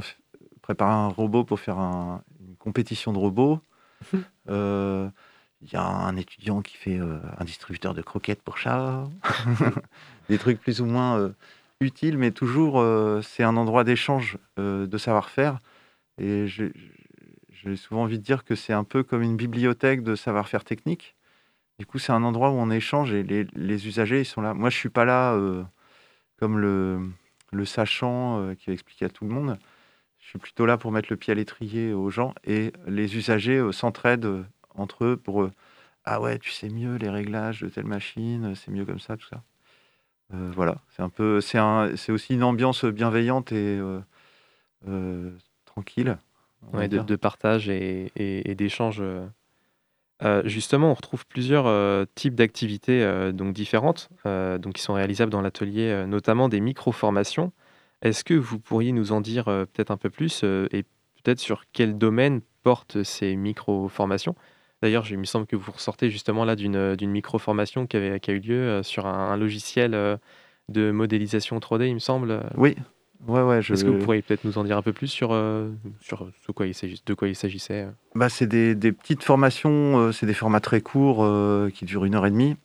préparer 0.63 0.93
un 0.93 1.09
robot 1.09 1.43
pour 1.43 1.59
faire 1.59 1.79
une 1.81 2.55
compétition 2.61 3.13
de 3.13 3.19
robots. 3.19 3.59
il 4.13 5.73
y 5.73 5.77
a 5.77 5.83
un 5.83 6.17
étudiant 6.17 6.63
qui 6.63 6.77
fait 6.77 7.01
un 7.01 7.45
distributeur 7.45 7.95
de 7.95 8.03
croquettes 8.03 8.43
pour 8.43 8.59
chats. 8.59 9.09
des 10.29 10.39
trucs 10.39 10.61
plus 10.61 10.81
ou 10.81 10.87
moins 10.87 11.33
utile, 11.81 12.19
mais 12.19 12.31
toujours, 12.31 12.79
euh, 12.79 13.23
c'est 13.23 13.43
un 13.43 13.57
endroit 13.57 13.85
d'échange 13.85 14.39
euh, 14.59 14.87
de 14.87 14.99
savoir-faire. 14.99 15.59
Et 16.19 16.47
j'ai 17.63 17.77
souvent 17.77 18.03
envie 18.03 18.19
de 18.19 18.25
dire 18.25 18.45
que 18.45 18.55
c'est 18.55 18.73
un 18.73 18.85
peu 18.85 19.03
comme 19.03 19.23
une 19.23 19.37
bibliothèque 19.37 20.03
de 20.03 20.15
savoir-faire 20.15 20.65
technique. 20.65 21.17
Du 21.79 21.87
coup, 21.87 21.99
c'est 21.99 22.13
un 22.13 22.23
endroit 22.23 22.51
où 22.51 22.55
on 22.55 22.71
échange 22.71 23.13
et 23.13 23.23
les, 23.23 23.87
usagers, 23.87 24.21
ils 24.21 24.27
sont 24.27 24.43
là. 24.43 24.55
Moi, 24.55 24.71
je 24.71 24.77
suis 24.77 24.91
pas 24.91 25.05
là 25.05 25.35
euh, 25.35 25.63
comme 26.39 26.59
le, 26.59 27.65
sachant 27.65 28.55
qui 28.59 28.67
va 28.67 28.73
expliquer 28.75 29.07
à 29.07 29.09
tout 29.09 29.25
le 29.25 29.31
monde. 29.31 29.59
Je 30.19 30.29
suis 30.29 30.39
plutôt 30.39 30.67
là 30.67 30.77
pour 30.77 30.93
mettre 30.93 31.09
le 31.11 31.17
pied 31.17 31.33
à 31.33 31.35
l'étrier 31.35 31.93
aux 31.93 32.11
gens 32.11 32.35
et 32.45 32.73
les 32.87 33.17
usagers 33.17 33.73
s'entraident 33.73 34.45
entre 34.75 35.05
eux 35.05 35.17
pour 35.17 35.51
ah 36.05 36.21
ouais, 36.21 36.39
tu 36.39 36.51
sais 36.51 36.69
mieux 36.69 36.97
les 36.97 37.09
réglages 37.11 37.61
de 37.63 37.69
telle 37.69 37.85
machine, 37.85 38.55
c'est 38.55 38.71
mieux 38.71 38.85
comme 38.85 39.01
ça, 39.01 39.17
tout 39.17 39.27
ça. 39.29 39.43
Euh, 40.35 40.51
voilà, 40.55 40.79
c'est 40.91 41.03
un 41.03 41.09
peu, 41.09 41.41
c'est 41.41 41.59
c'est 41.97 42.13
aussi 42.13 42.35
une 42.35 42.43
ambiance 42.45 42.85
bienveillante 42.85 43.53
et 43.53 43.79
euh, 44.87 45.31
euh, 46.75 46.89
de, 46.89 47.17
partage 47.17 47.69
et, 47.69 48.13
et, 48.17 48.55
d'échange. 48.55 49.03
justement, 50.45 50.91
on 50.91 50.95
retrouve 50.95 51.27
plusieurs 51.27 52.07
types 52.15 52.35
d'activités 52.35 53.33
donc 53.33 53.55
différentes, 53.55 54.09
donc 54.25 54.75
qui 54.75 54.83
sont 54.83 54.95
réalisables 54.95 55.33
dans 55.33 55.43
l'atelier, 55.43 56.05
notamment 56.07 56.49
des 56.49 56.61
micro-formations. 56.61 57.53
Est-ce 58.03 58.25
que 58.25 58.35
vous 58.35 58.59
pourriez 58.59 58.93
nous 58.93 59.13
en 59.13 59.21
dire 59.21 59.45
peut-être 59.45 59.91
un 59.91 59.97
peu 59.97 60.11
plus 60.11 60.43
et 60.45 60.85
peut-être 61.23 61.41
sur 61.41 61.65
quel 61.73 61.99
domaine 61.99 62.41
portent 62.63 63.03
ces 63.03 63.37
micro-formations? 63.37 64.35
D'ailleurs, 64.83 65.05
il 65.11 65.19
me 65.19 65.25
semble 65.25 65.47
que 65.47 65.57
vous 65.57 65.73
ressortez 65.73 66.11
justement 66.11 66.45
là 66.45 66.57
d'une, 66.57 66.77
euh, 66.77 66.97
micro-formation 67.01 67.87
qui, 67.87 67.99
qui 68.21 68.31
a 68.31 68.35
eu 68.35 68.41
lieu 68.41 68.55
euh, 68.55 68.83
sur 68.83 69.07
un, 69.07 69.37
logiciel 69.37 69.95
euh, 69.95 70.17
de 70.69 70.91
modélisation 70.91 71.59
3D, 71.59 71.89
il 71.89 71.95
me 71.95 71.99
semble. 71.99 72.43
Oui, 72.57 72.77
ouais, 73.27 73.43
ouais. 73.43 73.63
Je... 73.63 73.75
Est-ce 73.75 73.85
que 73.85 73.91
vous 73.91 74.05
pourriez 74.05 74.23
peut-être 74.23 74.45
nous 74.45 74.59
en 74.59 74.65
dire 74.65 74.77
un 74.77 74.83
peu 74.83 74.93
plus 74.93 75.09
sur, 75.09 75.31
sur 76.01 76.29
ce 76.47 76.53
quoi 76.53 76.67
il 76.67 76.75
de 77.07 77.15
quoi 77.15 77.29
il 77.29 77.37
s'agissait 77.37 77.87
bah, 78.15 78.29
C'est 78.29 78.47
des, 78.47 78.75
petites 78.93 79.23
formations, 79.23 80.13
c'est 80.13 80.27
des 80.27 80.35
formats 80.35 80.61
très 80.61 80.81
courts 80.81 81.27
qui 81.73 81.85
durent 81.85 82.05
une 82.05 82.15
heure 82.15 82.27
et 82.27 82.31
demie. 82.31 82.57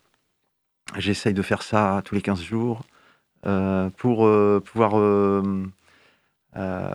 J'essaye 0.96 1.34
de 1.34 1.42
faire 1.42 1.62
ça 1.62 2.00
tous 2.04 2.14
les 2.14 2.22
15 2.22 2.42
jours 2.42 2.82
pour 3.96 4.28
pouvoir 4.64 4.98
euh, 6.56 6.94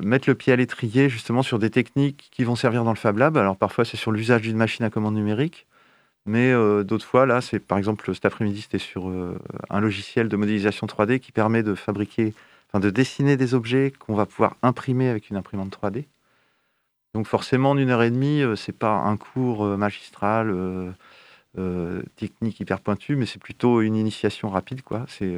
mettre 0.00 0.28
le 0.28 0.34
pied 0.34 0.52
à 0.52 0.56
l'étrier 0.56 1.08
justement 1.08 1.42
sur 1.42 1.58
des 1.60 1.70
techniques 1.70 2.28
qui 2.32 2.42
vont 2.42 2.56
servir 2.56 2.82
dans 2.82 2.90
le 2.90 2.96
Fab 2.96 3.18
Lab. 3.18 3.36
Alors 3.36 3.56
parfois 3.56 3.84
c'est 3.84 3.96
sur 3.96 4.10
l'usage 4.10 4.42
d'une 4.42 4.56
machine 4.56 4.84
à 4.84 4.90
commande 4.90 5.14
numérique, 5.14 5.66
Mais 6.26 6.52
d'autres 6.84 7.06
fois, 7.06 7.24
là, 7.26 7.40
c'est 7.40 7.60
par 7.60 7.78
exemple 7.78 8.12
cet 8.12 8.24
après-midi, 8.24 8.62
c'était 8.62 8.78
sur 8.78 9.12
un 9.70 9.80
logiciel 9.80 10.28
de 10.28 10.36
modélisation 10.36 10.86
3D 10.86 11.20
qui 11.20 11.30
permet 11.30 11.62
de 11.62 11.74
fabriquer, 11.74 12.34
enfin 12.68 12.80
de 12.80 12.90
dessiner 12.90 13.36
des 13.36 13.54
objets 13.54 13.92
qu'on 13.98 14.14
va 14.14 14.26
pouvoir 14.26 14.56
imprimer 14.62 15.08
avec 15.08 15.30
une 15.30 15.36
imprimante 15.36 15.76
3D. 15.76 16.04
Donc 17.14 17.26
forcément, 17.26 17.70
en 17.70 17.78
une 17.78 17.90
heure 17.90 18.02
et 18.02 18.10
demie, 18.10 18.42
c'est 18.56 18.76
pas 18.76 18.92
un 18.92 19.16
cours 19.16 19.64
magistral 19.78 20.94
technique 22.16 22.60
hyper 22.60 22.80
pointu, 22.80 23.16
mais 23.16 23.24
c'est 23.24 23.38
plutôt 23.38 23.80
une 23.80 23.96
initiation 23.96 24.50
rapide, 24.50 24.82
quoi. 24.82 25.06
C'est 25.08 25.34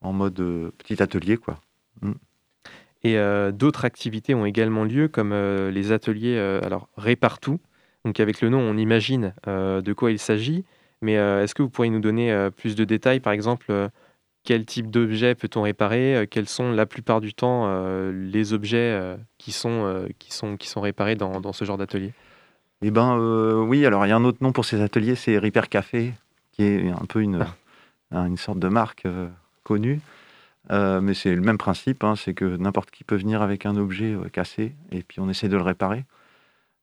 en 0.00 0.12
mode 0.12 0.36
petit 0.78 1.02
atelier, 1.02 1.36
quoi. 1.36 1.60
Mm. 2.02 2.12
Et 3.02 3.16
d'autres 3.52 3.84
activités 3.84 4.34
ont 4.34 4.46
également 4.46 4.84
lieu, 4.84 5.08
comme 5.08 5.34
les 5.34 5.90
ateliers 5.90 6.38
alors 6.62 6.88
Répartout. 6.96 7.58
Donc 8.04 8.20
avec 8.20 8.40
le 8.40 8.48
nom, 8.48 8.60
on 8.60 8.76
imagine 8.76 9.34
de 9.46 9.92
quoi 9.92 10.12
il 10.12 10.20
s'agit. 10.20 10.64
Mais 11.00 11.14
est-ce 11.14 11.56
que 11.56 11.62
vous 11.62 11.70
pourriez 11.70 11.90
nous 11.90 11.98
donner 11.98 12.50
plus 12.56 12.76
de 12.76 12.84
détails 12.84 13.18
Par 13.18 13.32
exemple, 13.32 13.90
quel 14.44 14.64
type 14.64 14.90
d'objets 14.90 15.34
peut-on 15.34 15.62
réparer 15.62 16.26
Quels 16.30 16.48
sont 16.48 16.72
la 16.72 16.86
plupart 16.86 17.20
du 17.20 17.34
temps 17.34 17.70
les 18.10 18.52
objets 18.52 19.16
qui, 19.38 19.52
sont, 19.52 20.06
qui, 20.18 20.32
sont, 20.32 20.56
qui 20.56 20.68
sont 20.68 20.80
réparés 20.80 21.14
dans, 21.14 21.40
dans 21.40 21.52
ce 21.52 21.64
genre 21.64 21.78
d'atelier? 21.78 22.12
Eh 22.82 22.90
ben 22.90 23.16
oui, 23.66 23.86
alors 23.86 24.04
il 24.06 24.08
y 24.08 24.12
a 24.12 24.16
un 24.16 24.24
autre 24.24 24.38
nom 24.40 24.52
pour 24.52 24.64
ces 24.64 24.80
ateliers, 24.80 25.14
c'est 25.14 25.38
Repair 25.38 25.68
Café, 25.68 26.12
qui 26.50 26.64
est 26.64 26.90
un 26.90 27.06
peu 27.08 27.20
une, 27.22 27.46
ah. 28.10 28.26
une 28.26 28.36
sorte 28.36 28.58
de 28.58 28.68
marque 28.68 29.06
connue. 29.62 30.00
Euh, 30.70 31.00
mais 31.00 31.14
c'est 31.14 31.34
le 31.34 31.40
même 31.40 31.58
principe, 31.58 32.04
hein, 32.04 32.14
c'est 32.16 32.34
que 32.34 32.44
n'importe 32.44 32.90
qui 32.90 33.04
peut 33.04 33.16
venir 33.16 33.42
avec 33.42 33.66
un 33.66 33.76
objet 33.76 34.12
euh, 34.12 34.28
cassé 34.28 34.74
et 34.92 35.02
puis 35.02 35.20
on 35.20 35.28
essaie 35.28 35.48
de 35.48 35.56
le 35.56 35.62
réparer. 35.62 36.04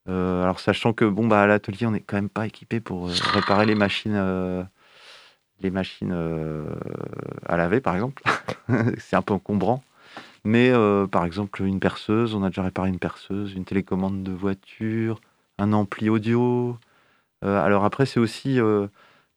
Euh, 0.09 0.43
alors 0.43 0.59
sachant 0.59 0.91
que 0.91 1.05
bon 1.05 1.27
bah 1.27 1.41
à 1.43 1.47
l'atelier 1.47 1.85
on 1.85 1.91
n'est 1.91 2.01
quand 2.01 2.17
même 2.17 2.29
pas 2.29 2.47
équipé 2.47 2.79
pour 2.79 3.09
réparer 3.09 3.65
les 3.65 3.75
machines, 3.75 4.15
les 5.61 5.71
machines 5.71 6.13
à 7.45 7.57
laver 7.57 7.81
par 7.81 7.95
exemple. 7.95 8.23
c'est 8.97 9.15
un 9.15 9.21
peu 9.21 9.33
encombrant. 9.33 9.83
Mais 10.43 10.71
par 11.11 11.25
exemple 11.25 11.63
une 11.63 11.79
perceuse, 11.79 12.35
on 12.35 12.43
a 12.43 12.49
déjà 12.49 12.63
réparé 12.63 12.89
une 12.89 12.99
perceuse, 12.99 13.53
une 13.53 13.65
télécommande 13.65 14.23
de 14.23 14.31
voiture, 14.31 15.19
un 15.57 15.73
ampli 15.73 16.09
audio. 16.09 16.77
alors 17.41 17.85
après 17.85 18.05
c'est 18.05 18.19
aussi 18.19 18.59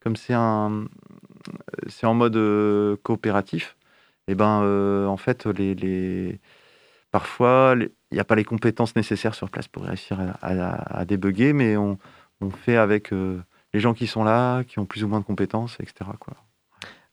comme 0.01 0.17
c'est 0.17 0.35
un 0.35 0.87
en 2.03 2.15
mode 2.15 2.39
coopératif 3.03 3.77
et 4.29 4.33
eh 4.33 4.35
ben, 4.37 4.63
euh, 4.63 5.07
en 5.07 5.17
fait, 5.17 5.47
les, 5.47 6.41
parfois, 7.11 7.75
il 7.77 7.91
n'y 8.13 8.21
a 8.21 8.25
pas 8.25 8.37
les 8.37 8.45
compétences 8.45 8.95
nécessaires 8.95 9.35
sur 9.35 9.51
place 9.51 9.67
pour 9.67 9.83
réussir 9.85 10.21
à, 10.21 10.99
à, 11.01 11.05
débugger, 11.05 11.53
mais 11.53 11.77
on, 11.77 11.99
fait 12.65 12.77
avec 12.77 13.13
euh, 13.13 13.41
les 13.75 13.81
gens 13.81 13.95
qui 13.95 14.07
sont 14.07 14.25
là, 14.25 14.65
qui 14.65 14.79
ont 14.79 14.87
plus 14.87 15.05
ou 15.05 15.09
moins 15.09 15.21
de 15.21 15.25
compétences, 15.25 15.77
etc. 15.81 16.11
Quoi. 16.19 16.35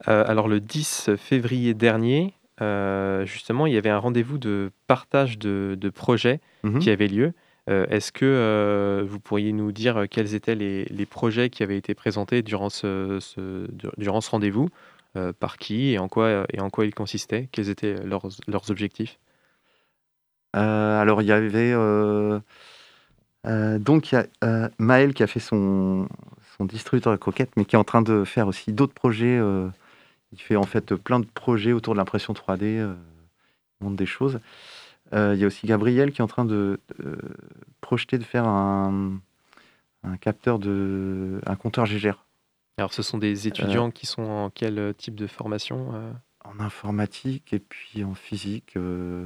Euh, 0.07 0.23
alors, 0.27 0.47
le 0.47 0.59
10 0.59 1.11
février 1.17 1.73
dernier, 1.73 2.33
justement, 3.25 3.67
il 3.67 3.73
y 3.73 3.77
avait 3.77 3.89
un 3.89 3.99
rendez-vous 3.99 4.37
de 4.37 4.71
partage 4.87 5.37
de, 5.39 5.91
projets 5.93 6.39
mmh 6.63 6.79
qui 6.79 6.89
avait 6.89 7.07
lieu. 7.07 7.33
Est-ce 7.67 8.11
que 8.11 9.05
vous 9.07 9.19
pourriez 9.19 9.53
nous 9.53 9.71
dire 9.71 10.05
quels 10.09 10.33
étaient 10.33 10.55
les, 10.55 11.05
projets 11.05 11.49
qui 11.49 11.63
avaient 11.63 11.77
été 11.77 11.93
présentés 11.93 12.41
durant 12.41 12.69
ce, 12.69 13.19
durant 13.97 14.21
ce 14.21 14.31
rendez-vous 14.31 14.69
euh, 15.17 15.33
par 15.33 15.57
qui 15.57 15.89
et 15.89 15.97
en 15.97 16.07
quoi, 16.07 16.45
et 16.53 16.59
en 16.61 16.69
quoi 16.69 16.85
ils 16.85 16.93
consistaient? 16.93 17.49
Quels 17.51 17.69
étaient 17.69 17.95
leurs, 18.05 18.27
leurs 18.47 18.69
objectifs? 18.69 19.17
Euh, 20.55 21.01
Alors, 21.01 21.23
il 21.23 21.27
y 21.27 21.31
avait. 21.31 21.73
Euh, 21.73 22.39
donc, 23.79 24.11
il 24.11 24.15
y 24.15 24.17
a 24.45 24.69
Maël 24.77 25.15
qui 25.15 25.23
a 25.23 25.27
fait 25.27 25.39
son, 25.39 26.07
son 26.59 26.65
distributeur 26.65 27.11
de 27.11 27.17
croquettes, 27.17 27.51
mais 27.57 27.65
qui 27.65 27.75
est 27.75 27.79
en 27.79 27.83
train 27.83 28.03
de 28.03 28.23
faire 28.23 28.47
aussi 28.47 28.71
d'autres 28.73 28.93
projets. 28.93 29.39
il 30.31 30.39
fait 30.39 30.55
en 30.55 30.63
fait 30.63 30.93
plein 30.93 31.19
de 31.19 31.25
projets 31.25 31.71
autour 31.71 31.95
de 31.95 31.97
l'impression 31.97 32.33
3D, 32.33 32.85
il 33.81 33.83
montre 33.83 33.95
des 33.95 34.05
choses. 34.05 34.39
il 35.13 35.35
y 35.35 35.43
a 35.43 35.47
aussi 35.47 35.65
Gabriel 35.65 36.11
qui 36.11 36.19
est 36.19 36.23
en 36.23 36.27
train 36.27 36.45
de, 36.45 36.79
projeter 37.81 38.17
de 38.17 38.23
faire 38.23 38.45
un, 38.45 39.19
un 40.03 40.17
capteur 40.17 40.59
de. 40.59 41.41
un 41.45 41.55
compteur 41.55 41.85
GGR. 41.85 42.25
Alors, 42.77 42.93
ce 42.93 43.01
sont 43.01 43.17
des 43.17 43.45
euh, 43.45 43.49
étudiants 43.49 43.91
qui 43.91 44.05
sont 44.05 44.23
en 44.23 44.49
quel 44.49 44.79
euh, 44.79 44.93
type 44.93 45.15
de 45.15 45.27
formation 45.27 45.91
euh? 45.93 46.11
En 46.45 46.61
informatique 46.61 47.51
et 47.51 47.59
puis 47.59 48.03
en 48.05 48.15
physique. 48.15 48.77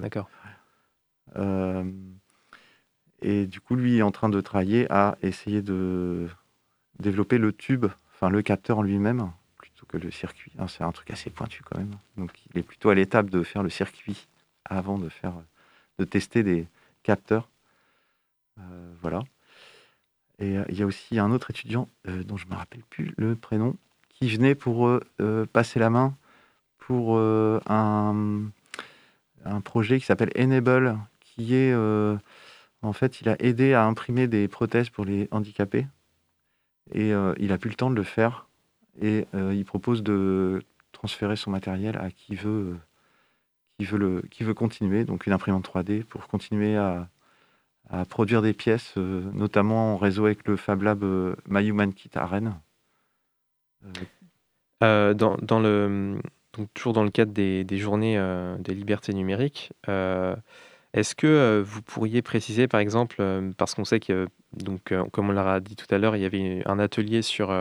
D'accord. 0.01 0.27
et 3.21 3.45
du 3.45 3.61
coup, 3.61 3.75
lui 3.75 3.99
est 3.99 4.01
en 4.01 4.11
train 4.11 4.29
de 4.29 4.41
travailler 4.41 4.91
à 4.91 5.15
essayer 5.21 5.61
de 5.61 6.27
développer 6.99 7.37
le 7.37 7.53
tube, 7.53 7.85
enfin 8.13 8.29
le 8.29 8.41
capteur 8.41 8.79
en 8.79 8.81
lui-même, 8.81 9.31
plutôt 9.57 9.85
que 9.85 9.97
le 9.97 10.11
circuit. 10.11 10.51
C'est 10.67 10.83
un 10.83 10.91
truc 10.91 11.11
assez 11.11 11.29
pointu 11.29 11.63
quand 11.63 11.77
même. 11.77 11.95
Donc, 12.17 12.31
il 12.53 12.59
est 12.59 12.63
plutôt 12.63 12.89
à 12.89 12.95
l'étape 12.95 13.29
de 13.29 13.43
faire 13.43 13.63
le 13.63 13.69
circuit 13.69 14.27
avant 14.65 14.97
de 14.97 15.09
faire, 15.09 15.33
de 15.99 16.05
tester 16.05 16.43
des 16.43 16.67
capteurs. 17.03 17.49
voilà. 19.01 19.23
Et 20.39 20.57
euh, 20.57 20.65
il 20.69 20.77
y 20.77 20.83
a 20.83 20.85
aussi 20.85 21.19
un 21.19 21.31
autre 21.31 21.51
étudiant, 21.51 21.87
euh, 22.07 22.23
dont 22.23 22.37
je 22.37 22.45
ne 22.45 22.51
me 22.51 22.55
rappelle 22.55 22.83
plus 22.89 23.13
le 23.17 23.35
prénom, 23.35 23.75
qui 24.09 24.29
venait 24.29 24.55
pour 24.55 24.87
euh, 24.87 25.45
passer 25.51 25.79
la 25.79 25.89
main 25.89 26.15
pour 26.77 27.17
un, 27.17 28.41
un, 29.45 29.61
projet 29.61 30.01
qui 30.01 30.05
s'appelle 30.05 30.31
Enable, 30.37 30.97
qui 31.21 31.55
est, 31.55 31.73
en 31.73 32.91
fait, 32.91 33.21
il 33.21 33.29
a 33.29 33.41
aidé 33.41 33.73
à 33.73 33.85
imprimer 33.85 34.27
des 34.27 34.49
prothèses 34.49 34.89
pour 34.89 35.05
les 35.05 35.29
handicapés. 35.31 35.87
Et 36.91 37.09
il 37.09 37.47
n'a 37.47 37.57
plus 37.57 37.69
le 37.69 37.75
temps 37.75 37.89
de 37.89 37.95
le 37.95 38.03
faire. 38.03 38.47
Et 39.01 39.25
il 39.33 39.65
propose 39.65 40.03
de 40.03 40.61
transférer 40.91 41.35
son 41.35 41.51
matériel 41.51 41.97
à 41.97 42.09
qui 42.11 42.35
veut, 42.35 42.77
qui 43.77 43.85
veut, 43.85 43.97
le, 43.97 44.21
qui 44.31 44.43
veut 44.43 44.53
continuer, 44.53 45.03
donc 45.03 45.27
une 45.27 45.33
imprimante 45.33 45.67
3D, 45.67 46.03
pour 46.05 46.27
continuer 46.27 46.77
à, 46.77 47.09
produire 48.09 48.41
des 48.41 48.53
pièces, 48.53 48.93
euh, 48.97 49.21
notamment 49.33 49.93
en 49.93 49.97
réseau 49.97 50.25
avec 50.25 50.47
le 50.47 50.55
Fab 50.55 50.81
Lab 50.81 51.03
euh, 51.03 51.35
My 51.47 51.63
Human 51.67 51.93
Kit 51.93 52.09
à 52.15 52.25
Rennes. 52.25 52.59
Euh, 54.81 55.13
dans, 55.13 55.35
toujours 56.73 56.93
dans 56.93 57.03
le 57.03 57.11
cadre 57.11 57.33
des 57.33 57.77
journées 57.77 58.17
des 58.59 58.73
libertés 58.73 59.13
numériques, 59.13 59.73
est-ce 60.93 61.15
que 61.15 61.63
vous 61.65 61.81
pourriez 61.81 62.21
préciser, 62.21 62.67
par 62.67 62.79
exemple, 62.79 63.23
parce 63.57 63.73
qu'on 63.73 63.85
sait 63.85 63.99
que, 63.99 64.27
donc, 64.53 64.93
comme 65.11 65.29
on 65.29 65.31
l'a 65.31 65.59
dit 65.59 65.75
tout 65.75 65.87
à 65.93 65.97
l'heure, 65.97 66.15
il 66.15 66.21
y 66.21 66.25
avait 66.25 66.61
un 66.65 66.79
atelier 66.79 67.21
sur 67.21 67.51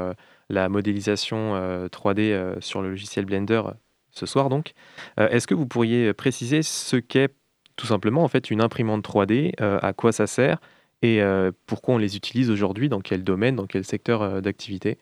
la 0.51 0.69
modélisation 0.69 1.55
3D 1.87 2.61
sur 2.61 2.83
le 2.83 2.91
logiciel 2.91 3.25
Blender 3.25 3.63
ce 4.11 4.27
soir, 4.27 4.51
donc, 4.51 4.75
est-ce 5.17 5.47
que 5.47 5.55
vous 5.55 5.67
pourriez 5.67 6.13
préciser 6.13 6.63
ce 6.63 6.97
qu'est 6.97 7.35
tout 7.77 7.87
simplement 7.87 8.23
en 8.23 8.29
fait 8.29 8.51
une 8.51 8.61
imprimante 8.61 9.05
3D, 9.05 9.55
euh, 9.61 9.79
à 9.83 9.93
quoi 9.93 10.13
ça 10.13 10.27
sert 10.27 10.61
et 11.05 11.21
pourquoi 11.67 11.97
on 11.97 11.99
les 11.99 12.17
utilise 12.17 12.49
aujourd'hui, 12.49 12.89
dans 12.89 13.01
quel 13.01 13.25
domaine, 13.25 13.57
dans 13.57 13.67
quel 13.67 13.85
secteur 13.85 14.41
d'activité? 14.41 14.99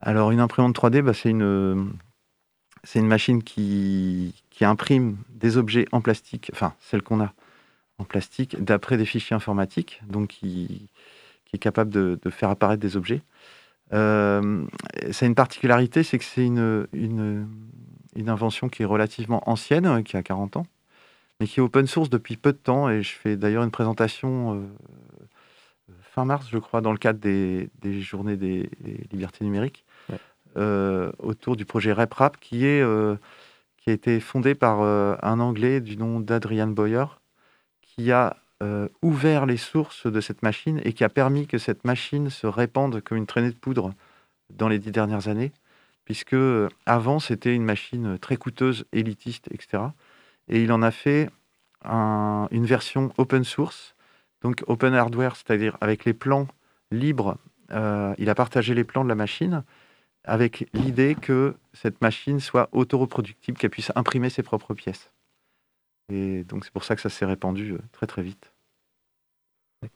Alors 0.00 0.32
une 0.32 0.40
imprimante 0.40 0.76
3D, 0.76 1.00
bah, 1.00 1.14
c'est 1.14 1.30
une, 1.30 1.94
c'est 2.86 3.00
une 3.00 3.08
machine 3.08 3.42
qui, 3.42 4.32
imprime 4.60 5.18
des 5.28 5.58
objets 5.58 5.86
en 5.92 6.00
plastique, 6.00 6.50
enfin 6.54 6.72
celle 6.80 7.02
qu'on 7.02 7.20
a 7.20 7.34
en 7.98 8.04
plastique, 8.04 8.62
d'après 8.62 8.96
des 8.96 9.04
fichiers 9.04 9.34
informatiques, 9.36 10.00
donc 10.08 10.28
qui, 10.28 10.88
est 11.52 11.58
capable 11.58 11.90
de, 11.90 12.30
faire 12.30 12.50
apparaître 12.50 12.80
des 12.80 12.96
objets. 12.96 13.22
Euh, 13.92 14.64
ça 15.10 15.24
a 15.24 15.28
une 15.28 15.34
particularité, 15.34 16.02
c'est 16.02 16.18
que 16.18 16.24
c'est 16.24 16.46
une, 16.46 17.48
invention 18.26 18.68
qui 18.68 18.82
est 18.82 18.86
relativement 18.86 19.48
ancienne, 19.48 20.02
qui 20.04 20.16
a 20.16 20.22
40 20.22 20.58
ans, 20.58 20.66
mais 21.40 21.46
qui 21.46 21.60
est 21.60 21.62
open 21.62 21.86
source 21.86 22.10
depuis 22.10 22.36
peu 22.36 22.52
de 22.52 22.58
temps. 22.58 22.88
Et 22.88 23.02
je 23.02 23.12
fais 23.14 23.36
d'ailleurs 23.36 23.62
une 23.62 23.70
présentation 23.70 24.54
euh, 24.54 24.66
fin 26.02 26.24
mars, 26.24 26.46
je 26.50 26.58
crois, 26.58 26.80
dans 26.80 26.92
le 26.92 26.98
cadre 26.98 27.18
des, 27.18 27.68
journées 28.00 28.36
des, 28.36 28.68
libertés 29.12 29.44
numériques, 29.44 29.84
autour 30.56 31.56
du 31.56 31.64
projet 31.64 31.92
RepRap, 31.92 32.38
qui, 32.38 32.66
est, 32.66 32.80
euh, 32.80 33.16
qui 33.76 33.90
a 33.90 33.92
été 33.92 34.20
fondé 34.20 34.54
par 34.54 34.80
un 34.80 35.40
Anglais 35.40 35.80
du 35.80 35.96
nom 35.96 36.20
d'Adrian 36.20 36.68
Boyer, 36.68 37.04
qui 37.82 38.12
a 38.12 38.36
ouvert 39.02 39.44
les 39.44 39.58
sources 39.58 40.06
de 40.06 40.20
cette 40.20 40.42
machine 40.42 40.80
et 40.84 40.94
qui 40.94 41.04
a 41.04 41.10
permis 41.10 41.46
que 41.46 41.58
cette 41.58 41.84
machine 41.84 42.30
se 42.30 42.46
répande 42.46 43.02
comme 43.02 43.18
une 43.18 43.26
traînée 43.26 43.50
de 43.50 43.56
poudre 43.56 43.92
dans 44.50 44.68
les 44.68 44.78
dix 44.78 44.92
dernières 44.92 45.28
années, 45.28 45.52
puisque 46.04 46.36
avant 46.86 47.18
c'était 47.18 47.54
une 47.54 47.64
machine 47.64 48.18
très 48.18 48.36
coûteuse, 48.36 48.86
élitiste, 48.92 49.48
etc 49.52 49.88
et 50.48 50.62
il 50.62 50.72
en 50.72 50.82
a 50.82 50.90
fait 50.90 51.30
une 51.84 52.66
version 52.66 53.12
open 53.16 53.44
source, 53.44 53.94
donc 54.42 54.64
open 54.66 54.94
hardware, 54.94 55.36
c'est-à-dire 55.36 55.76
avec 55.80 56.04
les 56.04 56.14
plans 56.14 56.48
libres. 56.90 57.36
Euh, 57.72 58.14
il 58.18 58.28
a 58.28 58.34
partagé 58.34 58.74
les 58.74 58.84
plans 58.84 59.04
de 59.04 59.08
la 59.08 59.14
machine 59.14 59.64
avec 60.26 60.68
l'idée 60.74 61.14
que 61.14 61.54
cette 61.72 62.00
machine 62.00 62.40
soit 62.40 62.68
auto-reproductible, 62.72 63.56
qu'elle 63.56 63.70
puisse 63.70 63.92
imprimer 63.94 64.28
ses 64.28 64.42
propres 64.42 64.74
pièces. 64.74 65.10
Et 66.12 66.44
donc 66.44 66.64
c'est 66.64 66.72
pour 66.72 66.84
ça 66.84 66.94
que 66.94 67.02
ça 67.02 67.08
s'est 67.08 67.24
répandu 67.24 67.72
euh, 67.72 67.78
très 67.92 68.06
très 68.06 68.22
vite. 68.22 68.52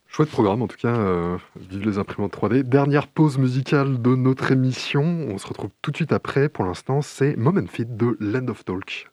Chouette 0.06 0.28
programme 0.28 0.62
en 0.62 0.68
tout 0.68 0.76
cas, 0.76 0.94
euh, 0.94 1.38
vive 1.56 1.86
les 1.86 1.98
imprimantes 1.98 2.36
3D. 2.36 2.62
Dernière 2.62 3.08
pause 3.08 3.38
musicale 3.38 4.00
de 4.00 4.14
notre 4.14 4.52
émission, 4.52 5.02
on 5.02 5.38
se 5.38 5.46
retrouve 5.46 5.70
tout 5.82 5.90
de 5.90 5.96
suite 5.96 6.12
après. 6.12 6.48
Pour 6.48 6.64
l'instant, 6.64 7.02
c'est 7.02 7.36
Moment 7.36 7.66
Fit 7.66 7.86
de 7.86 8.16
Land 8.20 8.48
of 8.48 8.64
Talk. 8.64 9.10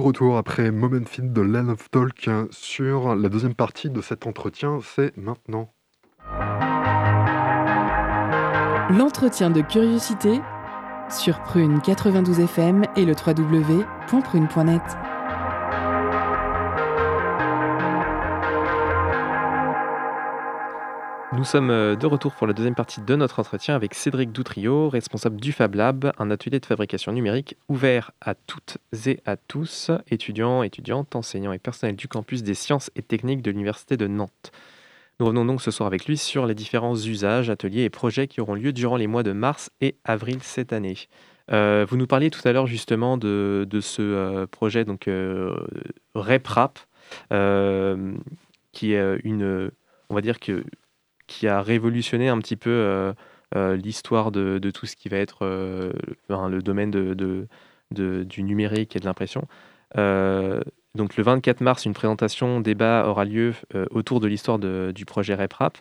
Retour 0.00 0.36
après 0.36 0.70
Moment 0.70 1.04
Fit 1.06 1.22
de 1.22 1.40
Land 1.40 1.68
of 1.68 1.90
Talk 1.90 2.28
sur 2.50 3.14
la 3.14 3.28
deuxième 3.28 3.54
partie 3.54 3.90
de 3.90 4.00
cet 4.00 4.26
entretien, 4.26 4.78
c'est 4.82 5.16
maintenant. 5.16 5.72
L'entretien 8.90 9.50
de 9.50 9.60
curiosité 9.60 10.40
sur 11.10 11.40
Prune 11.42 11.80
92 11.80 12.40
FM 12.40 12.84
et 12.96 13.04
le 13.04 13.14
www.prune.net. 13.14 14.82
Nous 21.40 21.46
sommes 21.46 21.70
euh, 21.70 21.96
de 21.96 22.06
retour 22.06 22.34
pour 22.34 22.46
la 22.46 22.52
deuxième 22.52 22.74
partie 22.74 23.00
de 23.00 23.16
notre 23.16 23.38
entretien 23.38 23.74
avec 23.74 23.94
Cédric 23.94 24.30
Doutrio, 24.30 24.90
responsable 24.90 25.40
du 25.40 25.52
Fab 25.52 25.74
Lab, 25.74 26.12
un 26.18 26.30
atelier 26.30 26.60
de 26.60 26.66
fabrication 26.66 27.12
numérique 27.12 27.56
ouvert 27.66 28.10
à 28.20 28.34
toutes 28.34 28.76
et 29.06 29.20
à 29.24 29.38
tous, 29.38 29.90
étudiants, 30.10 30.62
étudiantes, 30.62 31.16
enseignants 31.16 31.54
et 31.54 31.58
personnels 31.58 31.96
du 31.96 32.08
campus 32.08 32.42
des 32.42 32.52
sciences 32.52 32.90
et 32.94 33.00
techniques 33.00 33.40
de 33.40 33.50
l'Université 33.50 33.96
de 33.96 34.06
Nantes. 34.06 34.52
Nous 35.18 35.24
revenons 35.24 35.46
donc 35.46 35.62
ce 35.62 35.70
soir 35.70 35.86
avec 35.86 36.04
lui 36.04 36.18
sur 36.18 36.44
les 36.44 36.54
différents 36.54 36.94
usages, 36.94 37.48
ateliers 37.48 37.84
et 37.84 37.90
projets 37.90 38.28
qui 38.28 38.42
auront 38.42 38.54
lieu 38.54 38.74
durant 38.74 38.98
les 38.98 39.06
mois 39.06 39.22
de 39.22 39.32
mars 39.32 39.70
et 39.80 39.96
avril 40.04 40.40
cette 40.42 40.74
année. 40.74 40.98
Euh, 41.52 41.86
vous 41.88 41.96
nous 41.96 42.06
parliez 42.06 42.28
tout 42.28 42.46
à 42.46 42.52
l'heure 42.52 42.66
justement 42.66 43.16
de, 43.16 43.66
ce 43.80 44.02
euh, 44.02 44.46
projet 44.46 44.84
donc 44.84 45.08
RepRap, 46.14 46.80
qui 48.72 48.92
est 48.92 49.20
une, 49.24 49.70
on 50.10 50.14
va 50.14 50.20
dire 50.20 50.38
que 50.38 50.64
qui 51.30 51.46
a 51.46 51.62
révolutionné 51.62 52.28
un 52.28 52.38
petit 52.38 52.56
peu 52.56 52.70
euh, 52.70 53.12
euh, 53.54 53.76
l'histoire 53.76 54.32
de, 54.32 54.58
tout 54.74 54.86
ce 54.86 54.96
qui 54.96 55.08
va 55.08 55.16
être 55.16 55.46
euh, 55.46 55.92
le 56.28 56.58
domaine 56.60 56.90
du 56.90 58.42
numérique 58.42 58.96
et 58.96 58.98
de 58.98 59.04
l'impression. 59.04 59.46
donc 59.96 61.16
le 61.16 61.22
24 61.22 61.60
mars, 61.60 61.84
une 61.86 61.94
présentation 61.94 62.60
débat 62.60 63.06
aura 63.06 63.24
lieu 63.24 63.54
autour 63.90 64.18
de 64.18 64.26
l'histoire 64.26 64.58
du 64.58 65.04
projet 65.04 65.34
RepRap. 65.34 65.78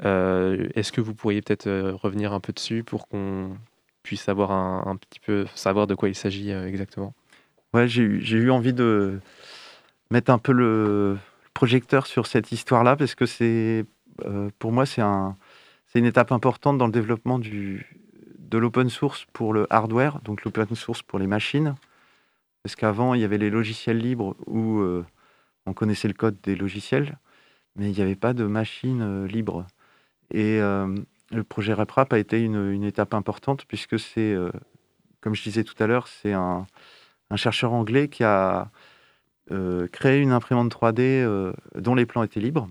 Est-ce 0.00 0.92
que 0.92 1.00
vous 1.00 1.14
pourriez 1.14 1.40
peut-être 1.40 1.68
revenir 1.92 2.34
un 2.34 2.40
peu 2.40 2.52
dessus 2.52 2.84
pour 2.84 3.08
qu'on 3.08 3.56
puisse 4.02 4.28
avoir 4.28 4.50
un, 4.52 4.96
petit 4.96 5.20
peu 5.20 5.46
savoir 5.54 5.86
de 5.86 5.94
quoi 5.94 6.10
il 6.10 6.14
s'agit 6.14 6.50
exactement? 6.50 7.14
Ouais, 7.72 7.88
j'ai 7.88 8.36
eu 8.36 8.50
envie 8.50 8.74
de 8.74 9.20
mettre 10.10 10.30
un 10.30 10.38
peu 10.38 10.52
le 10.52 11.16
projecteur 11.54 12.06
sur 12.06 12.26
cette 12.26 12.52
histoire-là 12.52 12.96
parce 12.96 13.14
que 13.14 13.24
c'est 13.24 13.86
pour 14.58 14.72
moi, 14.72 14.86
c'est 14.86 15.02
un, 15.02 15.36
une 15.94 16.04
étape 16.06 16.32
importante 16.32 16.78
dans 16.78 16.86
le 16.86 16.92
développement 16.92 17.38
de 17.38 18.58
l'open 18.58 18.88
source 18.88 19.26
pour 19.32 19.52
le 19.52 19.66
hardware, 19.70 20.20
donc 20.22 20.44
l'open 20.44 20.74
source 20.74 21.02
pour 21.02 21.18
les 21.18 21.26
machines. 21.26 21.74
Parce 22.62 22.76
qu'avant, 22.76 23.14
il 23.14 23.20
y 23.20 23.24
avait 23.24 23.38
les 23.38 23.50
logiciels 23.50 23.98
libres 23.98 24.36
où 24.46 24.80
euh, 24.80 25.04
on 25.66 25.72
connaissait 25.72 26.08
le 26.08 26.14
code 26.14 26.40
des 26.42 26.54
logiciels, 26.54 27.18
mais 27.76 27.90
il 27.90 27.96
n'y 27.96 28.02
avait 28.02 28.14
pas 28.14 28.34
de 28.34 28.44
machines 28.44 29.02
euh, 29.02 29.26
libres. 29.26 29.66
Et 30.30 30.60
le 30.60 31.44
projet 31.46 31.74
RepRap 31.74 32.10
a 32.14 32.18
été 32.18 32.40
une, 32.42 32.84
étape 32.84 33.12
importante 33.12 33.66
puisque 33.66 33.98
c'est, 33.98 34.34
comme 35.20 35.34
je 35.34 35.42
disais 35.42 35.62
tout 35.62 35.74
à 35.78 35.86
l'heure, 35.86 36.08
c'est 36.08 36.32
un, 36.32 36.66
un, 37.28 37.36
chercheur 37.36 37.74
anglais 37.74 38.08
qui 38.08 38.24
a 38.24 38.70
créé 39.92 40.22
une 40.22 40.32
imprimante 40.32 40.74
3D 40.74 41.52
dont 41.74 41.94
les 41.94 42.06
plans 42.06 42.22
étaient 42.22 42.40
libres 42.40 42.66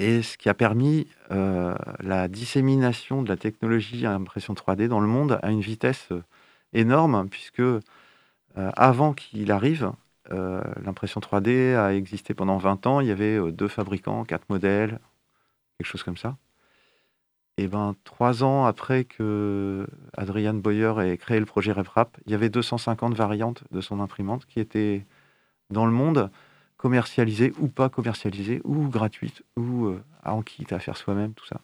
et 0.00 0.22
ce 0.22 0.38
qui 0.38 0.48
a 0.48 0.54
permis 0.54 1.06
euh, 1.30 1.74
la 2.00 2.26
dissémination 2.26 3.22
de 3.22 3.28
la 3.28 3.36
technologie 3.36 4.06
à 4.06 4.14
impression 4.14 4.54
3D 4.54 4.88
dans 4.88 4.98
le 4.98 5.06
monde 5.06 5.38
à 5.42 5.50
une 5.50 5.60
vitesse 5.60 6.08
euh, 6.10 6.22
énorme, 6.72 7.28
puisque 7.28 7.60
euh, 7.60 7.82
avant 8.56 9.12
qu'il 9.12 9.52
arrive, 9.52 9.92
l'impression 10.84 11.20
3D 11.20 11.74
a 11.74 11.92
existé 11.92 12.34
pendant 12.34 12.56
20 12.56 12.86
ans, 12.86 13.00
il 13.00 13.08
y 13.08 13.10
avait 13.10 13.50
deux 13.50 13.66
fabricants, 13.66 14.24
quatre 14.24 14.48
modèles, 14.48 15.00
quelque 15.76 15.88
chose 15.88 16.04
comme 16.04 16.16
ça. 16.16 16.36
Et 17.56 17.66
ben 17.66 17.96
trois 18.04 18.44
ans 18.44 18.64
après 18.64 19.04
que 19.04 19.88
Adrian 20.16 20.54
Boyer 20.54 20.94
ait 21.00 21.16
créé 21.16 21.40
le 21.40 21.46
projet 21.46 21.72
RepRap, 21.72 22.16
il 22.26 22.32
y 22.32 22.34
avait 22.36 22.48
250 22.48 23.14
variantes 23.14 23.64
de 23.72 23.80
son 23.80 23.98
imprimante 23.98 24.46
qui 24.46 24.60
étaient 24.60 25.04
dans 25.70 25.84
le 25.84 25.92
monde 25.92 26.30
commercialisée 26.80 27.52
ou 27.60 27.68
pas 27.68 27.90
commercialisée, 27.90 28.62
ou 28.64 28.88
gratuite, 28.88 29.42
ou 29.54 29.84
euh, 29.84 30.02
en 30.24 30.40
kit 30.40 30.66
à 30.70 30.78
faire 30.78 30.96
soi-même, 30.96 31.34
tout 31.34 31.44
ça. 31.44 31.60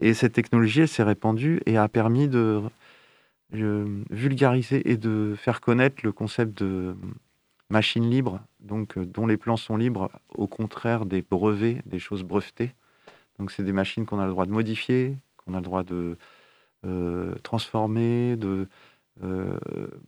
Et 0.00 0.14
cette 0.14 0.34
technologie, 0.34 0.82
elle 0.82 0.88
s'est 0.88 1.02
répandue 1.02 1.60
et 1.66 1.76
a 1.76 1.88
permis 1.88 2.28
de 2.28 2.62
vulgariser 3.50 4.88
et 4.88 4.96
de 4.96 5.34
faire 5.36 5.60
connaître 5.60 5.96
le 6.04 6.12
concept 6.12 6.62
de 6.62 6.94
machine 7.70 8.08
libre, 8.08 8.40
donc 8.60 8.96
euh, 8.96 9.04
dont 9.04 9.26
les 9.26 9.36
plans 9.36 9.56
sont 9.56 9.76
libres, 9.76 10.10
au 10.36 10.46
contraire 10.46 11.06
des 11.06 11.22
brevets, 11.22 11.82
des 11.84 11.98
choses 11.98 12.22
brevetées. 12.22 12.72
Donc 13.40 13.50
c'est 13.50 13.64
des 13.64 13.72
machines 13.72 14.06
qu'on 14.06 14.20
a 14.20 14.26
le 14.26 14.30
droit 14.30 14.46
de 14.46 14.52
modifier, 14.52 15.16
qu'on 15.38 15.54
a 15.54 15.56
le 15.56 15.64
droit 15.64 15.82
de 15.82 16.16
euh, 16.84 17.34
transformer, 17.42 18.36
de 18.36 18.68
euh, 19.24 19.56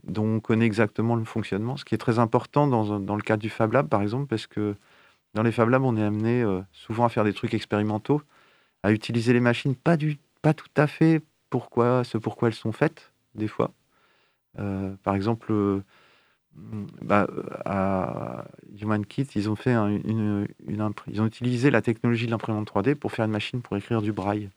dont 0.05 0.37
on 0.37 0.41
connaît 0.41 0.67
exactement 0.67 1.17
le 1.17 1.25
fonctionnement, 1.25 1.77
ce 1.77 1.85
qui 1.85 1.95
est 1.95 1.99
très 1.99 2.19
important 2.19 2.67
dans, 2.67 3.17
le 3.17 3.23
cadre 3.23 3.41
du 3.41 3.49
Fab 3.49 3.73
Lab, 3.73 3.89
par 3.89 4.03
exemple, 4.03 4.27
parce 4.27 4.47
que 4.47 4.77
dans 5.35 5.43
les 5.43 5.53
Fab 5.53 5.69
Labs, 5.71 5.85
on 5.85 5.97
est 5.97 6.03
amené 6.03 6.43
euh, 6.43 6.61
souvent 6.73 7.07
à 7.07 7.09
faire 7.09 7.25
des 7.25 7.33
trucs 7.33 7.55
expérimentaux, 7.55 8.23
à 8.83 8.93
utiliser 8.93 9.33
les 9.33 9.41
machines 9.41 9.75
pas, 9.75 9.97
tout 9.97 10.67
à 10.77 10.87
fait 10.87 11.23
pourquoi, 11.51 12.05
ce 12.05 12.19
pourquoi 12.19 12.49
elles 12.49 12.55
sont 12.55 12.73
faites, 12.73 13.13
des 13.35 13.49
fois. 13.49 13.73
Euh, 14.59 14.95
par 15.03 15.15
exemple, 15.15 15.83
bah, 16.55 17.27
à 17.65 18.45
Human 18.81 19.05
Kit, 19.07 19.27
ils 19.35 19.49
ont, 19.49 19.57
ils 19.67 21.21
ont 21.21 21.27
utilisé 21.27 21.71
la 21.71 21.83
technologie 21.83 22.27
de 22.27 22.31
l'imprimante 22.31 22.71
3D 22.71 22.95
pour 22.95 23.13
faire 23.13 23.25
une 23.25 23.33
machine 23.33 23.63
pour 23.63 23.77
écrire 23.77 24.03
du 24.03 24.13
braille 24.13 24.51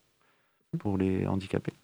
pour 0.78 0.98
les 0.98 1.26
handicapés. 1.26 1.74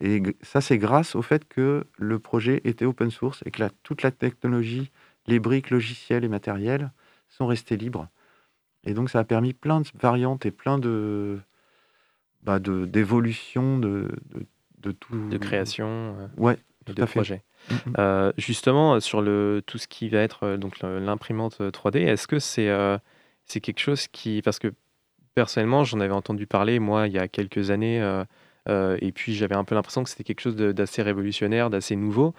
Et 0.00 0.22
ça, 0.42 0.60
c'est 0.60 0.78
grâce 0.78 1.14
au 1.14 1.22
fait 1.22 1.46
que 1.46 1.86
le 1.98 2.18
projet 2.18 2.60
était 2.64 2.84
open 2.84 3.10
source 3.10 3.42
et 3.44 3.50
que 3.50 3.62
toute 3.82 4.02
la 4.02 4.10
technologie, 4.10 4.90
les 5.26 5.38
briques 5.38 5.70
logicielles 5.70 6.24
et 6.24 6.28
matérielles 6.28 6.90
sont 7.28 7.46
restées 7.46 7.76
libres. 7.76 8.08
Et 8.84 8.94
donc, 8.94 9.10
ça 9.10 9.18
a 9.18 9.24
permis 9.24 9.52
plein 9.52 9.80
de 9.80 9.88
variantes 10.00 10.46
et 10.46 10.50
plein 10.50 10.78
de 10.78 11.38
bah, 12.42 12.58
d'évolution 12.58 13.78
de, 13.78 14.10
de, 14.30 14.46
de, 14.78 14.92
tout. 14.92 15.28
De 15.28 15.36
création. 15.36 15.86
Euh, 15.88 16.26
ouais, 16.38 16.56
de 16.86 17.04
projet. 17.04 17.42
Mm, 17.68 17.74
mm. 17.74 17.92
Euh, 17.98 18.32
justement, 18.38 19.00
sur 19.00 19.20
le, 19.20 19.62
tout 19.66 19.76
ce 19.76 19.86
qui 19.86 20.08
va 20.08 20.20
être 20.20 20.44
euh, 20.44 20.56
donc 20.56 20.80
l'imprimante 20.80 21.60
3D, 21.60 21.98
est-ce 21.98 22.26
que 22.26 22.38
c'est 22.38 22.70
c'est 23.44 23.60
quelque 23.60 23.80
chose 23.80 24.06
qui. 24.08 24.40
Parce 24.42 24.58
que 24.58 24.72
personnellement, 25.34 25.84
j'en 25.84 26.00
avais 26.00 26.12
entendu 26.12 26.46
parler, 26.46 26.78
moi, 26.78 27.08
il 27.08 27.12
y 27.12 27.18
a 27.18 27.28
quelques 27.28 27.70
années. 27.70 28.00
Euh, 28.00 28.24
et 28.70 29.12
puis 29.12 29.34
j'avais 29.34 29.56
un 29.56 29.64
peu 29.64 29.74
l'impression 29.74 30.04
que 30.04 30.10
c'était 30.10 30.24
quelque 30.24 30.40
chose 30.40 30.56
d'assez 30.56 31.02
révolutionnaire, 31.02 31.70
d'assez 31.70 31.96
nouveau. 31.96 32.34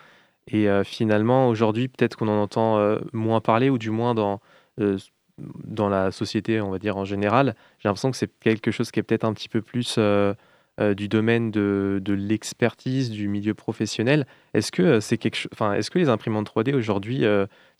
Et 0.47 0.69
euh, 0.69 0.83
finalement, 0.83 1.49
aujourd'hui, 1.49 1.87
peut-être 1.87 2.15
qu'on 2.17 2.27
en 2.27 2.41
entend 2.41 2.77
euh, 2.79 2.99
moins 3.13 3.41
parler, 3.41 3.69
ou 3.69 3.77
du 3.77 3.89
moins 3.89 4.15
dans, 4.15 4.41
dans 5.37 5.89
la 5.89 6.11
société, 6.11 6.61
on 6.61 6.71
va 6.71 6.79
dire 6.79 6.97
en 6.97 7.05
général. 7.05 7.55
J'ai 7.79 7.89
l'impression 7.89 8.11
que 8.11 8.17
c'est 8.17 8.31
quelque 8.39 8.71
chose 8.71 8.91
qui 8.91 8.99
est 8.99 9.03
peut-être 9.03 9.25
un 9.25 9.33
petit 9.33 9.49
peu 9.49 9.61
plus 9.61 9.99
du 10.95 11.07
domaine 11.07 11.51
de, 11.51 11.99
de 12.03 12.13
l'expertise, 12.13 13.11
du 13.11 13.27
milieu 13.27 13.53
professionnel. 13.53 14.25
Est-ce 14.55 14.71
que, 14.71 14.99
c'est 14.99 15.17
quelque 15.17 15.47
enfin, 15.53 15.73
est-ce 15.73 15.91
que 15.91 15.99
les 15.99 16.09
imprimantes 16.09 16.49
3D 16.49 16.73
aujourd'hui, 16.73 17.23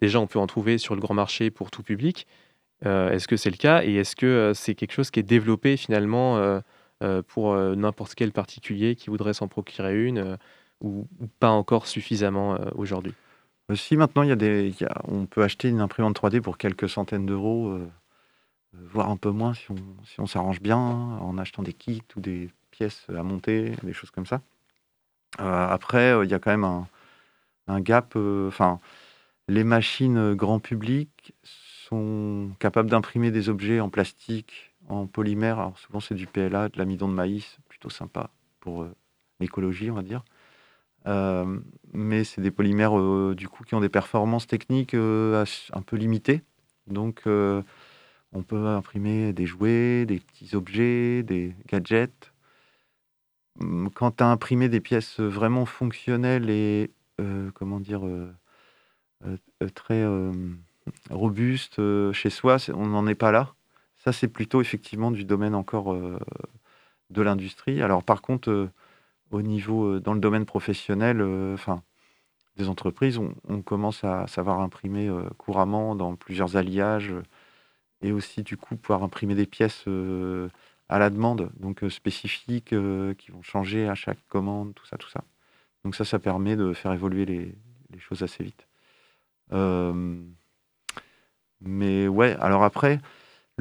déjà 0.01 0.19
on 0.19 0.27
peut 0.27 0.37
en 0.37 0.45
trouver 0.45 0.77
sur 0.77 0.93
le 0.93 1.01
grand 1.01 1.15
marché 1.15 1.49
pour 1.49 1.71
tout 1.71 1.81
public? 1.81 2.27
Est-ce 2.85 3.27
que 3.27 3.37
c'est 3.37 3.49
le 3.49 3.57
cas? 3.57 3.83
Et 3.83 3.95
est-ce 3.95 4.15
que 4.15 4.51
c'est 4.53 4.75
quelque 4.75 4.93
chose 4.93 5.09
qui 5.09 5.19
est 5.19 5.23
développé 5.23 5.77
finalement 5.77 6.37
euh, 6.37 6.59
pour 7.27 7.53
euh, 7.53 7.75
n'importe 7.75 8.15
quel 8.15 8.31
particulier 8.31 8.95
qui 8.95 9.09
voudrait 9.09 9.33
s'en 9.33 9.47
procurer 9.47 10.03
une 10.03 10.17
euh, 10.19 10.37
ou, 10.81 11.07
pas 11.39 11.49
encore 11.49 11.87
suffisamment 11.87 12.57
aujourd'hui 12.75 13.13
Si 13.75 13.97
maintenant 13.97 14.23
il 14.23 14.29
y 14.29 14.31
a 14.31 14.35
des, 14.35 14.73
on 15.03 15.27
peut 15.27 15.43
acheter 15.43 15.69
une 15.69 15.79
imprimante 15.79 16.19
3D 16.19 16.41
pour 16.41 16.57
quelques 16.57 16.89
centaines 16.89 17.27
d'euros, 17.27 17.77
voire 18.73 19.11
un 19.11 19.17
peu 19.17 19.29
moins 19.29 19.53
si 19.53 19.69
on, 19.69 19.75
si 20.03 20.31
s'arrange 20.31 20.59
bien 20.59 20.79
en 20.79 21.37
achetant 21.37 21.61
des 21.61 21.73
kits 21.73 22.01
ou 22.15 22.19
des 22.19 22.49
pièces 22.71 23.05
à 23.15 23.21
monter, 23.21 23.75
des 23.83 23.93
choses 23.93 24.09
comme 24.09 24.25
ça. 24.25 24.41
après, 25.37 26.15
il 26.23 26.31
y 26.31 26.33
a 26.33 26.39
quand 26.39 26.49
même 26.49 26.63
un, 26.63 26.87
un 27.67 27.79
gap. 27.79 28.15
Enfin, 28.15 28.79
les 29.47 29.63
machines 29.63 30.33
grand 30.33 30.59
public 30.59 31.35
sont 31.43 32.49
capables 32.57 32.89
d'imprimer 32.89 33.29
des 33.29 33.49
objets 33.49 33.79
en 33.79 33.89
plastique 33.89 34.70
en 34.91 35.07
polymère. 35.07 35.59
Alors 35.59 35.77
souvent 35.79 35.99
c'est 35.99 36.15
du 36.15 36.27
PLA, 36.27 36.69
de 36.69 36.77
l'amidon 36.77 37.07
de 37.07 37.13
maïs, 37.13 37.57
plutôt 37.69 37.89
sympa 37.89 38.29
pour 38.59 38.83
euh, 38.83 38.93
l'écologie, 39.39 39.89
on 39.91 39.95
va 39.95 40.03
dire. 40.03 40.23
Euh, 41.07 41.59
mais 41.93 42.23
c'est 42.23 42.41
des 42.41 42.51
polymères 42.51 42.97
euh, 42.97 43.33
du 43.35 43.47
coup 43.47 43.63
qui 43.63 43.73
ont 43.73 43.81
des 43.81 43.89
performances 43.89 44.47
techniques 44.47 44.93
un 44.93 45.81
peu 45.85 45.95
limitées. 45.95 46.43
Donc 46.87 47.23
on 47.25 48.43
peut 48.43 48.67
imprimer 48.67 49.33
des 49.33 49.45
jouets, 49.45 50.05
des 50.05 50.19
petits 50.19 50.55
objets, 50.55 51.23
des 51.23 51.55
gadgets. 51.67 52.33
Hum, 53.59 53.89
quand 53.93 54.21
as 54.21 54.27
imprimé 54.27 54.69
des 54.69 54.79
pièces 54.79 55.19
vraiment 55.19 55.65
fonctionnelles 55.65 56.49
et 56.49 56.91
comment 57.53 57.79
dire 57.79 58.01
très 59.75 60.05
robustes 61.09 61.81
chez 62.13 62.29
soi, 62.29 62.57
on 62.73 62.87
n'en 62.87 63.07
est 63.07 63.15
pas 63.15 63.31
là. 63.31 63.53
Ça, 64.03 64.11
c'est 64.11 64.27
plutôt 64.27 64.61
effectivement 64.61 65.11
du 65.11 65.25
domaine 65.25 65.53
encore 65.53 65.93
euh, 65.93 66.17
de 67.11 67.21
l'industrie. 67.21 67.83
Alors, 67.83 68.03
par 68.03 68.23
contre, 68.23 68.49
euh, 68.49 68.71
au 69.29 69.43
niveau, 69.43 69.85
euh, 69.85 69.99
dans 69.99 70.15
le 70.15 70.19
domaine 70.19 70.45
professionnel, 70.45 71.21
enfin, 71.53 71.83
des 72.57 72.67
entreprises, 72.67 73.19
on, 73.19 73.61
commence 73.61 74.03
à 74.03 74.25
savoir 74.27 74.59
imprimer 74.61 75.09
couramment 75.37 75.95
dans 75.95 76.15
plusieurs 76.15 76.57
alliages 76.57 77.13
et 78.01 78.11
aussi, 78.11 78.43
du 78.43 78.57
coup, 78.57 78.75
pouvoir 78.75 79.03
imprimer 79.03 79.35
des 79.35 79.45
pièces 79.45 79.85
à 80.89 80.99
la 80.99 81.09
demande, 81.09 81.51
donc 81.59 81.83
spécifiques, 81.89 82.75
qui 83.17 83.31
vont 83.31 83.43
changer 83.43 83.87
à 83.87 83.95
chaque 83.95 84.19
commande, 84.27 84.73
tout 84.75 84.85
ça, 84.85 84.97
tout 84.97 85.09
ça. 85.09 85.23
Donc 85.85 85.95
ça, 85.95 86.05
ça 86.05 86.19
permet 86.19 86.55
de 86.55 86.73
faire 86.73 86.93
évoluer 86.93 87.25
les, 87.25 87.55
les 87.91 87.99
choses 87.99 88.23
assez 88.23 88.43
vite. 88.43 88.67
mais 91.61 92.07
ouais, 92.07 92.35
alors 92.39 92.63
après, 92.63 92.99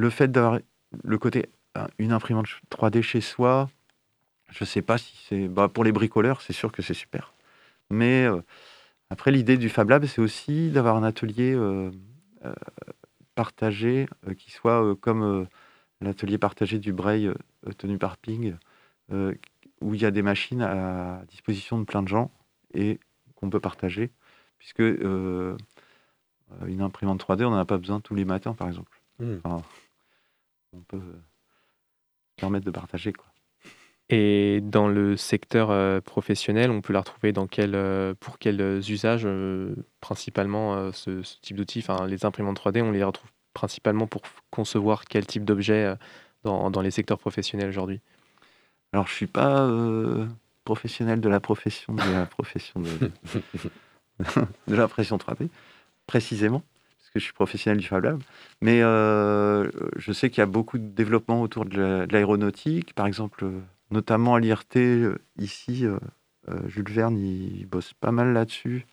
le 0.01 0.11
fait 0.11 0.33
d'avoir 0.33 0.59
le 1.05 1.19
côté 1.19 1.51
une 1.99 2.13
imprimante 2.13 2.47
3D 2.71 3.03
chez 3.03 3.21
soi, 3.21 3.69
je 4.51 4.65
sais 4.65 4.83
pas 4.83 4.99
si 4.99 5.17
c'est. 5.29 5.47
Bah, 5.47 5.69
pour 5.69 5.85
les 5.85 5.93
bricoleurs, 5.93 6.41
c'est 6.41 6.53
sûr 6.53 6.73
que 6.73 6.83
c'est 6.83 6.95
super. 6.95 7.35
Mais 7.91 8.25
euh, 8.25 8.41
après, 9.11 9.31
l'idée 9.31 9.57
du 9.57 9.69
Fab 9.69 9.91
Lab, 9.91 10.05
c'est 10.07 10.21
aussi 10.21 10.71
d'avoir 10.71 10.97
un 10.97 11.03
atelier 11.03 11.55
euh, 11.55 11.91
euh, 12.45 12.55
partagé 13.35 14.09
qui 14.39 14.51
soit 14.51 14.97
comme 15.01 15.47
l'atelier 16.01 16.39
partagé 16.39 16.79
du 16.79 16.93
Braille 16.93 17.31
tenu 17.79 17.99
par 17.99 18.17
Ping, 18.17 18.57
où 19.11 19.95
il 19.95 20.01
y 20.01 20.05
a 20.05 20.11
des 20.11 20.23
machines 20.23 20.63
à 20.63 21.23
disposition 21.29 21.79
de 21.79 21.85
plein 21.85 22.03
de 22.03 22.09
gens 22.09 22.31
et 22.75 22.99
qu'on 23.37 23.49
peut 23.49 23.61
partager, 23.61 24.11
puisque 24.59 24.81
une 24.81 25.57
imprimante 26.81 27.25
3D, 27.25 27.45
on 27.45 27.51
n'en 27.51 27.57
a 27.57 27.65
pas 27.65 27.79
besoin 27.79 28.01
tous 28.01 28.15
les 28.15 28.25
matins, 28.27 28.53
par 28.53 28.69
exemple. 28.69 29.01
Mmh. 29.21 29.39
On 30.73 30.81
peut 30.81 31.03
permettre 32.37 32.65
de 32.65 32.71
partager. 32.71 33.13
Quoi. 33.13 33.27
Et 34.13 34.61
dans 34.61 34.89
le 34.89 35.17
secteur 35.17 35.71
euh, 35.71 36.01
professionnel, 36.01 36.73
on 36.73 36.81
peut 36.81 36.93
la 36.93 36.99
retrouver 36.99 37.33
dans 37.33 37.47
quel, 37.47 37.77
euh, 37.77 38.13
pour 38.19 38.41
quels 38.41 38.61
usages 38.91 39.23
euh, 39.25 39.77
principalement 40.01 40.91
ce, 40.93 41.23
type 41.41 41.57
d'outils? 41.57 41.79
Enfin, 41.79 42.07
Les 42.09 42.25
imprimantes 42.25 42.61
3D, 42.61 42.83
on 42.83 42.91
les 42.91 43.05
retrouve 43.05 43.31
principalement 43.55 44.09
pour 44.09 44.23
concevoir 44.51 45.05
quel 45.05 45.27
type 45.27 45.45
d'objet 45.45 45.95
dans, 46.43 46.71
dans, 46.71 46.81
les 46.81 46.91
secteurs 46.91 47.19
professionnels 47.19 47.69
aujourd'hui? 47.69 48.01
Alors, 48.93 49.07
je 49.07 49.13
ne 49.13 49.17
suis 49.17 49.27
pas 49.29 49.71
professionnel 50.65 51.21
de 51.21 51.29
la 51.29 51.39
profession 51.39 51.95
de 51.95 52.13
la 52.13 52.27
profession 52.27 52.81
de, 52.81 52.91
de 54.69 54.75
l'impression 54.75 55.17
3D, 55.19 55.49
précisément 56.07 56.63
que 57.13 57.19
je 57.19 57.25
suis 57.25 57.33
professionnel 57.33 57.79
du 57.79 57.87
Fab 57.87 58.05
Lab. 58.05 58.23
Mais 58.61 58.83
euh, 58.83 59.71
je 59.97 60.13
sais 60.13 60.31
qu'il 60.31 60.39
y 60.39 60.43
a 60.43 60.47
beaucoup 60.47 60.79
de 60.79 60.87
développement 60.87 61.43
autour 61.43 61.65
de 61.65 62.07
l'aéronautique. 62.11 62.95
Par 62.95 63.07
exemple, 63.07 63.45
euh, 63.45 63.61
notamment 63.91 64.35
à 64.37 64.41
l'IRT, 64.41 64.77
euh, 64.77 65.19
ici, 65.39 65.85
Jules 66.67 66.91
Verne, 66.91 67.19
il, 67.19 67.67
bosse 67.67 67.93
pas 67.95 68.13
mal 68.13 68.33
là-dessus, 68.33 68.87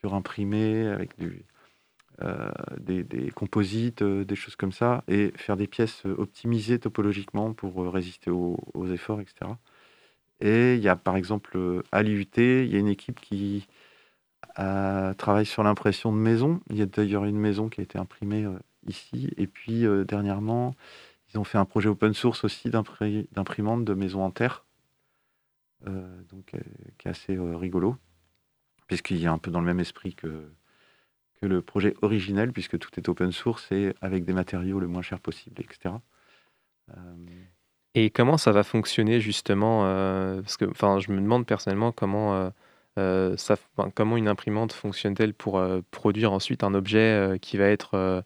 sur 0.00 0.14
imprimer 0.14 0.86
avec 0.88 1.10
des, 2.78 3.30
composites, 3.34 4.02
des 4.02 4.36
choses 4.36 4.56
comme 4.56 4.72
ça, 4.72 5.04
et 5.06 5.32
faire 5.36 5.56
des 5.56 5.68
pièces 5.68 6.04
optimisées 6.06 6.78
topologiquement 6.78 7.52
pour 7.52 7.92
résister 7.92 8.30
aux, 8.30 8.58
aux 8.74 8.88
efforts, 8.88 9.20
etc. 9.20 9.52
Et 10.40 10.74
il 10.74 10.80
y 10.80 10.88
a 10.88 10.96
par 10.96 11.16
exemple 11.16 11.82
à 11.92 12.02
l'IUT, 12.02 12.26
il 12.36 12.72
y 12.72 12.76
a 12.76 12.78
une 12.78 12.88
équipe 12.88 13.20
qui 13.20 13.68
travaille 14.54 15.46
sur 15.46 15.62
l'impression 15.62 16.12
de 16.12 16.18
maisons. 16.18 16.60
Il 16.70 16.76
y 16.76 16.82
a 16.82 16.86
d'ailleurs 16.86 17.24
une 17.24 17.38
maison 17.38 17.68
qui 17.68 17.80
a 17.80 17.84
été 17.84 17.98
imprimée 17.98 18.44
euh, 18.44 18.58
ici. 18.86 19.30
Et 19.36 19.46
puis 19.46 19.86
euh, 19.86 20.04
dernièrement, 20.04 20.74
ils 21.32 21.38
ont 21.38 21.44
fait 21.44 21.58
un 21.58 21.64
projet 21.64 21.88
open 21.88 22.14
source 22.14 22.44
aussi 22.44 22.70
d'imprimante 22.70 23.84
de 23.84 23.94
maisons 23.94 24.22
en 24.22 24.30
terre, 24.30 24.64
euh, 25.86 26.22
donc 26.30 26.54
qui 26.98 27.08
est 27.08 27.10
assez 27.10 27.36
rigolo, 27.38 27.96
puisqu'il 28.86 29.26
a 29.26 29.32
un 29.32 29.38
peu 29.38 29.50
dans 29.50 29.60
le 29.60 29.66
même 29.66 29.80
esprit 29.80 30.14
que, 30.14 30.50
le 31.40 31.62
projet 31.62 31.94
originel, 32.02 32.52
puisque 32.52 32.80
tout 32.80 32.90
est 32.96 33.08
open 33.08 33.30
source 33.30 33.70
et 33.70 33.94
avec 34.00 34.24
des 34.24 34.32
matériaux 34.32 34.80
le 34.80 34.88
moins 34.88 35.02
cher 35.02 35.20
possible, 35.20 35.60
etc. 35.60 35.94
Et 37.94 38.10
comment 38.10 38.38
ça 38.38 38.50
va 38.50 38.64
fonctionner 38.64 39.20
justement 39.20 39.82
Parce 40.40 40.56
que, 40.56 40.64
je 40.64 41.12
me 41.12 41.20
demande 41.20 41.46
personnellement 41.46 41.92
comment 41.92 42.50
euh, 42.98 43.36
comment 43.94 44.16
une 44.16 44.28
imprimante 44.28 44.72
fonctionne-t-elle 44.72 45.32
pour 45.32 45.58
euh, 45.58 45.80
produire 45.92 46.32
ensuite 46.32 46.64
un 46.64 46.74
objet 46.74 46.98
euh, 46.98 47.38
qui 47.38 47.56
va 47.56 47.66
être 47.66 48.24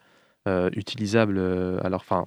utilisable 0.74 1.38
Alors, 1.84 2.00
enfin, 2.00 2.26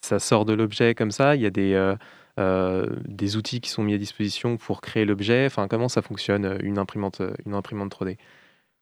ça 0.00 0.18
sort 0.18 0.44
de 0.44 0.52
l'objet 0.52 0.94
comme 0.96 1.12
ça. 1.12 1.36
Il 1.36 1.42
y 1.42 1.46
a 1.46 1.50
des, 1.50 1.94
des 2.38 3.36
outils 3.36 3.60
qui 3.60 3.70
sont 3.70 3.84
mis 3.84 3.94
à 3.94 3.98
disposition 3.98 4.56
pour 4.56 4.80
créer 4.80 5.04
l'objet. 5.04 5.46
Enfin, 5.46 5.68
comment 5.68 5.88
ça 5.88 6.02
fonctionne 6.02 6.58
une 6.62 6.78
imprimante, 6.78 7.22
une 7.46 7.54
imprimante 7.54 7.92
3D 7.94 8.16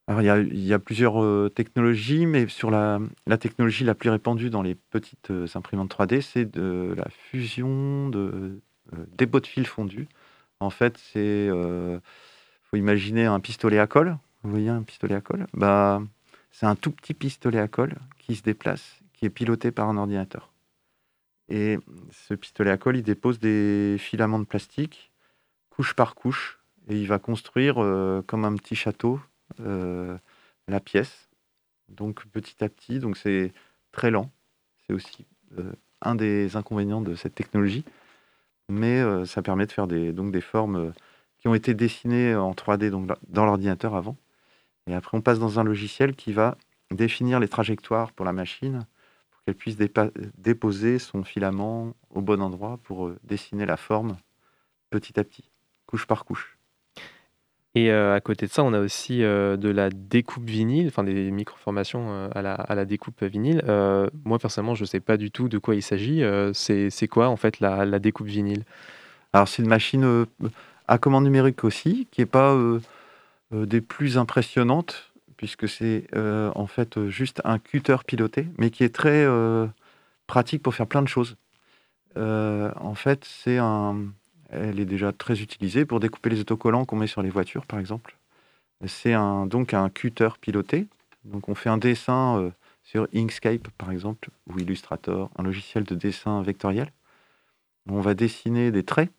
alors, 0.07 0.21
il 0.23 0.65
y, 0.65 0.73
a, 0.73 0.79
plusieurs 0.79 1.53
technologies, 1.53 2.25
mais 2.25 2.47
sur 2.47 2.71
la, 2.71 2.99
la, 3.27 3.37
technologie 3.37 3.85
la 3.85 3.95
plus 3.95 4.09
répandue 4.09 4.49
dans 4.49 4.63
les 4.63 4.75
petites 4.75 5.31
imprimantes 5.53 5.95
3D, 5.95 6.21
c'est 6.21 6.43
de 6.43 6.93
la 6.97 7.07
fusion 7.09 8.09
de, 8.09 8.59
des 9.15 9.27
pots 9.27 9.39
de 9.39 9.47
fil 9.47 9.65
fondus. 9.65 10.09
En 10.59 10.71
fait, 10.71 10.97
c'est 10.97 11.49
faut 12.71 12.77
imaginer 12.77 13.25
un 13.25 13.39
pistolet 13.39 13.79
à 13.79 13.87
colle. 13.87 14.17
Vous 14.43 14.51
voyez 14.51 14.69
un 14.69 14.81
pistolet 14.81 15.15
à 15.15 15.21
colle? 15.21 15.45
Bah, 15.53 16.01
C'est 16.51 16.65
un 16.65 16.75
tout 16.75 16.91
petit 16.91 17.13
pistolet 17.13 17.59
à 17.59 17.67
colle 17.67 17.95
qui 18.17 18.35
se 18.35 18.43
déplace, 18.43 18.99
qui 19.13 19.25
est 19.25 19.29
piloté 19.29 19.71
par 19.71 19.89
un 19.89 19.97
ordinateur. 19.97 20.51
Et 21.49 21.79
ce 22.11 22.33
pistolet 22.33 22.71
à 22.71 22.77
colle, 22.77 22.97
il 22.97 23.03
dépose 23.03 23.39
des 23.39 23.97
filaments 23.99 24.39
de 24.39 24.45
plastique, 24.45 25.11
couche 25.69 25.93
par 25.93 26.15
couche, 26.15 26.59
et 26.87 26.97
il 26.97 27.07
va 27.07 27.19
construire 27.19 27.75
euh, 27.77 28.21
comme 28.25 28.45
un 28.45 28.55
petit 28.55 28.75
château 28.75 29.19
euh, 29.59 30.17
la 30.67 30.79
pièce. 30.79 31.29
Donc 31.89 32.25
petit 32.27 32.63
à 32.63 32.69
petit, 32.69 32.99
donc 32.99 33.17
c'est 33.17 33.51
très 33.91 34.11
lent. 34.11 34.31
C'est 34.87 34.93
aussi 34.93 35.25
euh, 35.59 35.73
un 36.01 36.15
des 36.15 36.55
inconvénients 36.55 37.01
de 37.01 37.15
cette 37.15 37.35
technologie, 37.35 37.83
mais 38.69 39.03
ça 39.25 39.41
permet 39.41 39.65
de 39.65 39.71
faire 39.73 39.87
donc 39.87 40.31
des 40.31 40.39
formes 40.39 40.93
qui 41.41 41.47
ont 41.47 41.55
été 41.55 41.73
dessinés 41.73 42.35
en 42.35 42.51
3D 42.51 42.89
donc 42.91 43.09
dans 43.27 43.45
l'ordinateur 43.45 43.95
avant. 43.95 44.15
Et 44.87 44.93
après, 44.93 45.17
on 45.17 45.21
passe 45.21 45.39
dans 45.39 45.59
un 45.59 45.63
logiciel 45.63 46.15
qui 46.15 46.31
va 46.33 46.55
définir 46.91 47.39
les 47.39 47.47
trajectoires 47.47 48.11
pour 48.11 48.25
la 48.25 48.33
machine 48.33 48.85
pour 49.31 49.41
qu'elle 49.43 49.55
puisse 49.55 49.77
déposer 50.37 50.99
son 50.99 51.23
filament 51.23 51.93
au 52.09 52.21
bon 52.21 52.41
endroit 52.41 52.79
pour 52.83 53.07
euh, 53.07 53.17
dessiner 53.23 53.65
la 53.65 53.77
forme 53.77 54.17
petit 54.89 55.19
à 55.19 55.23
petit, 55.23 55.49
couche 55.87 56.05
par 56.05 56.25
couche. 56.25 56.57
Et 57.73 57.89
euh, 57.89 58.13
à 58.13 58.19
côté 58.19 58.45
de 58.45 58.51
ça, 58.51 58.63
on 58.63 58.73
a 58.73 58.79
aussi 58.81 59.23
euh, 59.23 59.55
de 59.55 59.69
la 59.69 59.89
découpe 59.89 60.43
vinyle, 60.43 60.87
enfin 60.87 61.05
des 61.05 61.31
microformations 61.31 62.29
à, 62.35 62.41
la, 62.41 62.53
à 62.53 62.75
la 62.75 62.83
découpe 62.83 63.23
vinyle. 63.23 63.63
moi, 64.25 64.37
personnellement, 64.37 64.75
je 64.75 64.83
ne 64.83 64.87
sais 64.87 64.99
pas 64.99 65.15
du 65.15 65.31
tout 65.31 65.47
de 65.47 65.57
quoi 65.57 65.73
il 65.75 65.81
s'agit. 65.81 66.21
c'est 66.53 67.07
quoi, 67.07 67.29
en 67.29 67.37
fait, 67.37 67.61
la, 67.61 67.85
la 67.85 67.99
découpe 67.99 68.27
vinyle? 68.27 68.65
Alors, 69.31 69.47
c'est 69.47 69.61
une 69.63 69.69
machine 69.69 70.25
à 70.87 70.97
commande 70.97 71.23
numérique 71.23 71.63
aussi, 71.63 72.07
qui 72.11 72.21
n'est 72.21 72.25
pas 72.25 72.53
euh, 72.53 72.79
euh, 73.53 73.65
des 73.65 73.81
plus 73.81 74.17
impressionnantes, 74.17 75.11
puisque 75.37 75.67
c'est 75.67 76.07
euh, 76.15 76.51
en 76.55 76.67
fait 76.67 77.07
juste 77.09 77.41
un 77.45 77.59
cutter 77.59 77.97
piloté, 78.05 78.47
mais 78.57 78.69
qui 78.69 78.83
est 78.83 78.93
très 78.93 79.25
pratique 80.27 80.61
pour 80.63 80.75
faire 80.75 80.87
plein 80.87 81.01
de 81.01 81.07
choses. 81.07 81.37
en 82.15 82.95
fait, 82.95 83.25
c'est 83.25 83.57
un, 83.57 84.05
elle 84.49 84.79
est 84.79 84.85
déjà 84.85 85.11
très 85.11 85.41
utilisée 85.41 85.85
pour 85.85 85.99
découper 85.99 86.29
les 86.29 86.41
autocollants 86.41 86.85
qu'on 86.85 86.97
met 86.97 87.07
sur 87.07 87.21
les 87.21 87.29
voitures, 87.29 87.65
par 87.65 87.79
exemple. 87.79 88.17
C'est 88.85 89.13
donc 89.47 89.73
un 89.73 89.89
cutter 89.89 90.29
piloté. 90.39 90.87
Donc 91.23 91.49
on 91.49 91.55
fait 91.55 91.69
un 91.69 91.77
dessin 91.77 92.51
sur 92.83 93.07
Inkscape, 93.13 93.67
par 93.77 93.91
exemple, 93.91 94.29
ou 94.47 94.59
Illustrator, 94.59 95.29
un 95.37 95.43
logiciel 95.43 95.83
de 95.83 95.95
dessin 95.95 96.41
vectoriel. 96.41 96.91
On 97.89 98.01
va 98.01 98.13
dessiner 98.13 98.71
des 98.71 98.83
traits 98.83 99.11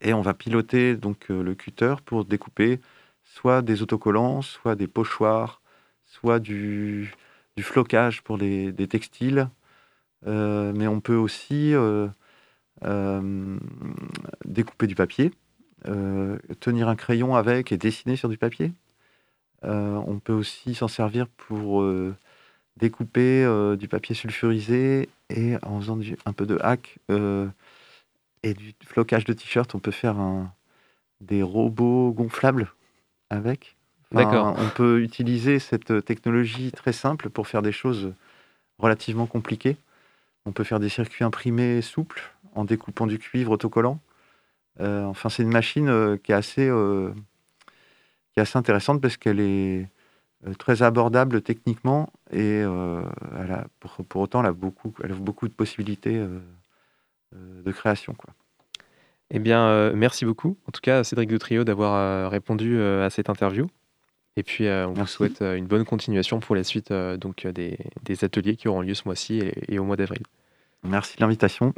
et 0.00 0.12
on 0.14 0.20
va 0.20 0.34
piloter 0.34 0.96
donc 0.96 1.30
euh, 1.30 1.42
le 1.42 1.54
cutter 1.54 1.94
pour 2.04 2.24
découper 2.24 2.80
soit 3.24 3.62
des 3.62 3.82
autocollants, 3.82 4.42
soit 4.42 4.76
des 4.76 4.86
pochoirs, 4.86 5.60
soit 6.04 6.38
du, 6.38 7.12
flocage 7.60 8.22
pour 8.22 8.38
des 8.38 8.88
textiles. 8.88 9.48
Euh, 10.26 10.72
mais 10.74 10.86
on 10.86 11.00
peut 11.00 11.16
aussi 11.16 11.72
euh, 11.74 12.08
découper 14.44 14.86
du 14.86 14.94
papier, 14.94 15.32
tenir 16.60 16.88
un 16.88 16.96
crayon 16.96 17.36
avec 17.36 17.72
et 17.72 17.76
dessiner 17.76 18.16
sur 18.16 18.28
du 18.28 18.38
papier. 18.38 18.72
on 19.62 20.20
peut 20.22 20.32
aussi 20.32 20.74
s'en 20.74 20.88
servir 20.88 21.28
pour 21.28 21.84
découper 22.76 23.46
du 23.78 23.88
papier 23.88 24.14
sulfurisé 24.14 25.08
et 25.30 25.56
en 25.62 25.80
faisant 25.80 25.98
un 26.26 26.32
peu 26.32 26.46
de 26.46 26.58
hack 26.60 26.98
et 28.46 28.54
du 28.54 28.74
flocage 28.84 29.24
de 29.24 29.32
t-shirt, 29.32 29.74
on 29.74 29.78
peut 29.78 29.90
faire 29.90 30.18
un, 30.18 30.52
des 31.20 31.42
robots 31.42 32.12
gonflables 32.12 32.72
avec. 33.30 33.76
D'accord. 34.12 34.54
On 34.56 34.68
peut 34.68 35.02
utiliser 35.02 35.58
cette 35.58 36.04
technologie 36.04 36.70
très 36.70 36.92
simple 36.92 37.28
pour 37.28 37.48
faire 37.48 37.62
des 37.62 37.72
choses 37.72 38.12
relativement 38.78 39.26
compliquées. 39.26 39.76
On 40.44 40.52
peut 40.52 40.62
faire 40.62 40.78
des 40.78 40.88
circuits 40.88 41.24
imprimés 41.24 41.82
souples 41.82 42.22
en 42.54 42.64
découpant 42.64 43.06
du 43.06 43.18
cuivre 43.18 43.50
autocollant. 43.50 44.00
Euh, 44.80 45.04
enfin, 45.04 45.28
c'est 45.28 45.42
une 45.42 45.52
machine 45.52 45.88
euh, 45.88 46.16
qui 46.16 46.30
est 46.30 46.36
assez, 46.36 46.68
euh, 46.68 47.12
qui 48.32 48.38
est 48.38 48.42
assez 48.42 48.56
intéressante 48.56 49.00
parce 49.00 49.16
qu'elle 49.16 49.40
est 49.40 49.88
très 50.58 50.82
abordable 50.82 51.42
techniquement 51.42 52.12
et 52.30 52.58
elle 52.58 53.50
a, 53.50 53.66
pour, 53.80 54.04
pour, 54.04 54.20
autant, 54.20 54.40
elle 54.40 54.46
a 54.46 54.52
beaucoup, 54.52 54.94
elle 55.02 55.12
a 55.12 55.14
beaucoup 55.14 55.48
de 55.48 55.52
possibilités 55.52 56.24
de 57.32 57.72
création. 57.72 58.14
Quoi. 58.14 58.32
Eh 59.30 59.38
bien, 59.38 59.92
merci 59.92 60.24
beaucoup, 60.24 60.56
en 60.68 60.72
tout 60.72 60.80
cas, 60.80 61.04
Cédric 61.04 61.28
de 61.28 61.36
Trio, 61.36 61.64
d'avoir 61.64 62.30
répondu 62.30 62.80
à 62.80 63.10
cette 63.10 63.28
interview. 63.28 63.66
Et 64.36 64.42
puis, 64.42 64.68
on 64.68 64.92
vous 64.92 65.06
souhaite 65.06 65.40
une 65.40 65.66
bonne 65.66 65.84
continuation 65.84 66.38
pour 66.38 66.54
la 66.54 66.62
suite 66.62 66.92
donc, 66.92 67.46
des, 67.46 67.76
ateliers 68.22 68.56
qui 68.56 68.68
auront 68.68 68.82
lieu 68.82 68.94
ce 68.94 69.02
mois-ci 69.04 69.42
et, 69.68 69.78
au 69.78 69.84
mois 69.84 69.96
d'avril. 69.96 70.22
Merci 70.84 71.16
de 71.16 71.22
l'invitation. 71.22 71.74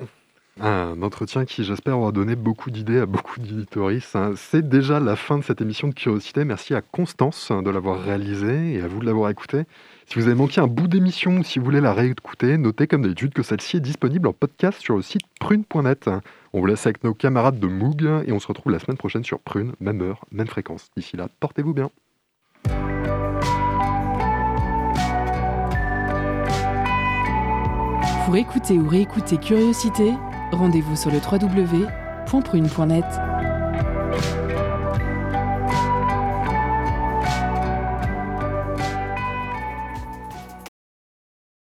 Un 0.60 1.02
entretien 1.02 1.44
qui, 1.44 1.62
j'espère, 1.62 1.98
aura 1.98 2.10
donné 2.10 2.34
beaucoup 2.34 2.70
d'idées 2.70 2.98
à 2.98 3.06
beaucoup 3.06 3.38
d'éditoristes. 3.38 4.16
Hein. 4.16 4.32
C'est 4.36 4.68
déjà 4.68 4.98
la 4.98 5.14
fin 5.14 5.38
de 5.38 5.44
cette 5.44 5.60
émission 5.60 5.86
de 5.86 5.94
Curiosité. 5.94 6.44
Merci 6.44 6.74
à 6.74 6.82
Constance 6.82 7.50
hein, 7.52 7.62
de 7.62 7.70
l'avoir 7.70 8.00
réalisée 8.00 8.74
et 8.74 8.82
à 8.82 8.88
vous 8.88 8.98
de 8.98 9.06
l'avoir 9.06 9.30
écoutée. 9.30 9.64
Si 10.06 10.16
vous 10.16 10.26
avez 10.26 10.34
manqué 10.34 10.60
un 10.60 10.66
bout 10.66 10.88
d'émission 10.88 11.38
ou 11.38 11.44
si 11.44 11.58
vous 11.60 11.64
voulez 11.64 11.80
la 11.80 11.92
réécouter, 11.92 12.58
notez 12.58 12.88
comme 12.88 13.02
d'habitude 13.02 13.34
que 13.34 13.42
celle-ci 13.42 13.76
est 13.76 13.80
disponible 13.80 14.26
en 14.26 14.32
podcast 14.32 14.80
sur 14.80 14.96
le 14.96 15.02
site 15.02 15.22
prune.net. 15.38 16.10
On 16.52 16.60
vous 16.60 16.66
laisse 16.66 16.86
avec 16.86 17.04
nos 17.04 17.14
camarades 17.14 17.60
de 17.60 17.68
Moog 17.68 18.02
et 18.26 18.32
on 18.32 18.40
se 18.40 18.48
retrouve 18.48 18.72
la 18.72 18.80
semaine 18.80 18.96
prochaine 18.96 19.24
sur 19.24 19.38
Prune, 19.38 19.74
même 19.80 20.00
heure, 20.00 20.24
même 20.32 20.48
fréquence. 20.48 20.88
D'ici 20.96 21.16
là, 21.16 21.28
portez-vous 21.38 21.74
bien. 21.74 21.90
Pour 28.24 28.36
écouter 28.36 28.74
ou 28.74 28.88
réécouter 28.88 29.38
Curiosité, 29.38 30.12
rendez-vous 30.52 30.96
sur 30.96 31.10
le 31.10 31.18
www.prune.net. 31.18 33.04